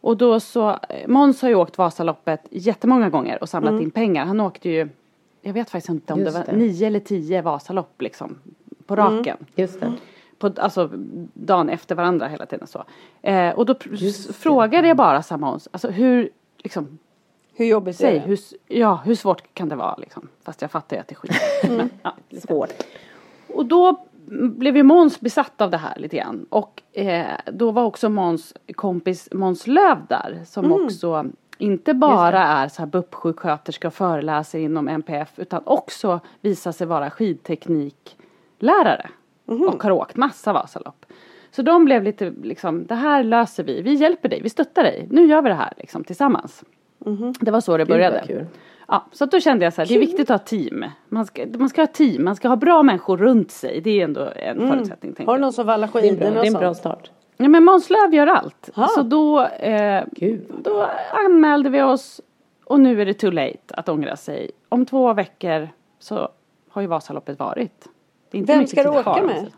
Och 0.00 0.16
då 0.16 0.40
så, 0.40 0.78
Måns 1.06 1.42
har 1.42 1.48
ju 1.48 1.54
åkt 1.54 1.78
Vasaloppet 1.78 2.46
jättemånga 2.50 3.10
gånger 3.10 3.42
och 3.42 3.48
samlat 3.48 3.82
in 3.82 3.90
pengar. 3.90 4.24
Han 4.24 4.40
åkte 4.40 4.68
ju, 4.68 4.88
jag 5.42 5.52
vet 5.52 5.70
faktiskt 5.70 5.88
inte 5.90 6.12
om 6.12 6.20
Just 6.20 6.32
det 6.32 6.38
var 6.38 6.46
det. 6.46 6.58
nio 6.58 6.86
eller 6.86 7.00
tio 7.00 7.42
Vasalopp 7.42 8.02
liksom 8.02 8.38
på 8.86 8.96
raken. 8.96 9.36
Just 9.54 9.80
det. 9.80 9.92
På, 10.38 10.50
alltså 10.56 10.90
dagen 11.34 11.68
efter 11.68 11.94
varandra 11.94 12.28
hela 12.28 12.46
tiden 12.46 12.66
så. 12.66 12.84
Eh, 13.22 13.50
och 13.50 13.66
då 13.66 13.74
frågade 14.32 14.88
jag 14.88 14.96
bara 14.96 15.22
så 15.22 15.34
här 15.34 15.40
Måns, 15.40 15.68
alltså 15.72 15.88
hur, 15.88 16.30
liksom, 16.58 16.98
Hur 17.58 17.66
jobbigt 17.66 17.94
är 17.94 17.98
säg, 17.98 18.14
det? 18.14 18.20
hur, 18.20 18.38
ja, 18.66 19.00
hur 19.04 19.14
svårt 19.14 19.54
kan 19.54 19.68
det 19.68 19.76
vara 19.76 19.96
liksom? 19.96 20.28
Fast 20.42 20.62
jag 20.62 20.70
fattar 20.70 20.96
ju 20.96 21.00
att 21.00 21.08
det 21.08 21.12
är 21.12 21.16
skit. 21.16 21.32
Men, 21.62 21.90
ja. 22.02 22.14
Svårt. 22.40 22.72
Och 23.48 23.66
då 23.66 24.06
blev 24.30 24.76
ju 24.76 24.82
Måns 24.82 25.20
besatt 25.20 25.60
av 25.60 25.70
det 25.70 25.76
här 25.76 25.98
lite 25.98 26.16
grann. 26.16 26.46
Och 26.50 26.82
eh, 26.92 27.26
då 27.52 27.70
var 27.70 27.84
också 27.84 28.08
Måns 28.08 28.54
kompis 28.74 29.28
Måns 29.32 29.66
Löv 29.66 30.06
där. 30.08 30.42
Som 30.46 30.72
också 30.72 31.26
inte 31.58 31.94
bara 31.94 32.44
är 32.44 32.68
så 32.68 32.82
här 32.82 32.86
BUP-sjuksköterska 32.86 33.88
och 33.88 33.94
föreläser 33.94 34.58
inom 34.58 34.88
MPF. 34.88 35.32
Utan 35.36 35.62
också 35.64 36.20
visar 36.40 36.72
sig 36.72 36.86
vara 36.86 37.10
skidtekniklärare. 37.10 39.10
Och 39.46 39.82
har 39.82 39.90
åkt 39.90 40.16
massa 40.16 40.52
Vasalopp. 40.52 41.06
Så 41.50 41.62
de 41.62 41.84
blev 41.84 42.02
lite 42.02 42.32
liksom, 42.42 42.86
det 42.86 42.94
här 42.94 43.24
löser 43.24 43.64
vi, 43.64 43.82
vi 43.82 43.94
hjälper 43.94 44.28
dig, 44.28 44.42
vi 44.42 44.50
stöttar 44.50 44.82
dig, 44.82 45.06
nu 45.10 45.26
gör 45.26 45.42
vi 45.42 45.48
det 45.48 45.54
här 45.54 45.72
liksom 45.76 46.04
tillsammans. 46.04 46.64
Det 47.40 47.50
var 47.50 47.60
så 47.60 47.76
det 47.76 47.86
började. 47.86 48.24
Gud. 48.28 48.46
Ja, 48.88 49.04
så 49.12 49.26
då 49.26 49.40
kände 49.40 49.64
jag 49.64 49.72
så 49.72 49.80
här, 49.80 49.88
det 49.88 49.94
är 49.94 49.98
viktigt 49.98 50.30
att 50.30 50.40
ha 50.40 50.46
team. 50.46 50.84
Man 51.08 51.26
ska, 51.26 51.46
man 51.58 51.68
ska 51.68 51.82
ha 51.82 51.86
team, 51.86 52.24
man 52.24 52.36
ska 52.36 52.48
ha 52.48 52.56
bra 52.56 52.82
människor 52.82 53.16
runt 53.16 53.50
sig. 53.50 53.80
Det 53.80 54.00
är 54.00 54.04
ändå 54.04 54.28
en 54.36 54.68
förutsättning. 54.70 55.12
tänker 55.12 55.32
Har 55.32 55.38
du 55.38 55.40
någon 55.40 55.52
som 55.52 55.66
vallar 55.66 55.90
Det 55.92 55.98
är 55.98 56.10
en 56.10 56.16
bra, 56.16 56.26
skidorna 56.26 56.40
det 56.40 56.46
är 56.46 56.54
en 56.54 56.60
bra 56.60 56.74
start. 56.74 57.10
Ja, 57.36 57.48
men 57.48 57.64
Måns 57.64 57.90
Löv 57.90 58.14
gör 58.14 58.26
allt. 58.26 58.70
Ah. 58.74 58.86
Så 58.86 59.02
då, 59.02 59.44
eh, 59.46 60.04
då 60.62 60.88
anmälde 61.12 61.70
vi 61.70 61.82
oss 61.82 62.20
och 62.64 62.80
nu 62.80 63.02
är 63.02 63.06
det 63.06 63.14
too 63.14 63.30
late 63.30 63.58
att 63.74 63.88
ångra 63.88 64.16
sig. 64.16 64.50
Om 64.68 64.86
två 64.86 65.12
veckor 65.12 65.68
så 65.98 66.28
har 66.68 66.82
ju 66.82 66.88
Vasaloppet 66.88 67.38
varit. 67.38 67.88
Det 68.30 68.38
är 68.38 68.40
inte 68.40 68.52
Vem 68.52 68.66
ska 68.66 68.82
du 68.82 68.88
åka 68.88 69.22
med? 69.22 69.36
alltså. 69.36 69.56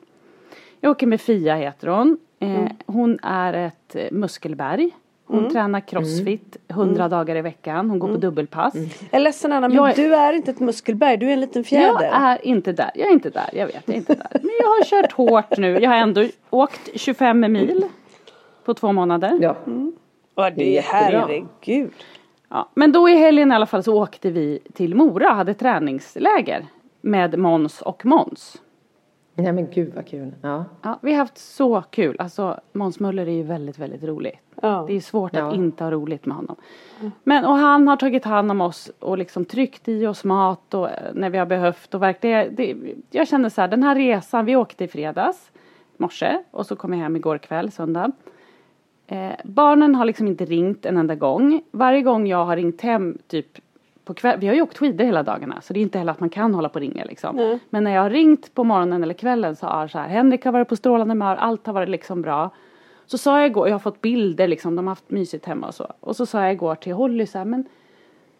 Jag 0.80 0.90
åker 0.90 1.06
med 1.06 1.20
Fia 1.20 1.54
heter 1.56 1.88
hon. 1.88 2.18
Eh, 2.38 2.50
Mm. 2.50 2.68
Hon 2.86 3.18
är 3.22 3.52
ett 3.52 3.96
eh, 3.96 4.04
muskelberg. 4.12 4.90
Hon 5.30 5.38
Mm. 5.38 5.50
tränar 5.52 5.80
crossfit 5.80 6.56
100 6.68 7.08
dagar 7.08 7.36
i 7.36 7.40
veckan. 7.42 7.90
Hon 7.90 7.98
går 7.98 8.08
på 8.08 8.16
dubbelpass. 8.16 8.74
Jag 8.74 8.84
är 9.10 9.20
ledsen 9.20 9.52
Anna, 9.52 9.68
men 9.68 9.76
Jag 9.76 9.96
du 9.96 10.14
är 10.14 10.32
inte 10.32 10.50
ett 10.50 10.60
muskelberg, 10.60 11.16
du 11.16 11.28
är 11.28 11.32
en 11.32 11.40
liten 11.40 11.64
fjäder. 11.64 12.02
Jag 12.04 12.22
är 12.22 12.46
inte 12.46 12.72
där. 12.72 12.90
Jag 12.94 13.08
är 13.08 13.12
inte 13.12 13.30
där. 13.30 13.50
Jag 13.52 13.66
vet, 13.66 13.82
jag 13.84 13.94
är 13.94 13.98
inte 13.98 14.14
där. 14.14 14.26
Men 14.32 14.50
jag 14.60 14.66
har 14.66 14.84
kört 14.84 15.12
hårt 15.12 15.58
nu. 15.58 15.78
Jag 15.80 15.90
har 15.90 15.96
ändå 15.96 16.24
åkt 16.50 16.90
25 16.94 17.40
mil 17.52 17.84
på 18.64 18.74
två 18.74 18.92
månader. 18.92 19.38
Ja. 19.40 19.56
Ja, 20.34 20.50
det 20.50 20.78
är 20.78 20.82
herregud. 20.82 21.90
Ja, 22.48 22.68
men 22.74 22.92
då 22.92 23.08
i 23.08 23.14
helgen 23.16 23.52
i 23.52 23.54
alla 23.54 23.66
fall 23.66 23.82
så 23.82 24.02
åkte 24.02 24.30
vi 24.30 24.58
till 24.74 24.94
Mora 24.94 25.30
och 25.30 25.36
hade 25.36 25.54
träningsläger 25.54 26.66
med 27.00 27.38
Måns 27.38 27.82
och 27.82 28.06
Måns. 28.06 28.56
Nej 29.34 29.52
men 29.52 29.70
gud 29.70 29.94
vad 29.94 30.06
kul. 30.06 30.34
Ja. 30.42 30.64
Ja, 30.82 30.98
vi 31.02 31.10
har 31.12 31.18
haft 31.18 31.38
så 31.38 31.82
kul. 31.90 32.16
Alltså 32.18 32.60
Måns 32.72 33.00
Möller 33.00 33.26
är 33.26 33.32
ju 33.32 33.42
väldigt, 33.42 33.78
väldigt 33.78 34.04
rolig. 34.04 34.40
Ja. 34.62 34.84
Det 34.88 34.96
är 34.96 35.00
svårt 35.00 35.34
Ja. 35.34 35.48
att 35.48 35.54
inte 35.54 35.84
ha 35.84 35.90
roligt 35.90 36.26
med 36.26 36.36
honom. 36.36 36.56
Men 37.24 37.44
och 37.44 37.54
han 37.56 37.88
har 37.88 37.96
tagit 37.96 38.24
hand 38.24 38.50
om 38.50 38.60
oss 38.60 38.90
och 38.98 39.18
liksom 39.18 39.44
tryckt 39.44 39.88
i 39.88 40.06
oss 40.06 40.24
mat 40.24 40.74
och 40.74 40.88
eh, 40.90 40.94
när 41.14 41.30
vi 41.30 41.38
har 41.38 41.46
behövt 41.46 41.94
och 41.94 42.02
verkligen. 42.02 42.54
Det, 42.54 42.76
jag 43.10 43.28
känner 43.28 43.48
så 43.48 43.60
här, 43.60 43.68
den 43.68 43.82
här 43.82 43.94
resan, 43.94 44.44
vi 44.44 44.56
åkte 44.56 44.84
i 44.84 44.88
fredags 44.88 45.50
morse 45.96 46.38
och 46.50 46.66
så 46.66 46.76
kom 46.76 46.92
jag 46.92 47.00
hem 47.00 47.16
igår 47.16 47.38
kväll, 47.38 47.70
söndag. 47.70 48.12
Eh, 49.06 49.30
barnen 49.44 49.94
har 49.94 50.04
liksom 50.04 50.26
inte 50.26 50.44
ringt 50.44 50.86
en 50.86 50.96
enda 50.96 51.14
gång. 51.14 51.62
Varje 51.70 52.02
gång 52.02 52.26
jag 52.26 52.44
har 52.44 52.56
ringt 52.56 52.80
hem 52.80 53.18
typ 53.28 53.46
på 54.04 54.14
kväll, 54.14 54.38
vi 54.40 54.46
har 54.46 54.54
ju 54.54 54.62
åkt 54.62 54.78
skidor 54.78 55.04
hela 55.04 55.22
dagarna 55.22 55.60
så 55.60 55.72
det 55.72 55.80
är 55.80 55.82
inte 55.82 55.98
heller 55.98 56.12
att 56.12 56.20
man 56.20 56.30
kan 56.30 56.54
hålla 56.54 56.68
på 56.68 56.74
och 56.74 56.80
ringa 56.80 57.04
liksom. 57.04 57.58
Men 57.70 57.84
när 57.84 57.94
jag 57.94 58.02
har 58.02 58.10
ringt 58.10 58.54
på 58.54 58.64
morgonen 58.64 59.02
eller 59.02 59.14
kvällen 59.14 59.56
så 59.56 59.66
har 59.66 59.88
så 59.88 59.98
här, 59.98 60.08
Henrik 60.08 60.44
har 60.44 60.52
varit 60.52 60.68
på 60.68 60.76
strålande 60.76 61.12
humör, 61.12 61.36
allt 61.36 61.66
har 61.66 61.72
varit 61.74 61.88
liksom 61.88 62.22
bra. 62.22 62.50
Så 63.06 63.18
sa 63.18 63.38
jag 63.38 63.46
igår, 63.46 63.68
jag 63.68 63.74
har 63.74 63.78
fått 63.78 64.00
bilder 64.00 64.48
liksom, 64.48 64.76
de 64.76 64.86
har 64.86 64.90
haft 64.90 65.10
mysigt 65.10 65.46
hemma 65.46 65.66
och 65.66 65.74
så. 65.74 65.86
Och 66.00 66.16
så 66.16 66.26
sa 66.26 66.42
jag 66.42 66.52
igår 66.52 66.74
till 66.74 66.92
Holly 66.92 67.26
så 67.26 67.38
här, 67.38 67.44
men 67.44 67.64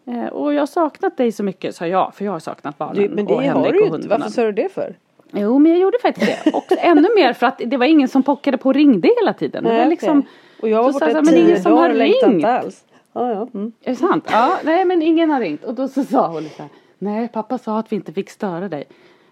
eh, 0.05 0.25
och 0.25 0.53
jag 0.53 0.61
har 0.61 0.65
saknat 0.65 1.17
dig 1.17 1.31
så 1.31 1.43
mycket, 1.43 1.75
sa 1.75 1.87
jag, 1.87 2.15
för 2.15 2.25
jag 2.25 2.31
har 2.31 2.39
saknat 2.39 2.77
barnen 2.77 2.95
Du, 2.95 3.09
men 3.09 3.25
det 3.25 3.33
och 3.33 3.43
har 3.43 3.49
Henrik 3.49 3.71
du 3.71 3.79
ju 3.79 3.85
och 3.85 3.91
hundarna. 3.91 4.17
varför 4.17 4.31
sa 4.31 4.43
du 4.43 4.51
det 4.51 4.73
för? 4.73 4.95
Jo, 5.31 5.59
men 5.59 5.71
jag 5.71 5.81
gjorde 5.81 5.97
faktiskt 6.01 6.43
det. 6.45 6.51
Och 6.53 6.65
ännu 6.79 7.07
mer 7.15 7.33
för 7.33 7.47
att 7.47 7.61
det 7.65 7.77
var 7.77 7.85
ingen 7.85 8.07
som 8.07 8.23
pockade 8.23 8.57
på 8.57 8.69
och 8.69 8.75
ringde 8.75 9.09
hela 9.19 9.33
tiden. 9.33 9.63
Det 9.63 9.77
var 9.77 9.85
liksom. 9.85 10.23
Och 10.61 10.69
jag 10.69 10.83
var 10.83 10.91
så 10.91 10.99
borta 10.99 11.19
i 11.19 11.21
men 11.23 11.37
ingen 11.37 11.61
som 11.61 11.71
har 11.71 11.79
dagar 11.79 11.89
och 11.89 11.95
längtade 11.95 12.31
ringt. 12.31 12.35
inte 12.35 12.49
alls. 12.53 12.83
Ja, 13.13 13.31
ja. 13.31 13.47
Mm. 13.53 13.71
Är 13.81 13.89
det 13.89 13.95
sant? 13.95 14.27
Ja, 14.31 14.59
nej 14.63 14.85
men 14.85 15.01
ingen 15.01 15.29
har 15.29 15.39
ringt. 15.39 15.63
Och 15.63 15.73
då 15.73 15.87
så 15.87 16.03
sa 16.03 16.27
hon 16.27 16.43
så 16.43 16.61
här, 16.61 16.71
nej 16.97 17.27
pappa 17.27 17.57
sa 17.57 17.79
att 17.79 17.91
vi 17.91 17.95
inte 17.95 18.13
fick 18.13 18.29
störa 18.29 18.69
dig. 18.69 18.83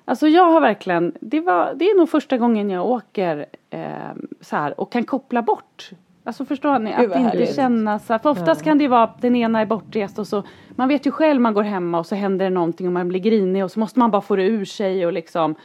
Alltså 0.06 0.28
jag 0.28 0.52
har 0.52 0.62
verkligen, 0.62 1.14
det, 1.22 1.40
var, 1.40 1.74
det 1.76 1.86
är 1.86 1.98
nog 1.98 2.10
första 2.10 2.38
gången 2.38 2.70
jag 2.70 2.86
åker 2.86 3.46
eh, 3.70 3.80
så 4.42 4.56
här 4.56 4.80
och 4.80 4.92
kan 4.92 5.04
koppla 5.04 5.42
bort. 5.42 5.92
Alltså 6.24 6.46
förstår 6.46 6.80
ni? 6.80 6.94
Att 6.94 7.16
inte 7.16 7.54
känna 7.54 8.00
så 8.00 8.14
här, 8.14 8.20
för 8.20 8.30
oftast 8.30 8.64
kan 8.64 8.78
det 8.78 8.88
vara 8.88 9.04
att 9.04 9.22
den 9.22 9.36
ena 9.36 9.62
är 9.62 9.66
bortrest 9.66 10.20
och 10.20 10.28
så 10.28 10.44
man 10.70 10.88
vet 10.88 11.06
ju 11.06 11.12
själv 11.12 11.42
man 11.42 11.54
går 11.54 11.64
hemma 11.64 12.00
och 12.00 12.06
så 12.06 12.16
händer 12.16 12.46
det 12.46 12.50
någonting 12.50 12.88
och 12.88 12.94
man 12.94 13.08
blir 13.08 13.20
grinig 13.20 13.64
och 13.64 13.72
så 13.72 13.80
måste 13.80 14.00
man 14.00 14.12
bara 14.12 14.22
få 14.22 14.36
det 14.36 14.44
ur 14.44 14.66
sig 14.66 15.06
och 15.06 15.14
liksom 15.14 15.56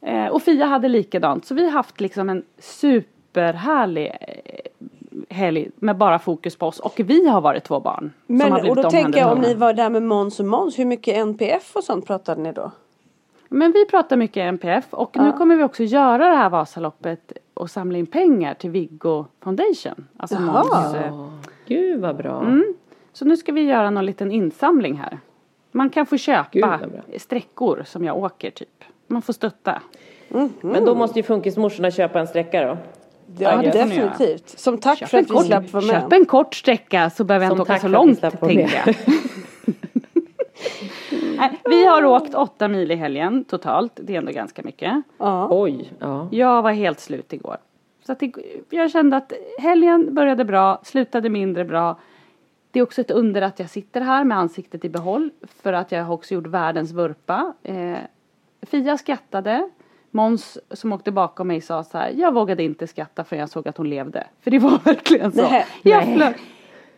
eh, 0.00 0.26
och 0.26 0.42
Fia 0.42 0.66
hade 0.66 0.88
likadant 0.88 1.44
så 1.44 1.54
vi 1.54 1.64
har 1.64 1.70
haft 1.70 2.00
liksom 2.00 2.28
en 2.28 2.44
superhärlig 2.58 4.06
eh, 4.20 4.88
helg 5.30 5.70
med 5.76 5.96
bara 5.96 6.18
fokus 6.18 6.56
på 6.56 6.66
oss 6.66 6.80
och 6.80 6.94
vi 6.96 7.28
har 7.28 7.40
varit 7.40 7.64
två 7.64 7.80
barn. 7.80 8.12
som 8.26 8.40
har 8.40 8.50
Men, 8.50 8.70
och 8.70 8.76
då 8.76 8.90
tänker 8.90 9.20
jag 9.20 9.32
om 9.32 9.40
ni 9.40 9.54
var 9.54 9.72
där 9.72 9.90
med 9.90 10.02
Måns 10.02 10.40
och 10.40 10.46
Måns, 10.46 10.78
hur 10.78 10.84
mycket 10.84 11.16
NPF 11.16 11.76
och 11.76 11.84
sånt 11.84 12.06
pratade 12.06 12.42
ni 12.42 12.52
då? 12.52 12.70
Men 13.48 13.72
vi 13.72 13.86
pratar 13.86 14.16
mycket 14.16 14.40
NPF 14.40 14.84
och 14.90 15.16
nu 15.16 15.32
kommer 15.32 15.56
vi 15.56 15.62
också 15.62 15.82
göra 15.82 16.30
det 16.30 16.36
här 16.36 16.50
Vasaloppet 16.50 17.32
och 17.54 17.70
samla 17.70 17.98
in 17.98 18.06
pengar 18.06 18.54
till 18.54 18.70
Viggo 18.70 19.24
Foundation. 19.40 20.06
Alltså 20.16 20.36
Jaha. 20.36 20.64
Måns, 20.64 20.94
eh, 20.94 21.28
Gud 21.66 22.00
vad 22.00 22.16
bra. 22.16 22.40
Mm. 22.40 22.74
Så 23.12 23.24
nu 23.24 23.36
ska 23.36 23.52
vi 23.52 23.62
göra 23.62 23.90
någon 23.90 24.06
liten 24.06 24.30
insamling 24.30 24.96
här. 24.96 25.18
Man 25.70 25.90
kan 25.90 26.06
få 26.06 26.16
köpa 26.16 26.80
sträckor 27.16 27.82
som 27.86 28.04
jag 28.04 28.16
åker 28.16 28.50
typ. 28.50 28.84
Man 29.06 29.22
får 29.22 29.32
stötta. 29.32 29.82
Men 30.60 30.84
då 30.84 30.94
måste 30.94 31.18
ju 31.18 31.22
funkismorsorna 31.22 31.90
köpa 31.90 32.20
en 32.20 32.26
sträcka 32.26 32.66
då. 32.66 32.76
Ja, 33.38 33.62
definitivt. 33.62 34.48
Som 34.48 34.78
tack 34.78 34.98
Köp 34.98 35.08
för 35.08 35.18
att 35.18 35.24
vi 35.24 35.28
kort, 35.28 35.46
slapp 35.46 35.72
vara 35.72 35.84
med. 35.84 36.02
köp 36.02 36.12
en 36.12 36.26
kort 36.26 36.54
sträcka 36.54 37.10
så 37.10 37.24
behöver 37.24 37.46
jag 37.46 37.52
inte 37.52 37.62
åka 37.62 37.78
så 37.78 37.88
långt 37.88 38.20
tänker 38.20 38.82
jag. 38.86 38.94
Nej, 41.38 41.60
vi 41.64 41.86
har 41.86 42.04
åkt 42.04 42.34
åtta 42.34 42.68
mil 42.68 42.90
i 42.90 42.94
helgen 42.94 43.44
totalt. 43.44 43.92
Det 43.94 44.14
är 44.14 44.18
ändå 44.18 44.32
ganska 44.32 44.62
mycket. 44.62 45.02
Ja. 45.18 45.48
Oj. 45.50 45.92
Ja. 45.98 46.28
Jag 46.30 46.62
var 46.62 46.72
helt 46.72 47.00
slut 47.00 47.32
igår. 47.32 47.56
Så 48.06 48.12
att 48.12 48.18
det, 48.20 48.32
jag 48.70 48.90
kände 48.90 49.16
att 49.16 49.32
helgen 49.58 50.14
började 50.14 50.44
bra, 50.44 50.80
slutade 50.82 51.28
mindre 51.28 51.64
bra. 51.64 51.98
Det 52.70 52.78
är 52.78 52.82
också 52.82 53.00
ett 53.00 53.10
under 53.10 53.42
att 53.42 53.58
jag 53.58 53.70
sitter 53.70 54.00
här 54.00 54.24
med 54.24 54.38
ansiktet 54.38 54.84
i 54.84 54.88
behåll. 54.88 55.30
För 55.62 55.72
att 55.72 55.92
jag 55.92 56.04
har 56.04 56.14
också 56.14 56.34
gjort 56.34 56.46
världens 56.46 56.92
vurpa. 56.92 57.54
Eh, 57.62 57.96
Fia 58.62 58.98
skrattade. 58.98 59.70
Måns 60.18 60.58
som 60.70 60.92
åkte 60.92 61.12
bakom 61.12 61.48
mig 61.48 61.60
sa 61.60 61.84
så 61.84 61.98
här. 61.98 62.10
Jag 62.10 62.34
vågade 62.34 62.62
inte 62.62 62.86
skratta 62.86 63.24
för 63.24 63.36
jag 63.36 63.48
såg 63.48 63.68
att 63.68 63.76
hon 63.76 63.90
levde. 63.90 64.26
För 64.40 64.50
det 64.50 64.58
var 64.68 64.78
verkligen 64.84 65.32
så. 65.32 65.42
Nej. 65.42 65.66
Jag 65.82 66.04
flög. 66.04 66.34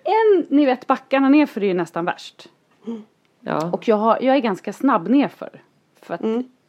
En, 0.05 0.47
ni 0.49 0.67
vet 0.67 0.87
backarna 0.87 1.29
nerför 1.29 1.61
är 1.61 1.67
ju 1.67 1.75
nästan 1.75 2.05
värst. 2.05 2.49
Ja. 3.41 3.71
Och 3.73 3.89
jag, 3.89 3.97
har, 3.97 4.19
jag 4.23 4.37
är 4.37 4.41
ganska 4.41 4.73
snabb 4.73 5.09
nerför. 5.09 5.63
För 6.03 6.15
att 6.15 6.21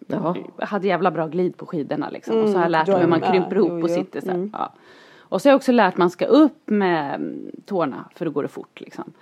ja. 0.07 0.35
jag 0.57 0.67
hade 0.67 0.87
jävla 0.87 1.11
bra 1.11 1.27
glid 1.27 1.57
på 1.57 1.65
skidorna 1.65 2.09
liksom. 2.09 2.41
och 2.41 2.49
så 2.49 2.55
har 2.55 2.61
jag 2.61 2.71
lärt 2.71 2.87
Mm, 2.87 2.99
mig 2.99 3.03
hur 3.03 3.09
man 3.09 3.31
krymper 3.31 3.55
ihop 3.55 3.71
jo, 3.71 3.83
och 3.83 3.89
sitter 3.89 4.21
så 4.21 4.27
här. 4.27 4.35
Mm. 4.35 4.49
Ja. 4.53 4.73
Och 5.19 5.41
så 5.41 5.49
har 5.49 5.51
jag 5.51 5.57
också 5.57 5.71
lärt 5.71 5.97
man 5.97 6.09
ska 6.09 6.25
upp 6.25 6.69
med 6.69 7.15
mm, 7.15 7.51
tårna 7.65 8.05
för 8.15 8.25
då 8.25 8.31
går 8.31 8.43
det 8.43 8.49
fort 8.49 8.81
liksom. 8.81 9.13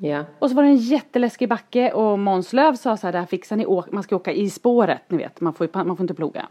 Yeah. 0.00 0.24
Och 0.38 0.50
så 0.50 0.56
var 0.56 0.62
det 0.62 0.68
en 0.68 0.76
jätteläskig 0.76 1.48
backe 1.48 1.92
och 1.92 2.18
Måns 2.18 2.52
Löv 2.52 2.74
sa 2.74 2.96
så 2.96 3.06
här, 3.06 3.12
det 3.12 3.18
här 3.18 3.26
fixar 3.26 3.56
ni 3.56 3.66
man 3.90 4.02
ska 4.02 4.16
åka 4.16 4.32
i 4.32 4.50
spåret, 4.50 5.02
ni 5.08 5.16
vet, 5.16 5.40
man 5.40 5.54
får, 5.54 5.68
man 5.72 5.96
får 5.96 6.04
inte 6.04 6.14
ploga. 6.14 6.48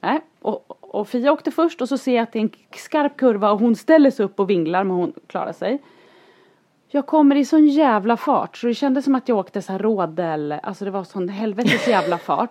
Nej. 0.00 0.20
Och, 0.40 0.76
och 0.80 1.08
Fia 1.08 1.32
åkte 1.32 1.50
först 1.50 1.82
och 1.82 1.88
så 1.88 1.98
ser 1.98 2.16
jag 2.16 2.22
att 2.22 2.32
det 2.32 2.38
är 2.38 2.42
en 2.42 2.50
skarp 2.76 3.16
kurva 3.16 3.50
och 3.50 3.60
hon 3.60 3.76
ställer 3.76 4.10
sig 4.10 4.24
upp 4.24 4.40
och 4.40 4.50
vinglar 4.50 4.84
men 4.84 4.96
hon 4.96 5.12
klarar 5.26 5.52
sig. 5.52 5.82
Jag 6.88 7.06
kommer 7.06 7.36
i 7.36 7.44
sån 7.44 7.66
jävla 7.66 8.16
fart 8.16 8.56
så 8.56 8.66
det 8.66 8.74
kändes 8.74 9.04
som 9.04 9.14
att 9.14 9.28
jag 9.28 9.38
åkte 9.38 9.62
så 9.62 9.72
här 9.72 9.78
rådel, 9.78 10.52
alltså 10.62 10.84
det 10.84 10.90
var 10.90 11.04
sån 11.04 11.28
helvetes 11.28 11.88
jävla 11.88 12.18
fart. 12.18 12.50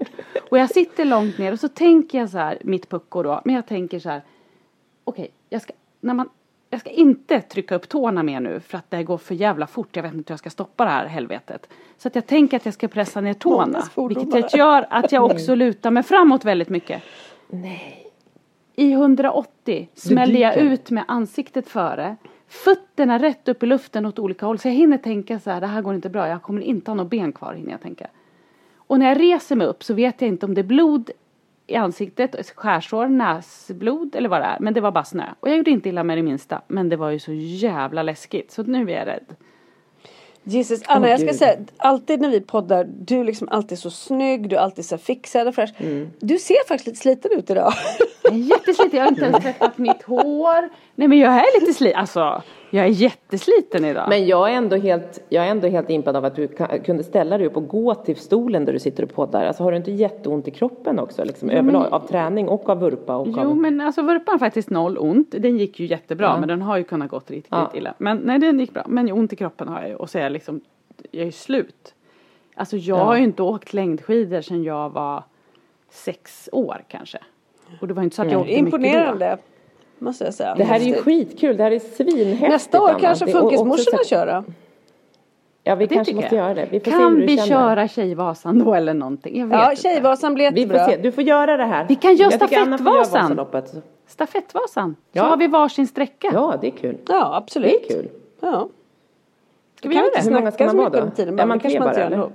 Och 0.50 0.58
jag 0.58 0.70
sitter 0.70 1.06
långt 1.06 1.38
ner 1.38 1.52
och 1.52 1.60
så 1.60 1.68
tänker 1.68 2.18
jag 2.18 2.30
så 2.30 2.38
här, 2.38 2.58
mitt 2.62 2.90
pucko 2.90 3.24
då, 3.24 3.42
men 3.46 3.56
jag 3.56 3.68
tänker 3.68 4.00
så 4.00 4.10
här, 4.10 4.22
okej, 5.04 5.32
jag 5.50 5.62
ska, 5.62 5.74
när 6.02 6.14
man, 6.14 6.30
jag 6.76 6.82
ska 6.82 6.90
inte 6.90 7.42
trycka 7.42 7.76
upp 7.76 7.90
tårna 7.90 8.24
mer 8.24 8.40
nu 8.40 8.60
för 8.60 8.78
att 8.78 8.92
det 8.92 9.04
går 9.04 9.18
för 9.18 9.36
jävla 9.36 9.68
fort, 9.68 9.96
jag 9.96 10.04
vet 10.04 10.14
inte 10.14 10.32
hur 10.32 10.34
jag 10.34 10.40
ska 10.40 10.50
stoppa 10.50 10.86
det 10.86 10.92
här 10.92 11.06
helvetet. 11.06 11.70
Så 11.98 12.08
att 12.08 12.16
jag 12.16 12.28
tänker 12.28 12.58
att 12.58 12.66
jag 12.66 12.74
ska 12.74 12.88
pressa 12.88 13.22
ner 13.22 13.34
tårna, 13.34 13.84
vilket 14.10 14.58
gör 14.58 14.86
att 14.90 15.12
jag 15.12 15.24
också 15.32 15.56
lutar 15.56 15.92
mig 15.92 16.04
framåt 16.04 16.46
väldigt 16.46 16.70
mycket. 16.70 17.04
Nej. 17.50 18.12
I 18.76 18.92
180 18.92 19.90
smäller 19.94 20.40
jag 20.40 20.58
ut 20.58 20.92
med 20.92 21.04
ansiktet 21.08 21.68
före. 21.68 22.16
Fötterna 22.48 23.20
rätt 23.20 23.48
upp 23.48 23.64
i 23.64 23.66
luften 23.66 24.06
åt 24.06 24.20
olika 24.20 24.46
håll. 24.46 24.60
Så 24.60 24.68
jag 24.68 24.74
hinner 24.74 24.98
tänka 24.98 25.40
så 25.40 25.52
här, 25.52 25.62
det 25.62 25.68
här 25.68 25.82
går 25.82 25.96
inte 25.96 26.10
bra. 26.10 26.28
Jag 26.28 26.42
kommer 26.42 26.62
inte 26.62 26.92
ha 26.92 26.96
något 26.96 27.10
ben 27.10 27.32
kvar 27.32 27.54
hinner 27.54 27.72
jag 27.72 27.82
tänka. 27.82 28.08
Och 28.78 29.00
när 29.00 29.06
jag 29.06 29.20
reser 29.20 29.56
mig 29.56 29.68
upp 29.68 29.84
så 29.84 29.94
vet 29.94 30.22
jag 30.22 30.28
inte 30.28 30.46
om 30.46 30.54
det 30.54 30.62
är 30.62 30.64
blod 30.64 31.12
i 31.68 31.76
ansiktet, 31.76 32.50
skärsår, 32.56 33.08
näsblod 33.08 34.16
eller 34.16 34.30
vad 34.30 34.42
det 34.42 34.46
är. 34.46 34.58
Men 34.60 34.74
det 34.74 34.82
var 34.82 34.92
bara 34.92 35.04
snö. 35.04 35.26
Och 35.40 35.50
jag 35.50 35.58
gjorde 35.58 35.72
inte 35.72 35.90
illa 35.90 36.04
med 36.04 36.18
det 36.18 36.24
minsta. 36.24 36.62
Men 36.68 36.90
det 36.90 36.96
var 36.96 37.10
ju 37.10 37.20
så 37.20 37.34
jävla 37.34 38.04
läskigt. 38.04 38.52
Så 38.52 38.64
nu 38.64 38.92
är 38.92 38.98
jag 38.98 39.08
rädd. 39.08 39.36
Jesus, 40.48 40.82
Anna 40.86 41.06
Åh, 41.06 41.12
jag 41.12 41.20
ska 41.20 41.28
Gud. 41.28 41.36
säga, 41.36 41.58
alltid 41.78 42.22
när 42.22 42.30
vi 42.30 42.42
poddar, 42.42 42.88
du 43.00 43.20
är 43.20 43.24
liksom 43.24 43.50
alltid 43.52 43.80
så 43.80 43.90
snygg, 43.90 44.50
du 44.50 44.56
är 44.56 44.60
alltid 44.60 44.86
så 44.86 44.98
fixad 44.98 45.48
och 45.48 45.56
fräsch. 45.56 45.74
Mm. 45.78 46.10
Du 46.20 46.38
ser 46.40 46.68
faktiskt 46.68 46.86
lite 46.86 47.00
sliten 47.00 47.32
ut 47.40 47.50
idag. 47.50 47.74
Jättesliten. 48.32 48.98
Jag 48.98 49.04
har 49.04 49.10
inte 49.10 49.26
ens 49.26 49.44
tvättat 49.44 49.78
mitt 49.78 50.04
hår. 50.04 50.70
Nej 50.96 51.08
men 51.08 51.18
jag 51.18 51.34
är 51.34 51.60
lite 51.60 51.74
sliten. 51.74 52.00
Alltså. 52.00 52.44
Jag 52.76 52.86
är 52.86 52.90
jättesliten 52.90 53.86
idag. 53.86 54.06
Men 54.10 54.28
jag 54.28 54.52
är 54.52 54.54
ändå 54.54 54.76
helt, 54.76 55.24
jag 55.30 55.46
är 55.46 55.52
ändå 55.52 55.68
helt 55.68 55.90
impad 55.90 56.16
av 56.16 56.26
att 56.26 56.36
du 56.36 56.48
kunde 56.86 57.04
ställa 57.04 57.38
dig 57.38 57.48
upp 57.48 57.58
och 57.58 57.68
gå 57.68 57.96
till 57.96 58.16
stolen 58.16 58.66
där 58.66 58.74
du 58.74 58.80
sitter 58.80 59.04
och 59.04 59.14
poddar. 59.14 59.46
Alltså 59.46 59.64
har 59.64 59.72
du 59.72 59.78
inte 59.78 59.92
jätteont 59.92 60.48
i 60.48 60.52
kroppen 60.52 61.00
också 61.00 61.24
liksom 61.24 61.50
överlag 61.50 61.94
av 61.94 62.08
träning 62.08 62.48
och 62.48 62.70
av 62.70 62.80
vurpa 62.80 63.16
och 63.16 63.28
Jo 63.28 63.40
av... 63.40 63.58
men 63.58 63.82
alltså 63.82 64.02
vurpan 64.02 64.40
faktiskt 64.40 64.70
noll 64.70 64.98
ont. 64.98 65.32
Den 65.32 65.58
gick 65.58 65.80
ju 65.80 65.86
jättebra 65.86 66.40
men 66.40 66.48
den 66.50 66.62
har 66.62 66.78
ju 66.78 66.84
kunnat 66.84 67.10
gått 67.10 67.32
riktigt, 67.32 67.52
Ja. 67.52 67.72
illa. 67.74 67.94
Men 67.98 68.18
nej 68.18 68.40
den 68.40 68.60
gick 68.60 68.74
bra. 68.74 68.84
Men 68.88 69.12
ont 69.12 69.34
i 69.34 69.36
kroppen 69.36 69.68
har 69.68 69.80
jag 69.82 69.90
ju 69.90 69.96
och 69.96 70.10
så 70.10 70.18
är 70.18 70.24
jag 70.24 70.32
liksom, 70.32 70.62
jag 71.12 71.28
är 71.28 71.32
slut. 71.32 71.94
Alltså 72.56 72.78
jag 72.78 72.96
har 72.96 73.18
ju 73.18 73.24
inte 73.24 73.44
åkt 73.44 73.74
längdskidor 73.74 74.42
sedan 74.42 74.64
jag 74.64 74.90
var 74.90 75.24
sex 75.90 76.50
år 76.52 76.84
kanske. 76.88 77.18
Och 77.82 77.88
det 77.88 77.94
var 77.94 78.04
inte 78.04 78.16
så 78.16 78.22
att 78.22 78.32
jag 78.32 78.42
åkte 78.42 78.62
mycket 78.62 79.20
då. 79.20 79.38
Måste 80.00 80.24
jag 80.26 80.34
säga. 80.34 80.56
Det 80.56 80.64
här 80.64 80.80
är 80.80 80.84
ju 80.84 80.94
skitkul, 80.96 81.58
det 81.58 81.64
här 81.64 81.72
är 81.72 81.80
svinhäftigt 81.80 82.50
Nästa 82.52 82.82
år 82.82 82.90
Anna. 82.90 83.00
kanske 83.00 83.28
Funkismorsorna 83.28 83.98
också 83.98 84.10
kör 84.10 84.28
då? 84.28 84.44
Ja 85.64 85.76
vi 85.76 85.86
Det 85.86 85.96
kanske 85.96 86.16
måste 86.16 86.36
jag. 86.36 86.46
göra 86.46 86.54
det. 86.54 86.68
Vi 86.72 86.80
får 86.80 86.92
se 86.92 86.98
Kan 86.98 87.16
hur 87.16 87.22
vi 87.28 87.38
känner. 87.38 87.48
köra 87.48 87.88
Tjejvasan 87.88 88.60
då 88.60 88.74
eller 88.74 88.94
någonting? 88.94 89.40
Jag 89.40 89.48
vet 89.48 89.58
Ja, 89.60 89.70
inte. 89.72 89.82
Tjejvasan 89.82 90.34
blir 90.34 90.52
Vi 90.52 90.62
jättebra. 90.62 90.86
får 90.86 90.92
se, 90.92 90.98
du 90.98 91.12
får 91.12 91.24
göra 91.24 91.58
det 91.58 91.66
här. 91.66 91.86
Vi 91.90 91.96
kan 91.96 92.16
göra 92.16 92.32
får 92.32 92.50
göra 92.50 92.66
stafettvasan. 93.06 93.82
Stafettvasan. 94.08 94.96
Ja. 95.12 95.24
Så 95.24 95.30
har 95.30 95.38
vi 95.38 95.48
varsin 95.48 95.88
sträcka. 95.88 96.30
Ja, 96.34 96.58
det 96.62 96.68
är 96.68 96.72
kul. 96.72 96.98
Ja, 97.08 97.36
absolut. 97.36 97.72
Det 97.88 97.94
är 97.94 97.98
kul. 98.02 98.10
Ja. 98.40 98.68
Ska 99.78 99.90
vi 99.90 99.96
kan 99.96 100.04
göra 100.04 100.14
det? 100.16 100.24
Hur 100.24 100.32
många 100.32 100.52
ska 100.52 100.66
man 100.66 100.78
vara 100.78 100.90
då? 100.90 101.10
tiden, 101.16 101.40
Är 101.40 101.46
man 101.46 101.60
tre 101.60 101.80
man 101.80 101.88
inte 101.90 102.00
bara, 102.00 102.06
eller? 102.06 102.18
Alltså, 102.18 102.32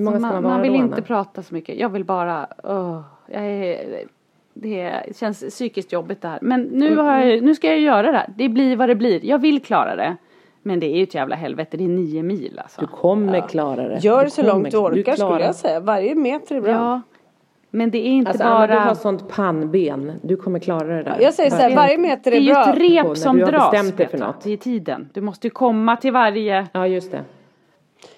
många 0.00 0.18
ska 0.18 0.26
man, 0.26 0.34
man 0.34 0.42
vara 0.42 0.52
man 0.54 0.62
vill 0.62 0.72
då, 0.72 0.78
inte 0.78 0.94
Anna? 0.94 1.02
prata 1.06 1.42
så 1.42 1.54
mycket. 1.54 1.78
Jag 1.78 1.88
vill 1.88 2.04
bara, 2.04 2.46
åh, 2.64 3.00
jag 3.26 3.44
är, 3.46 4.04
det 4.54 5.02
känns 5.16 5.40
psykiskt 5.40 5.92
jobbigt 5.92 6.22
det 6.22 6.28
här. 6.28 6.38
Men 6.42 6.62
nu, 6.62 6.86
Mm. 6.92 7.06
har 7.06 7.18
jag, 7.18 7.42
nu 7.42 7.54
ska 7.54 7.66
jag 7.66 7.78
göra 7.80 8.12
det 8.12 8.18
här. 8.18 8.28
Det 8.36 8.48
blir 8.48 8.76
vad 8.76 8.88
det 8.88 8.94
blir. 8.94 9.24
Jag 9.24 9.38
vill 9.38 9.62
klara 9.62 9.96
det. 9.96 10.16
Men 10.62 10.80
det 10.80 10.86
är 10.86 10.96
ju 10.96 11.02
ett 11.02 11.14
jävla 11.14 11.36
helvete. 11.36 11.76
Det 11.76 11.84
är 11.84 11.88
nio 11.88 12.22
mil 12.22 12.58
alltså. 12.62 12.80
Du 12.80 12.86
kommer 12.86 13.48
klara 13.48 13.88
det. 13.88 13.98
Gör 13.98 14.24
Du 14.24 14.30
så 14.30 14.42
långt 14.42 14.70
du 14.70 14.76
orkar 14.76 15.16
klarar- 15.16 15.30
skulle 15.34 15.44
jag 15.46 15.54
säga. 15.54 15.80
Varje 15.80 16.14
meter 16.14 16.56
är 16.56 16.60
bra. 16.60 16.70
Ja. 16.70 17.00
Men 17.70 17.90
det 17.90 17.98
är 17.98 18.10
inte 18.10 18.30
Alltså 18.30 18.44
Anna, 18.44 18.66
du 18.66 18.72
bara... 18.74 18.80
har 18.80 18.94
sånt 18.94 19.28
pannben. 19.28 20.12
Du 20.22 20.36
kommer 20.36 20.58
klara 20.58 20.86
det 20.96 21.02
där. 21.02 21.16
Jag 21.20 21.34
säger 21.34 21.50
så 21.50 21.56
här, 21.56 21.76
varje 21.76 21.98
meter 21.98 22.30
det 22.30 22.36
är 22.36 22.40
är 22.40 22.44
ju 22.44 22.52
bra. 22.52 22.72
ett 22.72 22.78
rep 23.06 23.16
som 23.18 23.36
du 23.38 23.44
dras. 23.44 23.70
bestämt 23.70 23.96
dig 23.96 24.06
för 24.08 24.18
något. 24.18 24.40
Det 24.40 24.52
är 24.52 24.56
tiden. 24.56 25.08
Du 25.12 25.20
måste 25.20 25.46
ju 25.46 25.50
komma 25.50 25.96
till 25.96 26.12
varje... 26.12 26.66
Ja, 26.72 26.86
just 26.86 27.12
det. 27.12 27.20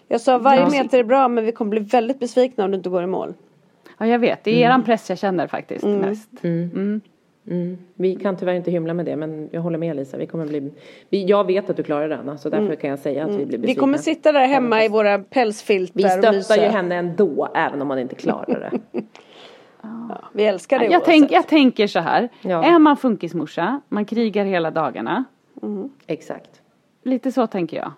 Jag 0.08 0.20
sa 0.20 0.38
varje 0.38 0.60
Ja. 0.60 0.68
meter 0.70 0.98
är 0.98 1.04
bra 1.04 1.28
men 1.28 1.44
vi 1.44 1.52
kommer 1.52 1.70
bli 1.70 1.80
väldigt 1.80 2.20
besvikna 2.20 2.64
om 2.64 2.70
du 2.70 2.76
inte 2.76 2.88
går 2.88 3.02
i 3.02 3.06
mål. 3.06 3.34
Ja, 3.98 4.06
jag 4.06 4.18
vet. 4.18 4.44
Det 4.44 4.50
är 4.50 4.66
eran 4.66 4.84
press 4.84 5.08
jag 5.08 5.18
känner 5.18 5.46
faktiskt 5.46 5.84
mest. 5.84 6.30
Mm. 6.44 7.00
Vi 7.94 8.16
kan 8.16 8.36
tyvärr 8.36 8.54
inte 8.54 8.70
hymla 8.70 8.94
med 8.94 9.06
det, 9.06 9.16
men 9.16 9.48
jag 9.52 9.60
håller 9.60 9.78
med 9.78 9.96
Lisa. 9.96 10.16
Vi 10.16 10.26
kommer 10.26 10.46
bli... 10.46 10.72
Vi, 11.08 11.24
jag 11.24 11.46
vet 11.46 11.70
att 11.70 11.76
du 11.76 11.82
klarar 11.82 12.08
det, 12.08 12.16
Anna, 12.16 12.38
så 12.38 12.48
därför 12.48 12.74
kan 12.74 12.90
jag 12.90 12.98
säga 12.98 13.24
att 13.24 13.30
vi 13.30 13.34
blir 13.34 13.46
besvikna. 13.46 13.66
Vi 13.66 13.74
kommer 13.74 13.98
sitta 13.98 14.32
där 14.32 14.46
hemma 14.46 14.84
i 14.84 14.88
våra 14.88 15.18
pälsfiltar 15.18 15.94
Vi 15.94 16.08
stöttar 16.42 16.62
ju 16.62 16.68
henne 16.68 16.94
ändå, 16.94 17.48
även 17.54 17.82
om 17.82 17.88
man 17.88 17.98
inte 17.98 18.14
klarar 18.14 18.70
det. 18.70 19.02
Vi 20.32 20.44
älskar 20.44 20.78
det 20.78 20.84
Jag, 20.84 20.92
oavsett. 20.92 21.06
tänk, 21.06 21.32
jag 21.32 21.48
tänker 21.48 21.86
så 21.86 22.00
här. 22.00 22.28
Ja. 22.42 22.64
Är 22.64 22.78
man 22.78 22.96
funkismorsa, 22.96 23.80
man 23.88 24.04
krigar 24.04 24.44
hela 24.44 24.70
dagarna. 24.70 25.24
Exakt. 26.06 26.62
Lite 27.02 27.32
så 27.32 27.46
tänker 27.46 27.76
jag. 27.76 27.92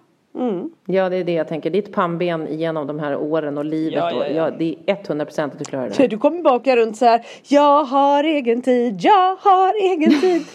Ja, 0.86 1.08
det 1.08 1.16
är 1.16 1.24
det 1.24 1.32
jag 1.32 1.48
tänker. 1.48 1.70
Ditt 1.70 1.92
pannben 1.92 2.46
genom 2.50 2.86
de 2.86 2.98
här 2.98 3.16
åren 3.16 3.58
och 3.58 3.64
livet. 3.64 3.94
Ja, 3.94 4.10
ja, 4.10 4.16
och, 4.16 4.24
ja. 4.24 4.30
ja, 4.30 4.50
det 4.50 4.76
är 4.86 4.96
100 5.06 5.24
procent 5.24 5.52
att 5.52 5.58
du 5.58 5.64
klarar 5.64 5.92
det. 5.96 6.06
Du 6.06 6.18
kommer 6.18 6.42
baka 6.42 6.76
runt 6.76 6.96
så 6.96 7.04
här. 7.04 7.26
Jag 7.48 7.84
har 7.84 8.24
egen 8.24 8.62
tid, 8.62 9.00
jag 9.00 9.36
har 9.36 9.74
egen 9.82 10.20
tid. 10.20 10.42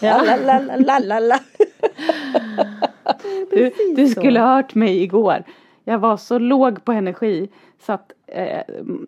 la. 1.20 1.38
Du, 3.50 3.72
du 3.96 4.08
skulle 4.08 4.40
ha 4.40 4.54
hört 4.54 4.74
mig 4.74 5.02
igår. 5.02 5.44
Jag 5.84 5.98
var 5.98 6.16
så 6.16 6.38
låg 6.38 6.84
på 6.84 6.92
energi 6.92 7.48
så 7.86 7.92
att 7.92 8.12
eh, 8.26 8.62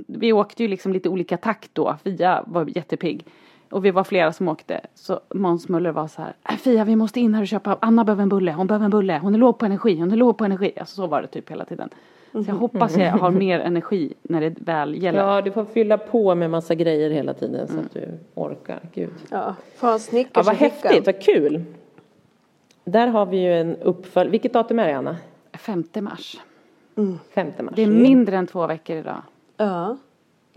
vi 0.06 0.32
åkte 0.32 0.62
ju 0.62 0.68
liksom 0.68 0.92
lite 0.92 1.08
olika 1.08 1.36
takt 1.36 1.70
då. 1.72 1.96
Fia 2.04 2.44
var 2.46 2.76
jättepigg. 2.76 3.24
Och 3.70 3.84
vi 3.84 3.90
var 3.90 4.04
flera 4.04 4.32
som 4.32 4.48
åkte. 4.48 4.80
Så 4.94 5.20
Måns 5.34 5.68
Möller 5.68 5.90
var 5.92 6.08
så 6.08 6.22
här. 6.22 6.34
"Äh, 6.50 6.56
Fia 6.56 6.84
vi 6.84 6.96
måste 6.96 7.20
in 7.20 7.34
här 7.34 7.42
och 7.42 7.48
köpa. 7.48 7.78
Anna 7.80 8.04
behöver 8.04 8.22
en 8.22 8.28
bulle. 8.28 8.52
Hon 8.52 8.66
behöver 8.66 8.84
en 8.84 8.90
bulle. 8.90 9.18
Hon 9.22 9.34
är 9.34 9.38
låg 9.38 9.58
på 9.58 9.66
energi. 9.66 10.00
Hon 10.00 10.12
är 10.12 10.16
låg 10.16 10.38
på 10.38 10.44
energi. 10.44 10.72
Alltså 10.80 10.96
så 10.96 11.06
var 11.06 11.22
det 11.22 11.28
typ 11.28 11.50
hela 11.50 11.64
tiden. 11.64 11.88
Så 12.32 12.44
jag 12.46 12.54
hoppas 12.54 12.96
jag 12.96 13.12
har 13.12 13.30
mer 13.30 13.60
energi 13.60 14.14
när 14.22 14.40
det 14.40 14.54
väl 14.60 15.02
gäller. 15.02 15.18
Ja, 15.18 15.42
du 15.42 15.50
får 15.52 15.64
fylla 15.64 15.98
på 15.98 16.34
med 16.34 16.50
massa 16.50 16.74
grejer 16.74 17.10
hela 17.10 17.34
tiden 17.34 17.68
så 17.68 17.78
att 17.78 17.92
du 17.94 18.18
orkar. 18.34 18.80
Gud. 18.94 19.10
Ja, 19.30 19.54
får 19.76 19.86
ha 19.86 19.94
en 19.94 19.94
Ja, 19.94 19.98
Snickers 19.98 20.46
vad 20.46 20.56
häftigt, 20.56 21.06
vad 21.06 21.20
kul. 21.22 21.64
Där 22.84 23.06
har 23.06 23.26
vi 23.26 23.36
ju 23.36 23.52
en 23.60 23.76
uppfölj. 23.76 24.30
Vilket 24.30 24.52
datum 24.52 24.78
är 24.78 24.86
det, 24.86 24.92
Anna? 24.96 25.16
5 25.52 25.84
mars. 26.00 26.36
5 27.34 27.52
mars. 27.60 27.72
Det 27.76 27.82
är 27.82 27.86
mindre 27.86 28.36
än 28.36 28.46
två 28.46 28.66
veckor 28.66 28.96
idag. 28.96 29.22
Ja. 29.56 29.96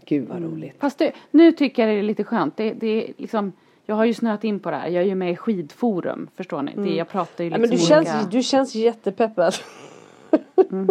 Gud 0.06 0.28
vad 0.28 0.44
roligt. 0.44 0.76
Fast 0.80 0.98
det, 0.98 1.12
nu 1.32 1.52
tycker 1.52 1.88
jag 1.88 1.96
det 1.96 2.00
är 2.00 2.04
lite 2.04 2.24
skönt. 2.24 2.58
Det, 2.58 2.74
det 2.74 2.88
är 2.88 3.14
liksom, 3.18 3.52
jag 3.86 3.96
har 3.96 4.06
ju 4.06 4.14
snöat 4.14 4.44
in 4.44 4.60
på 4.60 4.72
det 4.72 4.78
här. 4.78 4.88
Jag 4.88 5.04
är 5.04 5.08
ju 5.08 5.16
med 5.16 5.32
i 5.32 5.36
skidforum, 5.36 6.30
förstår 6.36 6.62
ni? 6.62 6.72
Det, 6.76 6.96
jag 6.96 7.10
pratar 7.10 7.44
ju 7.44 7.50
Ja, 7.50 7.58
liksom 7.58 7.62
men 7.62 7.70
du 7.70 7.96
olika... 7.96 8.12
känns, 8.12 8.30
du 8.30 8.44
känns 8.44 8.76
jättepeppad. 8.76 9.54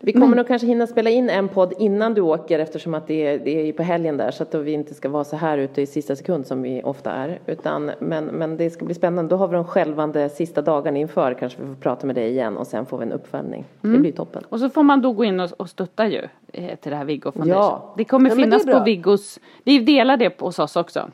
Vi 0.00 0.12
kommer 0.12 0.36
nog 0.36 0.46
kanske 0.46 0.66
hinna 0.66 0.86
spela 0.86 1.10
in 1.10 1.30
en 1.30 1.48
podd 1.48 1.72
innan 1.78 2.14
du 2.14 2.20
åker 2.20 2.58
eftersom 2.58 2.94
att 2.94 3.06
det 3.06 3.26
är, 3.26 3.38
det 3.38 3.68
är 3.68 3.72
på 3.72 3.82
helgen 3.82 4.16
där 4.16 4.30
så 4.30 4.42
att 4.42 4.50
då 4.50 4.58
vi 4.58 4.72
inte 4.72 4.94
ska 4.94 5.08
vara 5.08 5.24
så 5.24 5.36
här 5.36 5.58
ute 5.58 5.82
i 5.82 5.86
sista 5.86 6.16
sekund 6.16 6.46
som 6.46 6.62
vi 6.62 6.82
ofta 6.82 7.10
är. 7.10 7.40
Utan, 7.46 7.90
men, 7.98 8.24
men 8.24 8.56
det 8.56 8.70
ska 8.70 8.84
bli 8.84 8.94
spännande. 8.94 9.30
Då 9.30 9.36
har 9.36 9.48
vi 9.48 9.54
de 9.54 9.64
skälvande 9.64 10.28
sista 10.28 10.62
dagarna 10.62 10.98
inför 10.98 11.34
kanske 11.34 11.62
vi 11.62 11.68
får 11.68 11.74
prata 11.74 12.06
med 12.06 12.16
dig 12.16 12.30
igen 12.30 12.56
och 12.56 12.66
sen 12.66 12.86
får 12.86 12.98
vi 12.98 13.02
en 13.04 13.12
uppföljning. 13.12 13.64
Det 13.80 13.98
blir 13.98 14.12
toppen. 14.12 14.42
Och 14.48 14.60
så 14.60 14.68
får 14.70 14.82
man 14.82 15.02
då 15.02 15.12
gå 15.12 15.24
in 15.24 15.40
och, 15.40 15.50
och 15.56 15.68
stötta 15.68 16.08
ju 16.08 16.22
eh, 16.52 16.76
till 16.76 16.90
det 16.90 16.96
här 16.96 17.04
Viggo 17.04 17.32
Foundation. 17.32 17.62
Ja. 17.62 17.94
Det 17.96 18.04
kommer 18.04 18.30
Ja, 18.30 18.34
men 18.36 18.50
det 18.50 18.56
är 18.56 18.58
finnas 18.58 18.66
bra. 18.66 18.78
på 18.78 18.84
Viggos... 18.84 19.40
Vi 19.64 19.78
delar 19.78 20.16
det 20.16 20.40
hos 20.40 20.58
oss 20.58 20.76
också. 20.76 21.10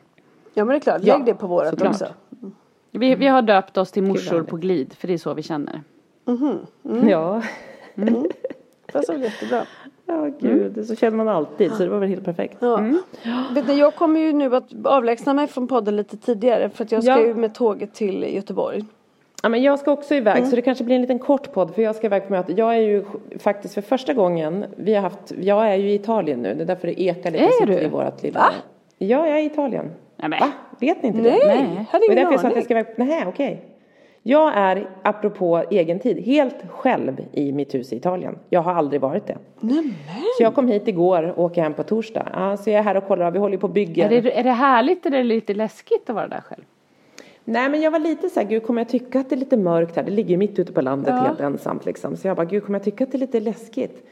Ja 0.53 0.65
men 0.65 0.67
det 0.67 0.75
är 0.75 0.79
klart, 0.79 1.01
Ja, 1.03 1.17
lägg 1.17 1.25
det 1.25 1.33
på 1.33 1.47
vårat 1.47 1.69
såklart. 1.69 1.89
också. 1.89 2.05
Vi, 2.91 3.15
vi 3.15 3.27
har 3.27 3.41
döpt 3.41 3.77
oss 3.77 3.91
till 3.91 4.03
morsor 4.03 4.43
på 4.43 4.57
glid, 4.57 4.93
för 4.93 5.07
det 5.07 5.13
är 5.13 5.17
så 5.17 5.33
vi 5.33 5.43
känner. 5.43 5.81
Ja. 7.09 7.41
Det 7.95 9.07
var 9.07 9.15
jättebra. 9.15 9.65
Ja, 10.05 10.29
gud. 10.39 10.87
Så 10.87 10.95
känner 10.95 11.17
man 11.17 11.27
alltid 11.27 11.71
så 11.71 11.83
det 11.83 11.89
var 11.89 11.99
väl 11.99 12.09
helt 12.09 12.25
perfekt. 12.25 12.57
Ja. 12.59 12.83
Vet 13.55 13.67
ni, 13.67 13.79
jag 13.79 13.95
kommer 13.95 14.19
ju 14.19 14.33
nu 14.33 14.55
att 14.55 14.65
avlägsna 14.83 15.33
mig 15.33 15.47
från 15.47 15.67
podden 15.67 15.95
lite 15.95 16.17
tidigare 16.17 16.69
för 16.69 16.83
att 16.83 16.91
jag 16.91 17.03
ska 17.03 17.11
Ja. 17.11 17.25
ju 17.25 17.33
med 17.35 17.53
tåget 17.55 17.93
till 17.93 18.23
Göteborg. 18.35 18.85
Ja, 19.43 19.49
men 19.49 19.63
jag 19.63 19.79
ska 19.79 19.91
också 19.91 20.15
iväg 20.15 20.47
så 20.47 20.55
det 20.55 20.61
kanske 20.61 20.83
blir 20.83 20.95
en 20.95 21.01
liten 21.01 21.19
kort 21.19 21.53
podd 21.53 21.75
för 21.75 21.81
jag 21.81 21.95
ska 21.95 22.07
iväg 22.07 22.27
på 22.27 22.33
möte. 22.33 22.53
Jag 22.53 22.75
är 22.75 22.79
ju 22.79 23.03
faktiskt 23.39 23.73
för 23.73 23.81
första 23.81 24.13
gången, 24.13 24.65
vi 24.75 24.93
har 24.93 25.01
haft, 25.01 25.31
jag 25.41 25.67
är 25.71 25.75
ju 25.75 25.89
i 25.91 25.95
Italien 25.95 26.39
nu, 26.39 26.53
det 26.55 26.61
är 26.63 26.65
därför 26.65 26.87
det 26.87 27.01
ekar 27.01 27.31
lite. 27.31 27.43
Är 27.43 27.49
Jag 27.59 27.67
du? 27.67 27.73
I 27.73 27.87
vårat 27.89 28.23
lilla... 28.23 28.39
Va? 28.39 28.45
Ja, 28.97 29.27
jag 29.27 29.37
är 29.37 29.41
i 29.41 29.45
Italien. 29.45 29.91
Nej, 30.17 30.29
men. 30.29 30.39
Va? 30.39 30.51
Vet 30.79 31.03
ni 31.03 31.07
inte 31.07 31.21
Nej, 31.21 31.39
det? 31.39 31.47
Nej. 31.47 31.85
hade 31.91 32.05
Och 32.05 32.13
ingen 32.13 32.15
därför 32.15 32.31
jag 32.31 32.39
sa 32.41 32.47
att 32.47 32.53
aning. 32.53 32.55
jag 32.55 32.63
ska 32.65 32.73
iväg, 32.73 32.85
nej 32.97 33.23
okej. 33.27 33.65
Jag 34.23 34.51
är, 34.55 34.89
apropå 35.03 35.63
egen 35.69 35.99
tid, 35.99 36.19
helt 36.19 36.55
själv 36.69 37.17
i 37.31 37.51
mitt 37.51 37.75
hus 37.75 37.93
i 37.93 37.95
Italien. 37.95 38.39
Jag 38.49 38.61
har 38.61 38.73
aldrig 38.73 39.01
varit 39.01 39.27
det. 39.27 39.37
Nämen. 39.59 39.93
Så 40.37 40.43
jag 40.43 40.55
kom 40.55 40.67
hit 40.67 40.87
igår 40.87 41.23
och 41.37 41.43
åker 41.43 41.61
hem 41.61 41.73
på 41.73 41.83
torsdag. 41.83 42.27
Ja, 42.33 42.57
så 42.57 42.69
jag 42.69 42.79
är 42.79 42.83
här 42.83 42.97
och 42.97 43.07
kollar, 43.07 43.31
vi 43.31 43.39
håller 43.39 43.57
på 43.57 43.67
och 43.67 43.73
bygger. 43.73 44.11
Är 44.11 44.21
det, 44.21 44.39
är 44.39 44.43
det 44.43 44.51
härligt 44.51 45.05
eller 45.05 45.17
är 45.17 45.23
det 45.23 45.27
lite 45.27 45.53
läskigt 45.53 46.09
att 46.09 46.15
vara 46.15 46.27
där 46.27 46.41
själv? 46.41 46.63
Nej 47.43 47.69
men 47.69 47.81
jag 47.81 47.91
var 47.91 47.99
lite 47.99 48.29
så 48.29 48.39
här, 48.39 48.47
gud 48.47 48.63
kommer 48.63 48.81
jag 48.81 48.89
tycka 48.89 49.19
att 49.19 49.29
det 49.29 49.35
är 49.35 49.37
lite 49.37 49.57
mörkt 49.57 49.95
här? 49.95 50.03
Det 50.03 50.11
ligger 50.11 50.37
mitt 50.37 50.59
ute 50.59 50.73
på 50.73 50.81
landet 50.81 51.13
helt 51.13 51.39
ensamt 51.39 51.85
liksom. 51.85 52.17
Så 52.17 52.27
jag 52.27 52.37
bara, 52.37 52.45
gud 52.45 52.65
kommer 52.65 52.79
jag 52.79 52.83
tycka 52.83 53.03
att 53.03 53.11
det 53.11 53.17
är 53.17 53.19
lite 53.19 53.39
läskigt? 53.39 54.07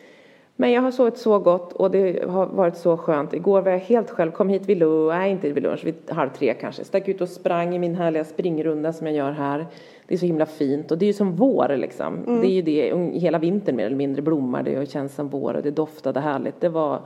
Men 0.56 0.72
jag 0.72 0.82
har 0.82 0.92
sovit 0.92 1.18
så 1.18 1.40
gott 1.40 1.74
och 1.74 1.92
det 1.92 2.30
har 2.30 2.46
varit 2.46 2.78
så 2.78 2.98
skönt. 2.98 3.34
Igår 3.34 3.62
var 3.62 3.72
jag 3.72 3.80
helt 3.80 4.10
själv, 4.10 4.32
kom 4.32 4.50
hit 4.50 4.66
vid 4.66 4.78
lunch, 4.78 5.14
nej 5.14 5.32
inte 5.32 5.52
vid 5.52 5.64
lunch, 5.64 5.86
vid 5.86 5.96
halv 6.08 6.30
tre 6.30 6.54
kanske. 6.54 6.84
Stack 6.84 7.08
ut 7.08 7.22
och 7.22 7.30
sprang 7.30 7.76
i 7.76 7.80
min 7.80 7.96
härliga 7.96 8.24
springrunda 8.24 8.94
som 8.94 9.08
jag 9.08 9.16
gör 9.16 9.32
här. 9.32 9.68
Det 10.10 10.16
är 10.16 10.18
så 10.18 10.26
himla 10.26 10.46
fint 10.46 10.92
och 10.92 10.98
det 10.98 11.06
är 11.06 11.08
ju 11.08 11.14
som 11.14 11.36
vår 11.36 11.78
liksom. 11.78 12.42
Det 12.42 12.48
är 12.48 12.52
ju 12.52 12.62
det, 12.62 13.20
hela 13.20 13.40
vintern 13.40 13.76
mer 13.76 13.86
eller 13.86 13.96
mindre 13.96 14.22
blommar 14.22 14.64
det 14.64 14.80
och 14.80 14.88
känns 14.88 15.16
som 15.16 15.30
vår 15.30 15.54
och 15.54 15.62
det 15.64 15.72
doftade 15.72 16.20
härligt. 16.20 16.62
Det 16.62 16.70
var 16.70 17.00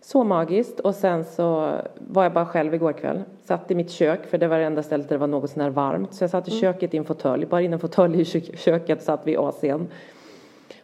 så 0.00 0.24
magiskt 0.24 0.80
och 0.80 0.94
sen 0.94 1.24
så 1.24 1.72
var 1.98 2.22
jag 2.22 2.32
bara 2.32 2.46
själv 2.46 2.74
igår 2.74 2.92
kväll. 2.92 3.22
Satt 3.44 3.70
i 3.70 3.74
mitt 3.74 3.90
kök 3.90 4.26
för 4.26 4.38
det 4.38 4.48
var 4.48 4.58
det 4.58 4.64
enda 4.64 4.82
stället 4.82 5.08
där 5.08 5.16
det 5.16 5.20
var 5.20 5.26
något 5.26 5.50
sån 5.50 5.62
här 5.62 5.70
varmt. 5.70 6.14
Så 6.14 6.24
jag 6.24 6.30
satt 6.30 6.48
i 6.48 6.50
köket 6.50 6.94
i 6.94 6.96
en 6.96 7.04
fåtölj, 7.04 7.46
bara 7.46 7.62
in 7.62 7.72
en 7.72 7.78
fåtölj 7.78 8.20
i 8.20 8.24
kök- 8.24 8.58
köket 8.58 9.02
satt 9.02 9.26
vi 9.26 9.32
i 9.32 9.36
AC'n. 9.36 9.86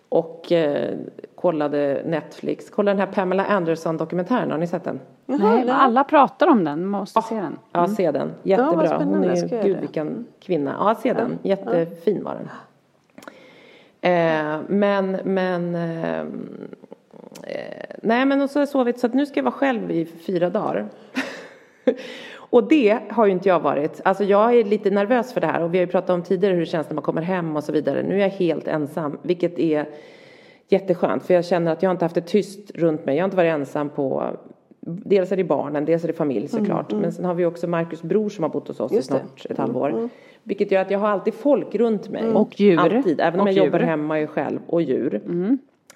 Och 0.08 0.52
eh, 0.52 0.98
kollade 1.40 2.02
Netflix, 2.06 2.70
kollade 2.70 2.98
den 2.98 3.06
här 3.06 3.14
Pamela 3.14 3.44
Anderson 3.44 3.96
dokumentären, 3.96 4.50
har 4.50 4.58
ni 4.58 4.66
sett 4.66 4.84
den? 4.84 5.00
Nej, 5.26 5.38
nej. 5.40 5.70
alla 5.70 6.04
pratar 6.04 6.46
om 6.46 6.64
den, 6.64 6.86
måste 6.86 7.22
se 7.22 7.34
den. 7.34 7.58
Ja, 7.72 7.88
se 7.88 8.10
den. 8.10 8.32
Ja, 8.42 8.56
vad 8.56 8.66
Jättebra. 8.66 8.86
spännande. 8.86 9.28
Hon 9.28 9.36
är 9.36 9.36
ju, 9.36 9.62
gud 9.62 9.76
det? 9.76 9.80
vilken 9.80 10.26
kvinna. 10.40 10.76
Ja, 10.78 10.94
se 10.94 11.12
den. 11.12 11.38
Jättefin 11.42 12.24
var 12.24 12.34
den. 12.34 12.48
Eh, 14.00 14.60
men, 14.68 15.18
men, 15.24 15.74
eh, 15.74 16.18
eh, 16.18 16.26
nej 18.02 18.26
men 18.26 18.42
och 18.42 18.50
så 18.50 18.58
har 18.58 18.62
jag 18.62 18.68
sovit 18.68 18.98
så 18.98 19.06
att 19.06 19.14
nu 19.14 19.26
ska 19.26 19.38
jag 19.38 19.44
vara 19.44 19.54
själv 19.54 19.90
i 19.90 20.04
fyra 20.04 20.50
dagar. 20.50 20.88
Och 22.50 22.68
det 22.68 22.98
har 23.10 23.26
ju 23.26 23.32
inte 23.32 23.48
jag 23.48 23.60
varit. 23.60 24.00
Alltså 24.04 24.24
jag 24.24 24.54
är 24.54 24.64
lite 24.64 24.90
nervös 24.90 25.32
för 25.32 25.40
det 25.40 25.46
här 25.46 25.62
och 25.62 25.74
vi 25.74 25.78
har 25.78 25.86
ju 25.86 25.92
pratat 25.92 26.10
om 26.10 26.22
tidigare 26.22 26.54
hur 26.54 26.60
det 26.60 26.66
känns 26.66 26.88
när 26.88 26.94
man 26.94 27.04
kommer 27.04 27.22
hem 27.22 27.56
och 27.56 27.64
så 27.64 27.72
vidare. 27.72 28.02
Nu 28.02 28.14
är 28.14 28.18
jag 28.18 28.28
helt 28.28 28.68
ensam, 28.68 29.18
vilket 29.22 29.58
är 29.58 29.86
jätteskönt 30.68 31.22
för 31.22 31.34
jag 31.34 31.44
känner 31.44 31.72
att 31.72 31.82
jag 31.82 31.90
inte 31.90 32.04
haft 32.04 32.14
det 32.14 32.20
tyst 32.20 32.70
runt 32.74 33.06
mig. 33.06 33.16
Jag 33.16 33.22
har 33.22 33.26
inte 33.26 33.36
varit 33.36 33.52
ensam 33.52 33.88
på 33.88 34.36
Dels 34.80 35.32
är 35.32 35.36
det 35.36 35.44
barnen, 35.44 35.84
dels 35.84 36.04
är 36.04 36.08
det 36.08 36.14
familj 36.14 36.48
såklart. 36.48 36.92
Men 36.92 37.12
sen 37.12 37.24
har 37.24 37.34
vi 37.34 37.44
också 37.44 37.66
Marcus 37.66 38.02
bror 38.02 38.28
som 38.28 38.42
har 38.42 38.50
bott 38.50 38.68
hos 38.68 38.80
oss 38.80 38.92
i 38.92 39.02
snart 39.02 39.46
ett 39.50 39.58
halvår. 39.58 40.08
Vilket 40.42 40.70
gör 40.70 40.80
att 40.80 40.90
jag 40.90 40.98
har 40.98 41.08
alltid 41.08 41.34
folk 41.34 41.74
runt 41.74 42.08
mig. 42.08 42.28
Och 42.28 42.60
djur. 42.60 42.78
Alltid, 42.78 43.20
även 43.20 43.40
om 43.40 43.46
Och 43.46 43.52
jag 43.52 43.64
jobbar 43.64 43.78
djur. 43.78 43.86
hemma 43.86 44.20
ju 44.20 44.26
själv 44.26 44.58
och 44.66 44.82
djur. 44.82 45.20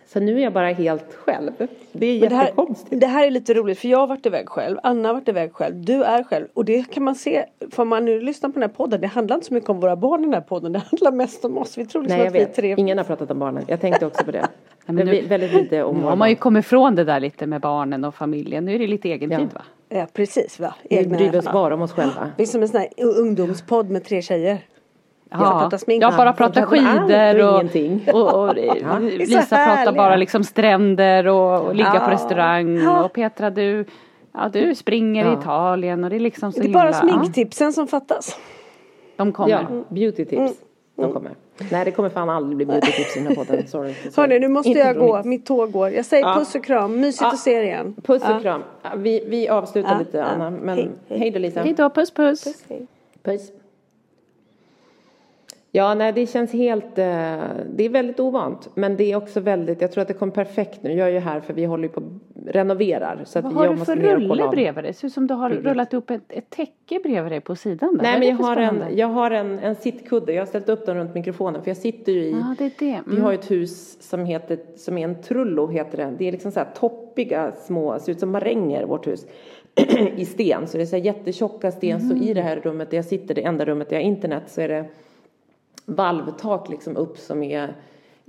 Så 0.06 0.20
nu 0.20 0.38
är 0.38 0.42
jag 0.42 0.52
bara 0.52 0.68
helt 0.72 1.14
själv. 1.14 1.50
Det 1.92 2.06
är 2.06 2.28
det, 2.30 2.34
här, 2.36 2.50
det 2.90 3.06
här 3.06 3.26
är 3.26 3.30
lite 3.30 3.54
roligt 3.54 3.78
för 3.78 3.88
jag 3.88 3.98
har 3.98 4.06
varit 4.06 4.26
iväg 4.26 4.48
själv, 4.48 4.78
Anna 4.82 5.08
har 5.08 5.14
varit 5.14 5.28
iväg 5.28 5.52
själv, 5.52 5.84
du 5.84 6.02
är 6.04 6.22
själv. 6.22 6.46
Och 6.54 6.64
det 6.64 6.90
kan 6.90 7.02
man 7.04 7.14
se, 7.14 7.44
för 7.70 7.84
man 7.84 8.04
nu 8.04 8.20
lyssnar 8.20 8.50
på 8.50 8.52
den 8.54 8.62
här 8.62 8.76
podden, 8.76 9.00
det 9.00 9.06
handlar 9.06 9.36
inte 9.36 9.46
så 9.46 9.54
mycket 9.54 9.70
om 9.70 9.80
våra 9.80 9.96
barn 9.96 10.20
i 10.20 10.24
den 10.24 10.34
här 10.34 10.40
podden, 10.40 10.72
det 10.72 10.78
handlar 10.90 11.12
mest 11.12 11.44
om 11.44 11.58
oss. 11.58 11.78
Vi 11.78 11.86
tror 11.86 12.02
liksom 12.02 12.18
Nej 12.18 12.26
att 12.28 12.34
vi 12.34 12.38
är 12.40 12.46
tre. 12.46 12.74
ingen 12.78 12.98
har 12.98 13.04
pratat 13.04 13.30
om 13.30 13.38
barnen. 13.38 13.64
Jag 13.66 13.80
tänkte 13.80 14.06
också 14.06 14.24
på 14.24 14.30
det. 14.30 14.46
men 14.86 14.96
men 14.96 15.06
nu- 15.06 15.22
väldigt 15.26 15.52
lite 15.52 15.82
om 15.82 15.96
Nu 15.96 16.04
har 16.04 16.16
man 16.16 16.30
ju 16.30 16.36
kommit 16.36 16.64
ifrån 16.64 16.94
det 16.94 17.04
där 17.04 17.20
lite 17.20 17.46
med 17.46 17.60
barnen 17.60 18.04
och 18.04 18.14
familjen. 18.14 18.64
Nu 18.64 18.74
är 18.74 18.78
det 18.78 18.86
lite 18.86 19.08
egen 19.08 19.30
Ja. 19.30 19.38
tid 19.38 19.48
va? 19.54 19.62
Ja 19.88 20.06
precis 20.12 20.60
va. 20.60 20.74
Vi 20.90 21.06
bryr 21.06 21.36
oss 21.36 21.44
bara 21.52 21.74
om 21.74 21.82
oss 21.82 21.92
själva. 21.92 22.30
Vi 22.36 22.42
är 22.42 22.46
som 22.46 22.62
en 22.62 22.68
sån 22.68 22.80
här 22.80 22.88
ungdomspodd 23.18 23.90
med 23.90 24.04
tre 24.04 24.22
tjejer. 24.22 24.58
Ja, 25.32 25.58
pratar 25.60 25.78
smink. 25.78 26.02
jag 26.02 26.14
bara 26.16 26.26
Ja, 26.28 26.32
pratar 26.32 26.62
och 26.62 26.68
skidor 26.68 27.42
och, 27.48 27.54
ingenting. 27.60 28.08
och, 28.12 28.34
och, 28.34 28.48
är 28.58 29.10
så 29.10 29.16
Lisa 29.18 29.56
pratar 29.56 29.92
bara 29.92 30.16
liksom 30.16 30.44
stränder 30.44 31.26
och, 31.28 31.60
och 31.66 31.74
ligga 31.74 31.90
Ja. 31.94 32.00
på 32.00 32.10
restaurang 32.10 32.76
Ja. 32.78 33.04
och 33.04 33.12
Petra 33.12 33.50
du, 33.50 33.84
ja, 34.32 34.48
du 34.52 34.74
springer 34.74 35.24
i 35.24 35.28
Ja. 35.28 35.40
Italien 35.40 36.04
och 36.04 36.10
det 36.10 36.16
är 36.16 36.20
liksom 36.20 36.52
så 36.52 36.60
Det 36.60 36.68
är 36.68 36.72
bara 36.72 36.82
himla, 36.92 36.98
ja, 37.02 37.18
sminktipsen 37.20 37.72
som 37.72 37.86
fattas. 37.86 38.36
de 39.16 39.32
kommer. 39.32 39.50
Ja, 39.50 39.84
beauty 39.88 40.24
tips. 40.24 40.52
De 40.96 41.12
kommer. 41.12 41.30
Nej 41.70 41.84
det 41.84 41.90
kommer 41.90 42.08
fan 42.08 42.30
aldrig 42.30 42.56
bli 42.56 42.66
beauty 42.66 42.92
tips 42.92 43.16
i 43.16 43.20
den 43.20 43.28
här 43.28 43.34
podden. 43.34 43.66
Sorry. 43.66 43.94
Hörni 44.16 44.38
nu 44.38 44.48
måste 44.48 44.68
Inte 44.68 44.80
jag 44.80 44.96
gå, 44.96 45.16
mitt- 45.16 45.24
mitt 45.26 45.46
tåg 45.46 45.72
går. 45.72 45.90
Jag 45.90 46.04
säger 46.04 46.26
Ja. 46.28 46.34
puss 46.38 46.54
och 46.54 46.64
kram, 46.64 47.00
mysigt 47.00 47.22
Ja. 47.22 47.28
att 47.28 47.38
se 47.38 47.52
er 47.52 47.62
igen. 47.62 47.94
Puss 48.02 48.22
och 48.22 48.30
Ja. 48.30 48.40
kram. 48.40 48.62
Ja, 48.82 48.90
Vi, 48.96 49.24
vi 49.28 49.48
avslutar 49.48 49.92
Ja, 49.92 49.98
lite 49.98 50.18
ja. 50.18 50.24
Anna. 50.24 50.50
Men 50.50 50.76
Hej, 50.76 50.90
hej, 51.08 51.18
hej. 51.18 51.30
då 51.30 51.38
Lisa. 51.38 51.60
Hej 51.60 51.74
då, 51.76 51.90
puss 51.90 52.10
puss. 52.14 52.44
Puss. 53.22 53.50
Ja, 55.74 55.94
nej 55.94 56.12
det 56.12 56.26
känns 56.26 56.52
helt, 56.52 56.98
eh, 56.98 57.04
det 57.74 57.84
är 57.84 57.88
väldigt 57.88 58.20
ovant. 58.20 58.68
Men 58.74 58.96
det 58.96 59.12
är 59.12 59.16
också 59.16 59.40
väldigt, 59.40 59.80
jag 59.80 59.92
tror 59.92 60.02
att 60.02 60.08
det 60.08 60.14
kommer 60.14 60.32
perfekt 60.32 60.82
nu. 60.82 60.92
Jag 60.92 61.08
är 61.08 61.12
ju 61.12 61.18
här 61.18 61.40
för 61.40 61.54
vi 61.54 61.64
håller 61.64 61.82
ju 61.82 61.88
på 61.88 62.00
och 62.00 62.10
renoverar. 62.46 63.20
Så 63.24 63.38
att 63.38 63.44
Vad 63.44 63.52
vi 63.52 63.58
har 63.58 63.64
jag 63.64 63.74
du 63.74 63.78
måste 63.78 63.96
för 63.96 64.02
rulle 64.02 64.48
bredvid 64.48 64.84
dig? 64.84 64.92
Det 64.92 64.92
ser 64.98 65.06
ut 65.06 65.12
som 65.12 65.26
du 65.26 65.34
har 65.34 65.50
rullat 65.50 65.94
upp 65.94 66.10
ett, 66.10 66.22
ett 66.28 66.50
täcke 66.50 67.00
bredvid 67.02 67.32
dig 67.32 67.40
på 67.40 67.56
sidan 67.56 67.96
där. 67.96 68.02
Nej 68.02 68.18
men 68.18 68.28
jag 68.28 68.36
har, 68.36 68.56
en, 68.56 68.82
jag 68.96 69.06
har 69.06 69.30
en, 69.30 69.58
en 69.58 69.74
sittkudde. 69.74 70.32
Jag 70.32 70.40
har 70.40 70.46
ställt 70.46 70.68
upp 70.68 70.86
den 70.86 70.96
runt 70.96 71.14
mikrofonen 71.14 71.62
för 71.62 71.70
jag 71.70 71.76
sitter 71.76 72.12
ju 72.12 72.20
i 72.20 72.30
Ja, 72.30 72.54
det 72.58 72.64
är 72.64 72.70
det. 72.78 73.00
Vi 73.06 73.12
Mm. 73.12 73.22
har 73.24 73.32
ju 73.32 73.38
ett 73.38 73.50
hus 73.50 74.02
som 74.08 74.24
heter, 74.24 74.58
som 74.76 74.98
är 74.98 75.04
en 75.04 75.22
trullo 75.22 75.66
heter 75.66 75.96
det. 75.98 76.12
Det 76.18 76.28
är 76.28 76.32
liksom 76.32 76.52
så 76.52 76.60
här 76.60 76.68
toppiga 76.74 77.52
små, 77.52 77.98
ser 77.98 78.12
ut 78.12 78.20
som 78.20 78.30
maränger 78.30 78.84
vårt 78.84 79.06
hus. 79.06 79.26
I 80.16 80.24
sten, 80.24 80.66
så 80.66 80.76
det 80.76 80.82
är 80.82 80.86
så 80.86 80.96
här 80.96 81.02
jättetjocka 81.04 81.70
sten. 81.72 82.00
Så 82.00 82.16
i 82.16 82.34
det 82.34 82.42
här 82.42 82.56
rummet 82.56 82.90
där 82.90 82.98
jag 82.98 83.04
sitter, 83.04 83.34
det 83.34 83.44
enda 83.44 83.64
rummet 83.64 83.88
där 83.88 83.96
jag 83.96 84.02
har 84.02 84.08
internet, 84.08 84.42
så 84.46 84.60
är 84.60 84.68
det 84.68 84.84
valvtak 85.86 86.68
liksom 86.68 86.96
upp 86.96 87.18
som 87.18 87.42
är, 87.42 87.74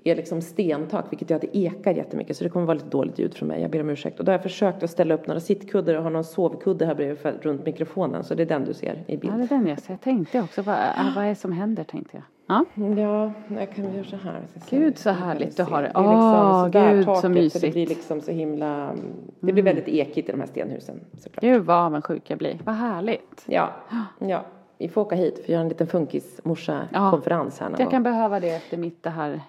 är 0.03 0.15
liksom 0.15 0.41
stentak. 0.41 1.05
Vilket 1.09 1.29
gör 1.29 1.35
att 1.35 1.41
det 1.41 1.57
ekar 1.57 1.93
jättemycket. 1.93 2.37
Så 2.37 2.43
det 2.43 2.49
kommer 2.49 2.65
vara 2.65 2.75
lite 2.75 2.89
dåligt 2.89 3.19
ljud 3.19 3.33
från 3.33 3.47
mig, 3.47 3.61
jag 3.61 3.71
ber 3.71 3.81
om 3.81 3.89
ursäkt. 3.89 4.19
Och 4.19 4.25
då 4.25 4.29
har 4.31 4.33
jag 4.33 4.43
försökt 4.43 4.83
att 4.83 4.89
ställa 4.89 5.13
upp 5.13 5.27
några 5.27 5.39
sittkuddar 5.39 5.95
och 5.95 6.03
ha 6.03 6.09
någon 6.09 6.23
sovkudde 6.23 6.85
här 6.85 6.95
bredvid 6.95 7.17
för, 7.17 7.33
runt 7.41 7.65
mikrofonen. 7.65 8.23
Så 8.23 8.35
det 8.35 8.43
är 8.43 8.47
den 8.47 8.65
du 8.65 8.73
ser 8.73 9.03
i 9.07 9.17
bild. 9.17 9.33
Ja, 9.33 9.37
det 9.37 9.43
är 9.43 9.47
den 9.57 9.67
jag 9.67 9.79
ser. 9.79 9.93
Jag 9.93 10.01
tänkte 10.01 10.41
också, 10.41 10.61
vad, 10.61 10.75
äh, 10.75 11.15
vad 11.15 11.23
är 11.25 11.29
det 11.29 11.35
som 11.35 11.51
händer 11.51 11.83
tänkte 11.83 12.17
jag. 12.17 12.23
Ja. 12.47 12.65
Ja, 12.75 13.31
jag 13.59 13.71
kan 13.75 13.93
göra 13.93 14.05
så 14.05 14.15
här. 14.15 14.41
Så 14.55 14.75
Gud, 14.75 14.97
så 14.97 15.09
härligt 15.09 15.57
du 15.57 15.63
har 15.63 15.81
det. 15.81 15.87
Det 15.87 15.99
liksom 15.99 16.15
Åh, 16.15 16.63
sådär 16.65 16.93
gud, 16.93 17.05
så 17.05 17.05
taket, 17.05 17.21
Så 17.21 17.27
det 17.27 17.33
mysigt. 17.33 17.63
Mm. 17.63 17.73
blir 17.73 17.87
liksom 17.87 18.21
så 18.21 18.31
himla, 18.31 18.95
det 19.39 19.53
blir 19.53 19.63
väldigt 19.63 19.87
ekigt 19.87 20.29
i 20.29 20.31
de 20.31 20.39
här 20.39 20.47
stenhusen 20.47 20.99
såklart. 21.17 21.41
Gud 21.41 21.65
vad 21.65 21.77
avundsjuk 21.77 22.29
jag 22.29 22.37
blir. 22.37 22.59
Vad 22.63 22.75
härligt. 22.75 23.43
Ja, 23.45 23.73
ja. 24.19 24.45
Vi 24.83 24.89
får 24.89 25.01
åka 25.01 25.15
hit 25.15 25.35
för 25.35 25.43
att 25.43 25.49
göra 25.49 25.61
en 25.61 25.69
liten 25.69 25.87
funkismorsa-konferens 25.87 27.59
här 27.59 27.69
någon 27.69 27.79
Jag 27.79 27.85
gång. 27.87 27.91
kan 27.91 28.03
behöva 28.03 28.39
det 28.39 28.49
efter 28.49 28.77
mitt 28.77 29.03
det 29.03 29.09
här 29.09 29.41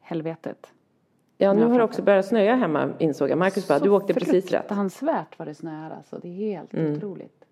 helvetet. 0.00 0.66
Ja, 1.38 1.52
nu 1.52 1.60
jag 1.60 1.68
har 1.68 1.78
det 1.78 1.84
också 1.84 2.02
börjat 2.02 2.26
snöa 2.26 2.54
hemma 2.54 2.90
insåg 2.98 3.30
jag. 3.30 3.38
Marcus 3.38 3.68
bara, 3.68 3.78
du 3.78 3.90
åkte 3.90 4.14
precis 4.14 4.50
rätt. 4.50 4.60
fruktansvärt 4.68 5.38
vad 5.38 5.48
det 5.48 5.54
snöar 5.54 5.90
alltså. 5.90 6.18
Det 6.22 6.28
är 6.28 6.32
helt 6.56 6.74
Mm. 6.74 6.92
otroligt. 6.96 7.44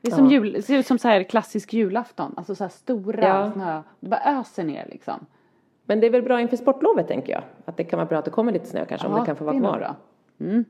Det 0.00 0.08
är 0.08 0.14
som 0.16 0.24
Ja. 0.24 0.30
jul, 0.32 0.52
det 0.52 0.62
ser 0.62 0.78
ut 0.78 0.86
som 0.86 0.98
så 0.98 1.08
här 1.08 1.22
klassisk 1.22 1.72
julafton. 1.72 2.34
Alltså 2.36 2.54
så 2.54 2.64
här 2.64 2.68
stora 2.68 3.22
Ja. 3.28 3.52
snö. 3.52 3.82
Det 4.00 4.08
bara 4.08 4.20
öser 4.40 4.64
ner 4.64 4.86
liksom. 4.90 5.26
Men 5.84 6.00
det 6.00 6.06
är 6.06 6.10
väl 6.10 6.22
bra 6.22 6.40
inför 6.40 6.56
sportlovet 6.56 7.08
tänker 7.08 7.32
jag. 7.32 7.42
Att 7.64 7.76
det 7.76 7.84
kan 7.84 7.96
vara 7.96 8.06
bra 8.08 8.18
att 8.18 8.24
det 8.24 8.30
kommer 8.30 8.52
lite 8.52 8.66
snö 8.66 8.84
kanske 8.86 9.06
om 9.08 9.20
det 9.20 9.26
kan 9.26 9.36
få 9.36 9.44
vara 9.44 9.58
kvar. 9.60 9.78
bra. 9.78 9.96
Mm. 10.40 10.64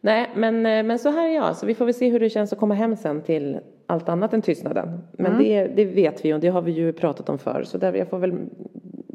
Nej, 0.00 0.30
men, 0.34 0.66
eh, 0.66 0.82
men 0.82 0.98
så 0.98 1.10
här 1.10 1.28
är 1.28 1.34
jag. 1.34 1.56
Så 1.56 1.66
vi 1.66 1.74
får 1.74 1.84
väl 1.84 1.94
se 1.94 2.10
hur 2.10 2.20
det 2.20 2.30
känns 2.30 2.52
att 2.52 2.58
komma 2.58 2.74
hem 2.74 2.96
sen 2.96 3.22
till 3.22 3.58
allt 3.86 4.08
annat 4.08 4.34
än 4.34 4.42
tystnaden. 4.42 4.98
Men 5.12 5.26
Mm. 5.32 5.44
det, 5.44 5.66
det 5.66 5.84
vet 5.84 6.24
vi 6.24 6.34
och 6.34 6.40
det 6.40 6.48
har 6.48 6.62
vi 6.62 6.72
ju 6.72 6.92
pratat 6.92 7.28
om 7.28 7.38
förr. 7.38 7.62
Så 7.64 7.78
där, 7.78 7.92
jag 7.94 8.08
får 8.08 8.18
väl 8.18 8.34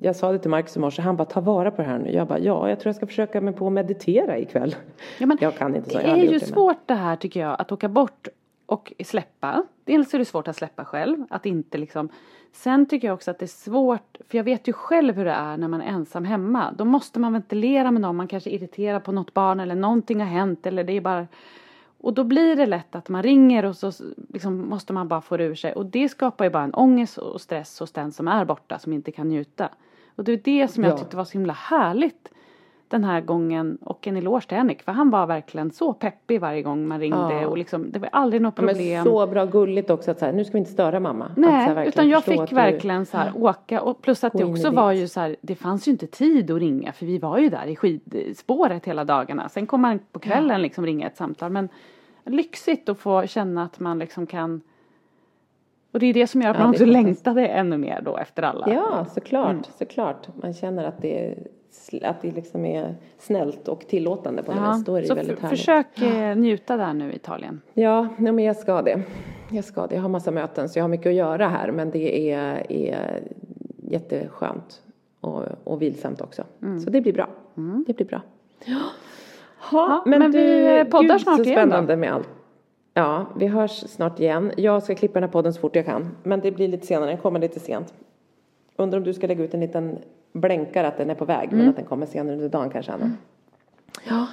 jag 0.04 0.16
sa 0.16 0.32
det 0.32 0.40
till 0.40 0.50
Marcus 0.50 0.78
i 0.78 0.80
morse, 0.80 1.02
han 1.02 1.16
bara 1.18 1.26
ta 1.26 1.42
vara 1.42 1.72
på 1.72 1.82
det 1.82 1.88
här 1.88 2.00
nu. 2.00 2.12
Jag 2.12 2.28
bara 2.28 2.40
ja, 2.40 2.70
jag 2.70 2.80
tror 2.80 2.90
jag 2.90 2.96
ska 2.96 3.08
försöka 3.08 3.42
mig 3.42 3.54
på 3.54 3.68
att 3.68 3.74
meditera 3.74 4.38
ikväll. 4.38 4.76
Ja, 5.20 5.26
men 5.26 5.38
jag 5.42 5.56
kan 5.56 5.76
inte 5.76 5.90
så, 5.90 5.98
Det 5.98 6.04
är 6.04 6.16
ju 6.18 6.28
det, 6.28 6.40
svårt 6.40 6.88
det 6.88 6.94
här 6.94 7.16
tycker 7.16 7.40
jag, 7.40 7.62
att 7.62 7.72
åka 7.72 7.90
bort 7.90 8.28
och 8.72 8.94
släppa. 9.04 9.64
Dels 9.86 10.14
är 10.14 10.20
det 10.20 10.26
svårt 10.26 10.48
att 10.48 10.56
släppa 10.56 10.86
själv, 10.86 11.26
att 11.30 11.46
inte 11.46 11.78
liksom. 11.78 12.10
Sen 12.52 12.86
tycker 12.86 13.08
jag 13.08 13.16
också 13.16 13.32
att 13.32 13.40
det 13.40 13.46
är 13.46 13.48
svårt, 13.48 14.18
för 14.30 14.38
jag 14.38 14.44
vet 14.44 14.68
ju 14.68 14.74
själv 14.74 15.16
hur 15.16 15.26
det 15.26 15.32
är 15.32 15.58
när 15.58 15.68
man 15.68 15.82
är 15.82 15.86
ensam 15.86 16.26
hemma. 16.26 16.72
Då 16.78 16.86
måste 16.86 17.20
man 17.20 17.34
ventilera 17.34 17.92
med 17.92 18.02
någon, 18.02 18.16
man 18.16 18.28
kanske 18.28 18.50
irriterar 18.50 19.00
på 19.00 19.12
något 19.12 19.34
barn 19.34 19.60
eller 19.60 19.76
någonting 19.76 20.20
har 20.20 20.28
hänt 20.28 20.66
eller 20.66 20.84
det 20.84 20.94
är 20.94 21.02
bara 21.02 21.28
och 22.04 22.14
då 22.14 22.24
blir 22.24 22.56
det 22.56 22.66
lätt 22.66 22.96
att 22.96 23.10
man 23.10 23.24
ringer 23.24 23.66
och 23.66 23.76
så 23.76 23.92
liksom 24.34 24.70
måste 24.70 24.94
man 24.94 25.08
bara 25.08 25.22
få 25.22 25.38
det 25.38 25.44
ur 25.44 25.56
sig. 25.56 25.74
Och 25.74 25.86
det 25.86 26.10
skapar 26.10 26.46
ju 26.46 26.52
bara 26.52 26.64
en 26.64 26.74
ångest 26.74 27.18
och 27.18 27.42
stress 27.42 27.80
hos 27.80 27.92
den 27.92 28.12
som 28.12 28.28
är 28.28 28.46
borta, 28.46 28.80
som 28.80 28.94
inte 28.94 29.12
kan 29.12 29.28
njuta. 29.30 29.70
Och 30.16 30.24
det 30.24 30.32
är 30.32 30.38
det 30.38 30.68
som 30.68 30.84
jag 30.84 30.94
Ja. 30.94 30.98
tyckte 30.98 31.18
var 31.18 31.26
så 31.26 31.34
himla 31.34 31.54
härligt 31.54 32.32
den 32.92 33.04
här 33.04 33.22
gången. 33.22 33.78
Och 33.82 34.08
en 34.08 34.18
eloge 34.18 34.48
till 34.48 34.58
Henrik, 34.58 34.82
för 34.84 34.92
han 34.92 35.10
var 35.10 35.28
verkligen 35.28 35.72
så 35.72 35.94
peppig 35.94 36.42
varje 36.42 36.62
gång 36.62 36.88
man 36.88 37.00
ringde. 37.00 37.18
Ja. 37.42 37.48
Och 37.48 37.58
liksom, 37.58 37.92
det 37.92 38.00
var 38.00 38.10
aldrig 38.12 38.42
något 38.42 38.54
Ja, 38.58 38.64
men 38.64 38.76
problem. 38.76 39.04
så 39.04 39.28
bra 39.28 39.46
gulligt 39.46 39.90
också 39.90 40.12
att 40.12 40.20
så 40.20 40.26
här, 40.26 40.34
nu 40.34 40.44
ska 40.46 40.52
vi 40.54 40.60
inte 40.60 40.72
störa 40.72 41.00
mamma. 41.00 41.32
Nej, 41.38 41.52
här 41.52 41.66
verkligen 41.76 41.88
utan 41.88 42.10
jag 42.10 42.24
fick 42.24 42.40
att 42.42 42.50
du- 42.50 42.56
verkligen 42.56 43.06
så 43.06 43.18
här 43.18 43.32
åka 43.36 43.82
och 43.82 44.02
plus 44.02 44.24
att 44.24 44.34
Gå 44.34 44.40
det 44.40 44.46
också 44.46 44.70
var 44.72 44.92
ju 44.92 45.08
så 45.08 45.20
här, 45.20 45.36
det 45.42 45.56
fanns 45.56 45.88
ju 45.88 45.92
inte 45.92 46.08
tid 46.08 46.52
att 46.52 46.60
ringa 46.60 46.92
för 46.92 47.06
vi 47.06 47.18
var 47.18 47.38
ju 47.38 47.50
där 47.50 47.66
i 47.68 47.76
skidspåret 47.76 48.86
hela 48.86 49.04
dagarna. 49.06 49.50
Sen 49.50 49.68
kom 49.68 49.82
man 49.82 50.00
på 50.12 50.20
kvällen 50.20 50.62
liksom 50.62 50.86
ringa 50.86 51.08
ett 51.08 51.18
samtal 51.18 51.52
men 51.52 51.70
lyxigt 52.26 52.90
att 52.90 52.98
få 53.00 53.28
känna 53.28 53.64
att 53.64 53.80
man 53.80 54.00
liksom 54.00 54.28
kan 54.28 54.62
och 55.94 56.00
det 56.00 56.06
är 56.06 56.14
det 56.14 56.28
som 56.28 56.42
gör 56.42 56.50
att 56.50 56.58
Ja, 56.58 56.64
man 56.64 56.72
också 56.72 56.86
längtade 56.86 57.48
ännu 57.48 57.78
mer 57.78 58.02
då 58.02 58.18
efter 58.18 58.44
alla. 58.44 58.74
Ja, 58.74 59.06
såklart, 59.06 59.50
Mm. 59.52 59.64
såklart. 59.80 60.28
Man 60.42 60.54
känner 60.54 60.84
att 60.86 61.02
det, 61.02 61.36
att 62.02 62.22
det 62.22 62.32
liksom 62.32 62.66
är 62.66 62.96
snällt 63.18 63.68
och 63.68 63.88
tillåtande 63.88 64.44
på 64.44 64.54
något 64.54 64.78
vis. 64.78 64.86
Då 64.86 64.96
är 64.96 65.02
det 65.02 65.08
så 65.08 65.16
väldigt 65.16 65.40
härligt. 65.40 65.60
försök 65.60 66.02
eh, 66.02 66.36
njuta 66.36 66.78
där 66.78 66.94
nu 66.94 67.12
i 67.12 67.16
Italien. 67.16 67.62
Ja, 67.74 68.08
nej, 68.18 68.32
men 68.32 68.46
jag 68.46 68.56
ska 68.56 68.82
det. 68.82 69.02
Jag 69.52 69.64
ska 69.64 69.88
det. 69.88 69.96
Jag 69.96 70.02
har 70.02 70.10
massa 70.10 70.32
möten 70.32 70.70
så 70.70 70.80
jag 70.80 70.84
har 70.84 70.90
mycket 70.90 71.08
att 71.08 71.14
göra 71.14 71.48
här. 71.48 71.72
Men 71.72 71.92
det 71.92 72.32
är, 72.32 72.72
är 72.72 73.22
jätteskönt 73.78 74.82
och, 75.22 75.44
och 75.64 75.82
vilsamt 75.82 76.22
också. 76.22 76.44
Mm. 76.62 76.80
Så 76.80 76.90
det 76.90 77.02
blir 77.02 77.14
bra. 77.14 77.30
Det 77.88 77.94
blir 77.94 78.06
bra. 78.08 78.22
Ja, 78.66 78.80
Ja, 79.72 80.04
men 80.06 80.32
vi 80.32 80.86
poddar 80.92 81.02
gud, 81.16 81.22
snart 81.22 81.38
så 81.38 81.44
igen 81.44 81.56
då. 81.56 81.62
spännande 81.62 81.96
med 81.96 82.14
allt. 82.14 82.30
Ja, 82.94 83.26
vi 83.38 83.48
hörs 83.48 83.72
snart 83.72 84.20
igen. 84.20 84.52
Jag 84.58 84.84
ska 84.84 84.96
klippa 84.96 85.14
den 85.14 85.24
här 85.24 85.32
podden 85.32 85.54
så 85.54 85.60
fort 85.60 85.76
jag 85.76 85.86
kan. 85.86 86.10
Men 86.24 86.40
det 86.40 86.52
blir 86.52 86.68
lite 86.68 86.86
senare, 86.86 87.10
den 87.10 87.18
kommer 87.18 87.40
lite 87.40 87.60
sent. 87.60 87.94
Undrar 88.76 88.98
om 88.98 89.04
du 89.04 89.14
ska 89.14 89.28
lägga 89.28 89.44
ut 89.44 89.54
en 89.54 89.60
liten 89.60 90.00
blänkare 90.34 90.88
att 90.88 90.98
den 90.98 91.10
är 91.10 91.16
på 91.16 91.26
väg. 91.26 91.48
Mm. 91.48 91.60
Men 91.60 91.70
att 91.70 91.76
den 91.76 91.86
kommer 91.86 92.06
senare 92.06 92.36
under 92.36 92.50
dagen 92.50 92.70
kanske, 92.70 92.92
Anna. 92.92 93.12
Ja. 94.10 94.28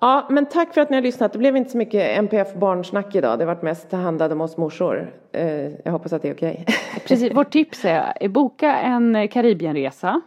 Ja, 0.00 0.26
men 0.30 0.46
tack 0.46 0.74
för 0.74 0.80
att 0.80 0.90
ni 0.90 0.96
har 0.96 1.02
lyssnat. 1.02 1.32
Det 1.32 1.38
blev 1.38 1.56
inte 1.56 1.70
så 1.70 1.78
mycket 1.78 2.18
MPF 2.18 2.54
barnsnack 2.54 3.14
idag. 3.14 3.38
Det 3.38 3.44
varit 3.44 3.62
mest 3.62 3.90
det 3.90 3.96
handlade 3.96 4.34
om 4.34 4.40
oss 4.40 4.56
morsor. 4.56 5.12
Eh, 5.32 5.70
jag 5.84 5.92
hoppas 5.92 6.12
att 6.12 6.22
det 6.22 6.28
är 6.28 6.34
okej. 6.34 6.64
Precis, 7.08 7.34
vårt 7.34 7.50
tips 7.50 7.84
är 7.84 8.12
eh, 8.20 8.30
boka 8.30 8.76
en 8.76 9.28
Karibienresa. 9.28 10.20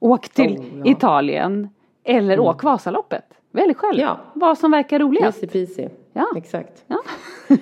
Åk 0.00 0.28
till 0.28 0.58
Oh, 0.58 0.64
ja. 0.84 0.90
Italien. 0.90 1.68
Eller 2.04 2.40
åk 2.40 2.62
Vasaloppet. 2.62 3.24
Välj 3.50 3.74
själv. 3.74 4.00
Ja. 4.00 4.18
Vad 4.32 4.58
som 4.58 4.70
verkar 4.70 4.98
roligast. 4.98 5.42
Easy 5.42 5.66
peasy. 5.66 5.88
Ja. 6.16 6.26
Exakt. 6.36 6.84
Ja. 6.86 6.98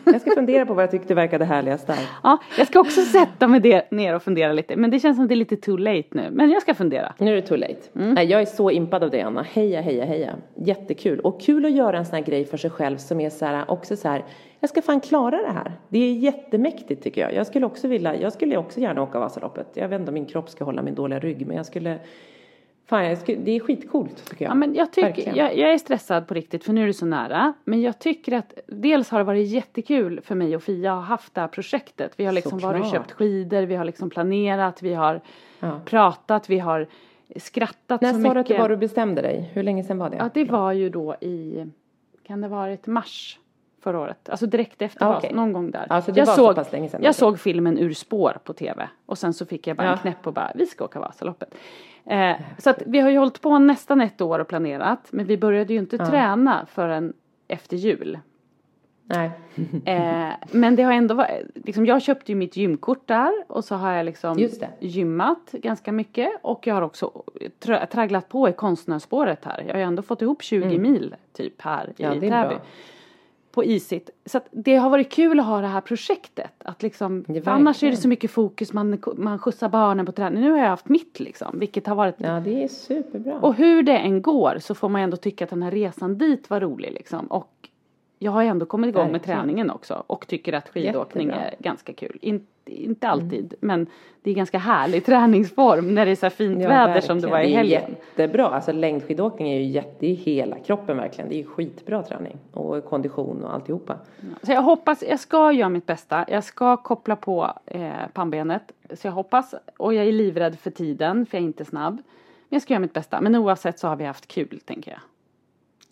Jag 0.05 0.21
ska 0.21 0.31
fundera 0.31 0.67
på 0.67 0.75
vad 0.75 0.83
jag 0.83 0.91
tyckte 0.91 1.15
verkade 1.15 1.45
härligast 1.45 1.87
där. 1.87 1.99
Ja, 2.23 2.39
jag 2.59 2.67
ska 2.67 2.81
också 2.81 3.01
sätta 3.01 3.49
mig 3.49 3.87
ner 3.91 4.15
och 4.15 4.23
fundera 4.23 4.53
lite. 4.53 4.77
Men 4.77 4.91
det 4.91 5.01
känns 5.01 5.17
som 5.17 5.29
det 5.29 5.35
är 5.35 5.37
lite 5.37 5.57
too 5.57 5.77
late 5.77 6.09
nu. 6.11 6.29
Men 6.31 6.51
jag 6.51 6.63
ska 6.63 6.75
fundera. 6.75 7.15
Nu 7.19 7.31
är 7.31 7.37
det 7.37 7.43
too 7.43 7.57
late. 7.57 7.77
Mm. 7.97 8.15
Nej, 8.15 8.27
jag 8.27 8.41
är 8.43 8.47
så 8.47 8.71
impad 8.71 9.05
av 9.05 9.11
det 9.11 9.21
Anna. 9.21 9.43
Heja, 9.43 9.81
heja, 9.81 10.05
heja. 10.05 10.35
Jättekul. 10.55 11.21
Och 11.21 11.41
kul 11.41 11.65
att 11.65 11.73
göra 11.73 11.99
en 11.99 12.07
sån 12.07 12.15
här 12.15 12.23
grej 12.23 12.45
för 12.45 12.57
sig 12.57 12.71
själv 12.71 12.97
som 12.97 13.21
är 13.21 13.31
så 13.31 13.45
här, 13.45 13.71
också 13.71 13.97
så 13.97 14.09
här, 14.09 14.25
jag 14.61 14.71
ska 14.71 14.83
fan 14.83 15.01
klara 15.01 15.43
det 15.43 15.53
här. 15.53 15.73
Det 15.89 15.99
är 15.99 16.13
jättemäktigt 16.13 17.03
tycker 17.03 17.21
jag. 17.21 17.35
Jag 17.35 17.47
skulle 17.47 17.67
också 17.67 17.89
vilja, 17.89 18.17
jag 18.17 18.33
skulle 18.33 18.57
också 18.57 18.81
gärna 18.81 19.03
åka 19.03 19.19
Vasaloppet. 19.19 19.67
Jag 19.75 19.89
vet 19.89 20.01
inte 20.01 20.11
om 20.11 20.15
min 20.15 20.27
kropp 20.27 20.51
ska 20.51 20.65
hålla 20.65 20.83
min 20.83 20.95
dåliga 20.95 21.19
rygg, 21.19 21.47
men 21.47 21.57
jag 21.57 21.67
skulle 21.67 21.99
Fan, 22.87 23.17
skulle, 23.17 23.39
det 23.39 23.51
är 23.51 23.61
skitcoolt 23.61 24.31
tycker 24.31 24.45
jag. 24.45 24.51
Ja, 24.51 24.55
men 24.55 24.75
jag, 24.75 24.93
tycker, 24.93 25.37
jag, 25.37 25.59
jag, 25.59 25.73
är 25.73 25.79
stressad 25.79 26.29
på 26.29 26.35
riktigt 26.35 26.65
för 26.65 26.73
nu 26.73 26.83
är 26.83 26.87
det 26.87 26.93
så 26.93 27.07
nära. 27.07 27.53
Men 27.65 27.81
jag 27.81 27.99
tycker 27.99 28.33
att 28.33 28.55
dels 28.67 29.11
har 29.11 29.19
det 29.19 29.25
varit 29.25 29.49
jättekul 29.49 30.21
för 30.21 30.35
mig 30.35 30.57
och 30.57 30.63
Fia 30.63 30.93
att 30.93 30.99
ha 30.99 31.05
haft 31.05 31.35
det 31.35 31.41
här 31.41 31.49
projektet. 31.49 32.13
Vi 32.17 32.25
har 32.25 32.33
liksom 32.33 32.51
Såklart. 32.51 32.73
varit 32.73 32.85
och 32.85 32.91
köpt 32.91 33.13
skidor, 33.13 33.63
vi 33.63 33.75
har 33.75 33.85
liksom 33.85 34.11
planerat, 34.11 34.83
vi 34.83 34.95
har 34.95 35.21
ja. 35.61 35.81
pratat, 35.85 36.51
vi 36.51 36.59
har 36.59 36.87
skrattat 37.37 38.01
När 38.01 38.13
så 38.13 38.19
mycket. 38.19 38.23
När 38.23 38.31
sa 38.31 38.35
du 38.35 38.41
att 38.41 38.47
det 38.47 38.59
var 38.59 38.69
du 38.69 38.77
bestämde 38.77 39.23
dig? 39.23 39.51
Hur 39.53 39.63
länge 39.63 39.85
sedan 39.85 39.99
var 39.99 40.11
det? 40.11 40.17
Ja, 40.17 40.31
det 40.35 40.45
var 40.45 40.73
ju 40.73 40.89
då 40.89 41.15
i, 41.21 41.67
kan 42.23 42.41
det 42.41 42.49
ha 42.49 42.57
varit 42.57 42.87
mars? 42.87 43.39
förra 43.83 44.01
året. 44.01 44.29
Alltså 44.29 44.47
direkt 44.47 44.83
efter 44.83 45.07
ah, 45.07 45.19
okay. 45.19 45.33
någon 45.33 45.53
gång 45.53 45.71
där. 45.71 45.87
Alltså 45.89 46.13
jag 46.15 46.29
såg, 46.29 46.55
så 46.57 46.65
sedan, 46.65 47.03
jag 47.03 47.15
såg 47.15 47.41
filmen 47.41 47.79
Ur 47.79 47.93
spår 47.93 48.39
på 48.45 48.53
tv 48.53 48.89
och 49.07 49.19
sen 49.19 49.35
så 49.35 49.47
fick 49.47 49.67
jag 49.67 49.77
bara 49.77 49.87
ja. 49.87 49.93
en 49.93 49.99
knäpp 49.99 50.27
och 50.27 50.33
bara 50.33 50.53
vi 50.55 50.67
ska 50.67 50.85
åka 50.85 51.01
Vasaloppet. 51.01 51.55
Eh, 52.07 52.37
så 52.59 52.71
att 52.71 52.83
vi 52.87 53.01
har 53.01 53.11
ju 53.11 53.19
hållit 53.19 53.41
på 53.41 53.59
nästan 53.59 54.01
ett 54.01 54.21
år 54.21 54.39
och 54.39 54.49
planerat 54.49 55.09
men 55.11 55.27
vi 55.27 55.37
började 55.37 55.73
ju 55.73 55.79
inte 55.79 55.97
ja. 55.97 56.07
träna 56.07 56.67
förrän 56.67 57.13
efter 57.49 57.77
jul. 57.77 58.19
Nej. 59.05 59.31
eh, 59.85 60.33
men 60.51 60.77
det 60.77 60.83
har 60.83 60.93
ändå 60.93 61.15
varit, 61.15 61.47
liksom 61.55 61.87
jag 61.87 62.03
köpte 62.03 62.33
ju 62.33 62.37
mitt 62.37 62.57
gymkort 62.57 63.09
där 63.09 63.33
och 63.49 63.65
så 63.65 63.75
har 63.75 63.93
jag 63.93 64.05
liksom 64.05 64.49
gymmat 64.81 65.53
ganska 65.53 65.93
mycket 65.93 66.31
och 66.43 66.67
jag 66.67 66.75
har 66.75 66.83
också 66.83 67.23
tra 67.59 67.87
tragglat 67.87 68.29
på 68.29 68.49
i 68.49 68.53
konstnärsspåret 68.53 69.45
här. 69.45 69.65
Jag 69.67 69.75
har 69.75 69.79
ju 69.79 69.85
ändå 69.85 70.03
fått 70.03 70.23
ihop 70.23 70.43
20 70.43 70.65
mm. 70.65 70.83
mil 70.83 71.15
typ 71.33 71.63
här 71.63 71.93
ja, 71.97 72.15
i 72.15 72.21
Täby 72.21 72.55
på 73.53 73.65
isigt. 73.65 74.11
Så 74.27 74.41
det 74.51 74.77
har 74.77 74.91
varit 74.91 75.11
kul 75.13 75.41
att 75.41 75.47
ha 75.47 75.61
det 75.61 75.67
här 75.67 75.81
projektet. 75.81 76.53
Att 76.59 76.83
liksom, 76.83 77.25
annars 77.45 77.83
är 77.83 77.91
det 77.91 77.97
så 77.97 78.09
mycket 78.09 78.31
fokus, 78.31 78.73
man, 78.73 79.03
man 79.17 79.39
skjutsar 79.39 79.69
barnen 79.69 80.07
på 80.07 80.13
träning. 80.13 80.43
Nu 80.43 80.51
har 80.51 80.59
jag 80.59 80.69
haft 80.69 80.89
mitt 80.89 81.21
liksom, 81.21 81.59
vilket 81.59 81.87
har 81.87 81.95
varit... 81.95 82.15
Ja, 82.19 82.41
det 82.41 82.65
är 82.65 82.69
superbra. 82.69 83.39
Och 83.41 83.55
hur 83.55 83.83
det 83.83 83.99
än 83.99 84.23
går 84.23 84.59
så 84.61 84.75
får 84.75 84.89
man 84.89 85.01
ändå 85.01 85.17
tycka 85.17 85.45
att 85.45 85.51
den 85.51 85.63
här 85.63 85.71
resan 85.71 86.19
dit 86.19 86.51
var 86.51 86.61
rolig 86.61 86.93
liksom. 86.93 87.27
Och 87.27 87.69
jag 88.23 88.33
har 88.33 88.45
ändå 88.45 88.67
kommit 88.67 88.89
igång 88.89 89.13
Verkligen. 89.13 89.13
med 89.13 89.23
träningen 89.23 89.71
också 89.71 90.05
och 90.07 90.27
tycker 90.27 90.53
att 90.53 90.69
skidåkning 90.69 91.27
Jättebra. 91.27 91.51
är 91.51 91.55
ganska 91.59 91.93
kul. 91.93 92.19
In, 92.21 92.47
inte 92.65 93.09
alltid, 93.09 93.45
mm. 93.45 93.57
men 93.61 93.87
det 94.23 94.31
är 94.31 94.35
ganska 94.35 94.59
härlig 94.59 95.05
träningsform 95.07 95.95
när 95.95 96.07
det 96.07 96.11
är 96.11 96.17
så 96.17 96.27
här 96.27 96.31
fint 96.31 96.63
ja, 96.63 96.69
väder 96.69 96.87
verkligen. 96.87 97.07
som 97.07 97.21
det 97.21 97.27
var 97.27 97.41
i 97.41 97.53
helgen. 97.53 97.83
Det 97.87 98.23
är 98.23 98.27
jättebra, 98.27 98.47
alltså 98.47 98.73
längdskidåkning 98.73 99.53
är 99.53 99.59
ju 99.59 99.65
jätte, 99.65 100.07
är 100.07 100.15
hela 100.15 100.59
kroppen 100.59 100.97
verkligen. 100.97 101.31
Det 101.31 101.35
är 101.35 101.39
ju 101.39 101.45
skitbra 101.45 102.03
träning 102.03 102.39
och 102.53 102.85
kondition 102.85 103.45
och 103.45 103.55
alltihopa. 103.55 103.97
Ja. 104.21 104.27
Så 104.43 104.53
jag 104.53 104.63
hoppas, 104.63 105.05
jag 105.09 105.21
ska 105.21 105.53
göra 105.53 105.69
mitt 105.69 105.87
bästa. 105.87 106.25
Jag 106.29 106.45
ska 106.45 106.77
koppla 106.77 107.17
på 107.17 107.53
eh, 107.67 107.91
pannbenet. 108.13 108.73
Så 108.95 109.07
jag 109.07 109.13
hoppas, 109.13 109.55
och 109.77 109.95
jag 109.95 110.07
är 110.07 110.13
livrädd 110.13 110.59
för 110.59 110.71
tiden 110.71 111.27
för 111.27 111.37
jag 111.37 111.43
är 111.43 111.47
inte 111.47 111.65
snabb. 111.65 111.95
Men 111.95 112.57
jag 112.57 112.63
ska 112.63 112.75
göra 112.75 112.81
mitt 112.81 112.93
bästa. 112.93 113.21
Men 113.21 113.37
oavsett 113.37 113.79
så 113.79 113.89
har 113.89 113.97
vi 113.97 114.05
haft 114.05 114.29
kul 114.29 114.61
tänker 114.65 114.91
jag. 114.91 115.01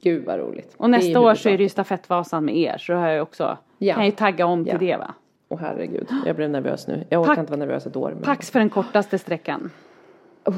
Gud 0.02 0.24
vad 0.24 0.38
roligt. 0.38 0.74
Och 0.76 0.90
nästa 0.90 1.20
år 1.20 1.34
så 1.34 1.48
är 1.48 1.56
det 1.56 1.62
ju 1.62 1.68
stafettvasan 1.68 2.44
med 2.44 2.56
er 2.56 2.78
så 2.78 2.92
då 2.92 2.98
har 2.98 3.08
jag 3.08 3.22
också, 3.22 3.58
ja. 3.78 3.94
kan 3.94 4.02
jag 4.02 4.10
ju 4.10 4.16
tagga 4.16 4.46
om 4.46 4.64
till 4.64 4.78
det 4.78 4.96
va. 4.96 5.14
Åh 5.48 5.58
oh, 5.58 5.60
herregud, 5.60 6.08
jag 6.26 6.36
blev 6.36 6.50
nervös 6.50 6.86
nu. 6.86 7.04
Jag 7.08 7.22
orkar 7.22 7.40
inte 7.40 7.52
vara 7.52 7.60
nervös 7.60 7.86
ett 7.86 7.96
år. 7.96 8.10
Men... 8.14 8.22
Pax 8.22 8.50
för 8.50 8.58
den 8.58 8.70
kortaste 8.70 9.18
sträckan. 9.18 9.70
Oh. 10.44 10.54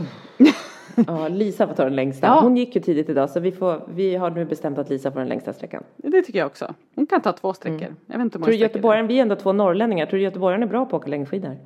ja, 1.06 1.28
Lisa 1.28 1.66
får 1.66 1.74
ta 1.74 1.84
den 1.84 1.96
längsta. 1.96 2.26
Ja. 2.26 2.40
Hon 2.40 2.56
gick 2.56 2.74
ju 2.74 2.82
tidigt 2.82 3.08
idag 3.08 3.30
så 3.30 3.40
vi, 3.40 3.52
får, 3.52 3.82
vi 3.94 4.16
har 4.16 4.30
nu 4.30 4.44
bestämt 4.44 4.78
att 4.78 4.90
Lisa 4.90 5.12
får 5.12 5.20
den 5.20 5.28
längsta 5.28 5.52
sträckan. 5.52 5.84
Det 5.96 6.22
tycker 6.22 6.38
jag 6.38 6.46
också. 6.46 6.74
Hon 6.94 7.06
kan 7.06 7.20
ta 7.20 7.32
två 7.32 7.52
sträckor. 7.52 7.86
Mm. 7.86 7.96
Jag 8.06 8.16
vet 8.16 8.24
inte 8.24 8.38
hur 8.38 8.44
Tror 8.44 8.52
du 8.52 8.58
Göteborgaren, 8.58 9.06
vi 9.06 9.18
är 9.18 9.22
ändå 9.22 9.36
två 9.36 9.52
norrlänningar, 9.52 10.06
tror 10.06 10.18
du 10.18 10.24
Göteborgaren 10.24 10.62
är 10.62 10.66
bra 10.66 10.86
på 10.86 10.96
att 10.96 11.02
åka 11.02 11.10
längdskidor? 11.10 11.56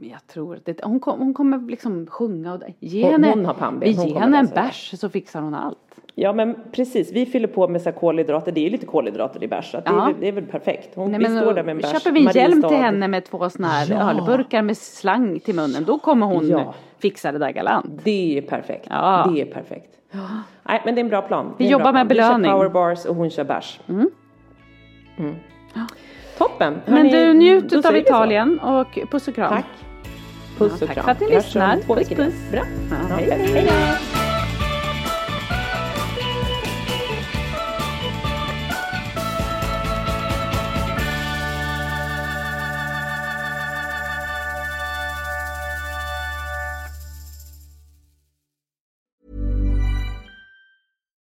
Men 0.00 0.08
jag 0.08 0.26
tror 0.26 0.56
att 0.56 0.80
hon, 0.82 1.00
kom, 1.00 1.20
hon 1.20 1.34
kommer 1.34 1.70
liksom 1.70 2.06
sjunga 2.06 2.54
och 2.54 2.62
ge 2.78 3.02
hon, 3.02 3.12
henne, 3.12 3.30
hon 3.30 3.44
har 3.44 3.54
pannben. 3.54 3.88
Vi 3.88 3.94
ger 3.94 4.20
henne 4.20 4.38
en 4.38 4.46
bärs 4.46 4.94
så 4.98 5.08
fixar 5.08 5.40
hon 5.40 5.54
allt. 5.54 5.78
Ja 6.14 6.32
men 6.32 6.56
precis, 6.72 7.12
vi 7.12 7.26
fyller 7.26 7.48
på 7.48 7.68
med 7.68 7.82
så 7.82 7.92
kolhydrater, 7.92 8.52
det 8.52 8.60
är 8.60 8.64
ju 8.64 8.70
lite 8.70 8.86
kolhydrater 8.86 9.44
i 9.44 9.48
bärs, 9.48 9.74
ja. 9.74 9.80
det, 9.80 9.90
är, 9.90 10.14
det 10.20 10.28
är 10.28 10.32
väl 10.32 10.46
perfekt. 10.46 10.94
Hon, 10.94 11.10
Nej, 11.10 11.20
vi 11.20 11.26
står 11.26 11.54
där 11.54 11.62
med 11.62 11.68
en 11.68 11.78
bärs. 11.78 11.92
Köper 11.92 12.12
vi 12.12 12.26
en 12.26 12.32
hjälm 12.32 12.62
till 12.62 12.76
henne 12.76 13.08
med 13.08 13.24
två 13.24 13.50
sådana 13.50 13.68
här 13.72 13.90
ja. 13.90 14.10
ölburkar 14.10 14.62
med 14.62 14.76
slang 14.76 15.40
till 15.40 15.54
munnen, 15.54 15.84
då 15.84 15.98
kommer 15.98 16.26
hon 16.26 16.48
ja. 16.48 16.74
fixa 16.98 17.32
det 17.32 17.38
där 17.38 17.50
galant. 17.50 18.04
Det 18.04 18.38
är 18.38 18.42
perfekt, 18.42 18.86
ja. 18.90 19.30
det 19.32 19.40
är 19.40 19.46
perfekt. 19.46 19.90
Nej 20.62 20.82
men 20.84 20.94
det 20.94 21.00
är 21.00 21.04
en 21.04 21.10
bra 21.10 21.22
plan. 21.22 21.54
Vi 21.58 21.68
jobbar 21.68 21.92
med 21.92 22.06
belöning. 22.06 22.42
Vi 22.42 22.48
kör 22.48 22.56
powerbars 22.56 23.04
och 23.04 23.16
hon 23.16 23.30
kör 23.30 23.44
bärs. 23.44 23.80
Mm. 23.88 24.10
Mm. 25.18 25.34
Toppen! 26.38 26.80
Men 26.86 27.08
du, 27.08 27.32
njut 27.32 27.86
av 27.86 27.96
Italien 27.96 28.60
och 28.60 28.98
puss 29.10 29.28
och 29.28 29.34
kram. 29.34 29.48
Tack. 29.48 29.66
Puss 30.60 30.82
och 30.82 30.88
kram. 30.88 30.94
Tack 30.94 31.04
för 31.04 31.10
att 31.10 31.20
ni 31.20 31.36
lyssnar. 31.36 31.76
Puss 31.76 32.08
puss. 32.08 32.34
Bra. 32.50 32.64
hej. 33.16 33.30
hej. 33.30 33.52
hej. 33.52 33.98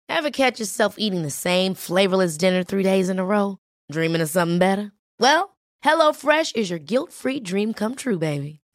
Ever 0.09 0.31
catch 0.31 0.59
yourself 0.59 0.97
eating 0.99 1.23
the 1.23 1.31
same 1.31 1.75
flavorless 1.75 2.39
dinner 2.39 2.65
three 2.65 2.83
days 2.83 3.09
in 3.09 3.19
a 3.19 3.25
row? 3.25 3.59
Dreaming 3.93 4.23
of 4.23 4.29
something 4.29 4.59
better? 4.59 4.91
Well, 5.21 5.57
HelloFresh 5.85 6.57
is 6.57 6.71
your 6.71 6.81
guilt-free 6.81 7.41
dream 7.41 7.73
come 7.73 7.95
true, 7.95 8.19
baby. 8.19 8.61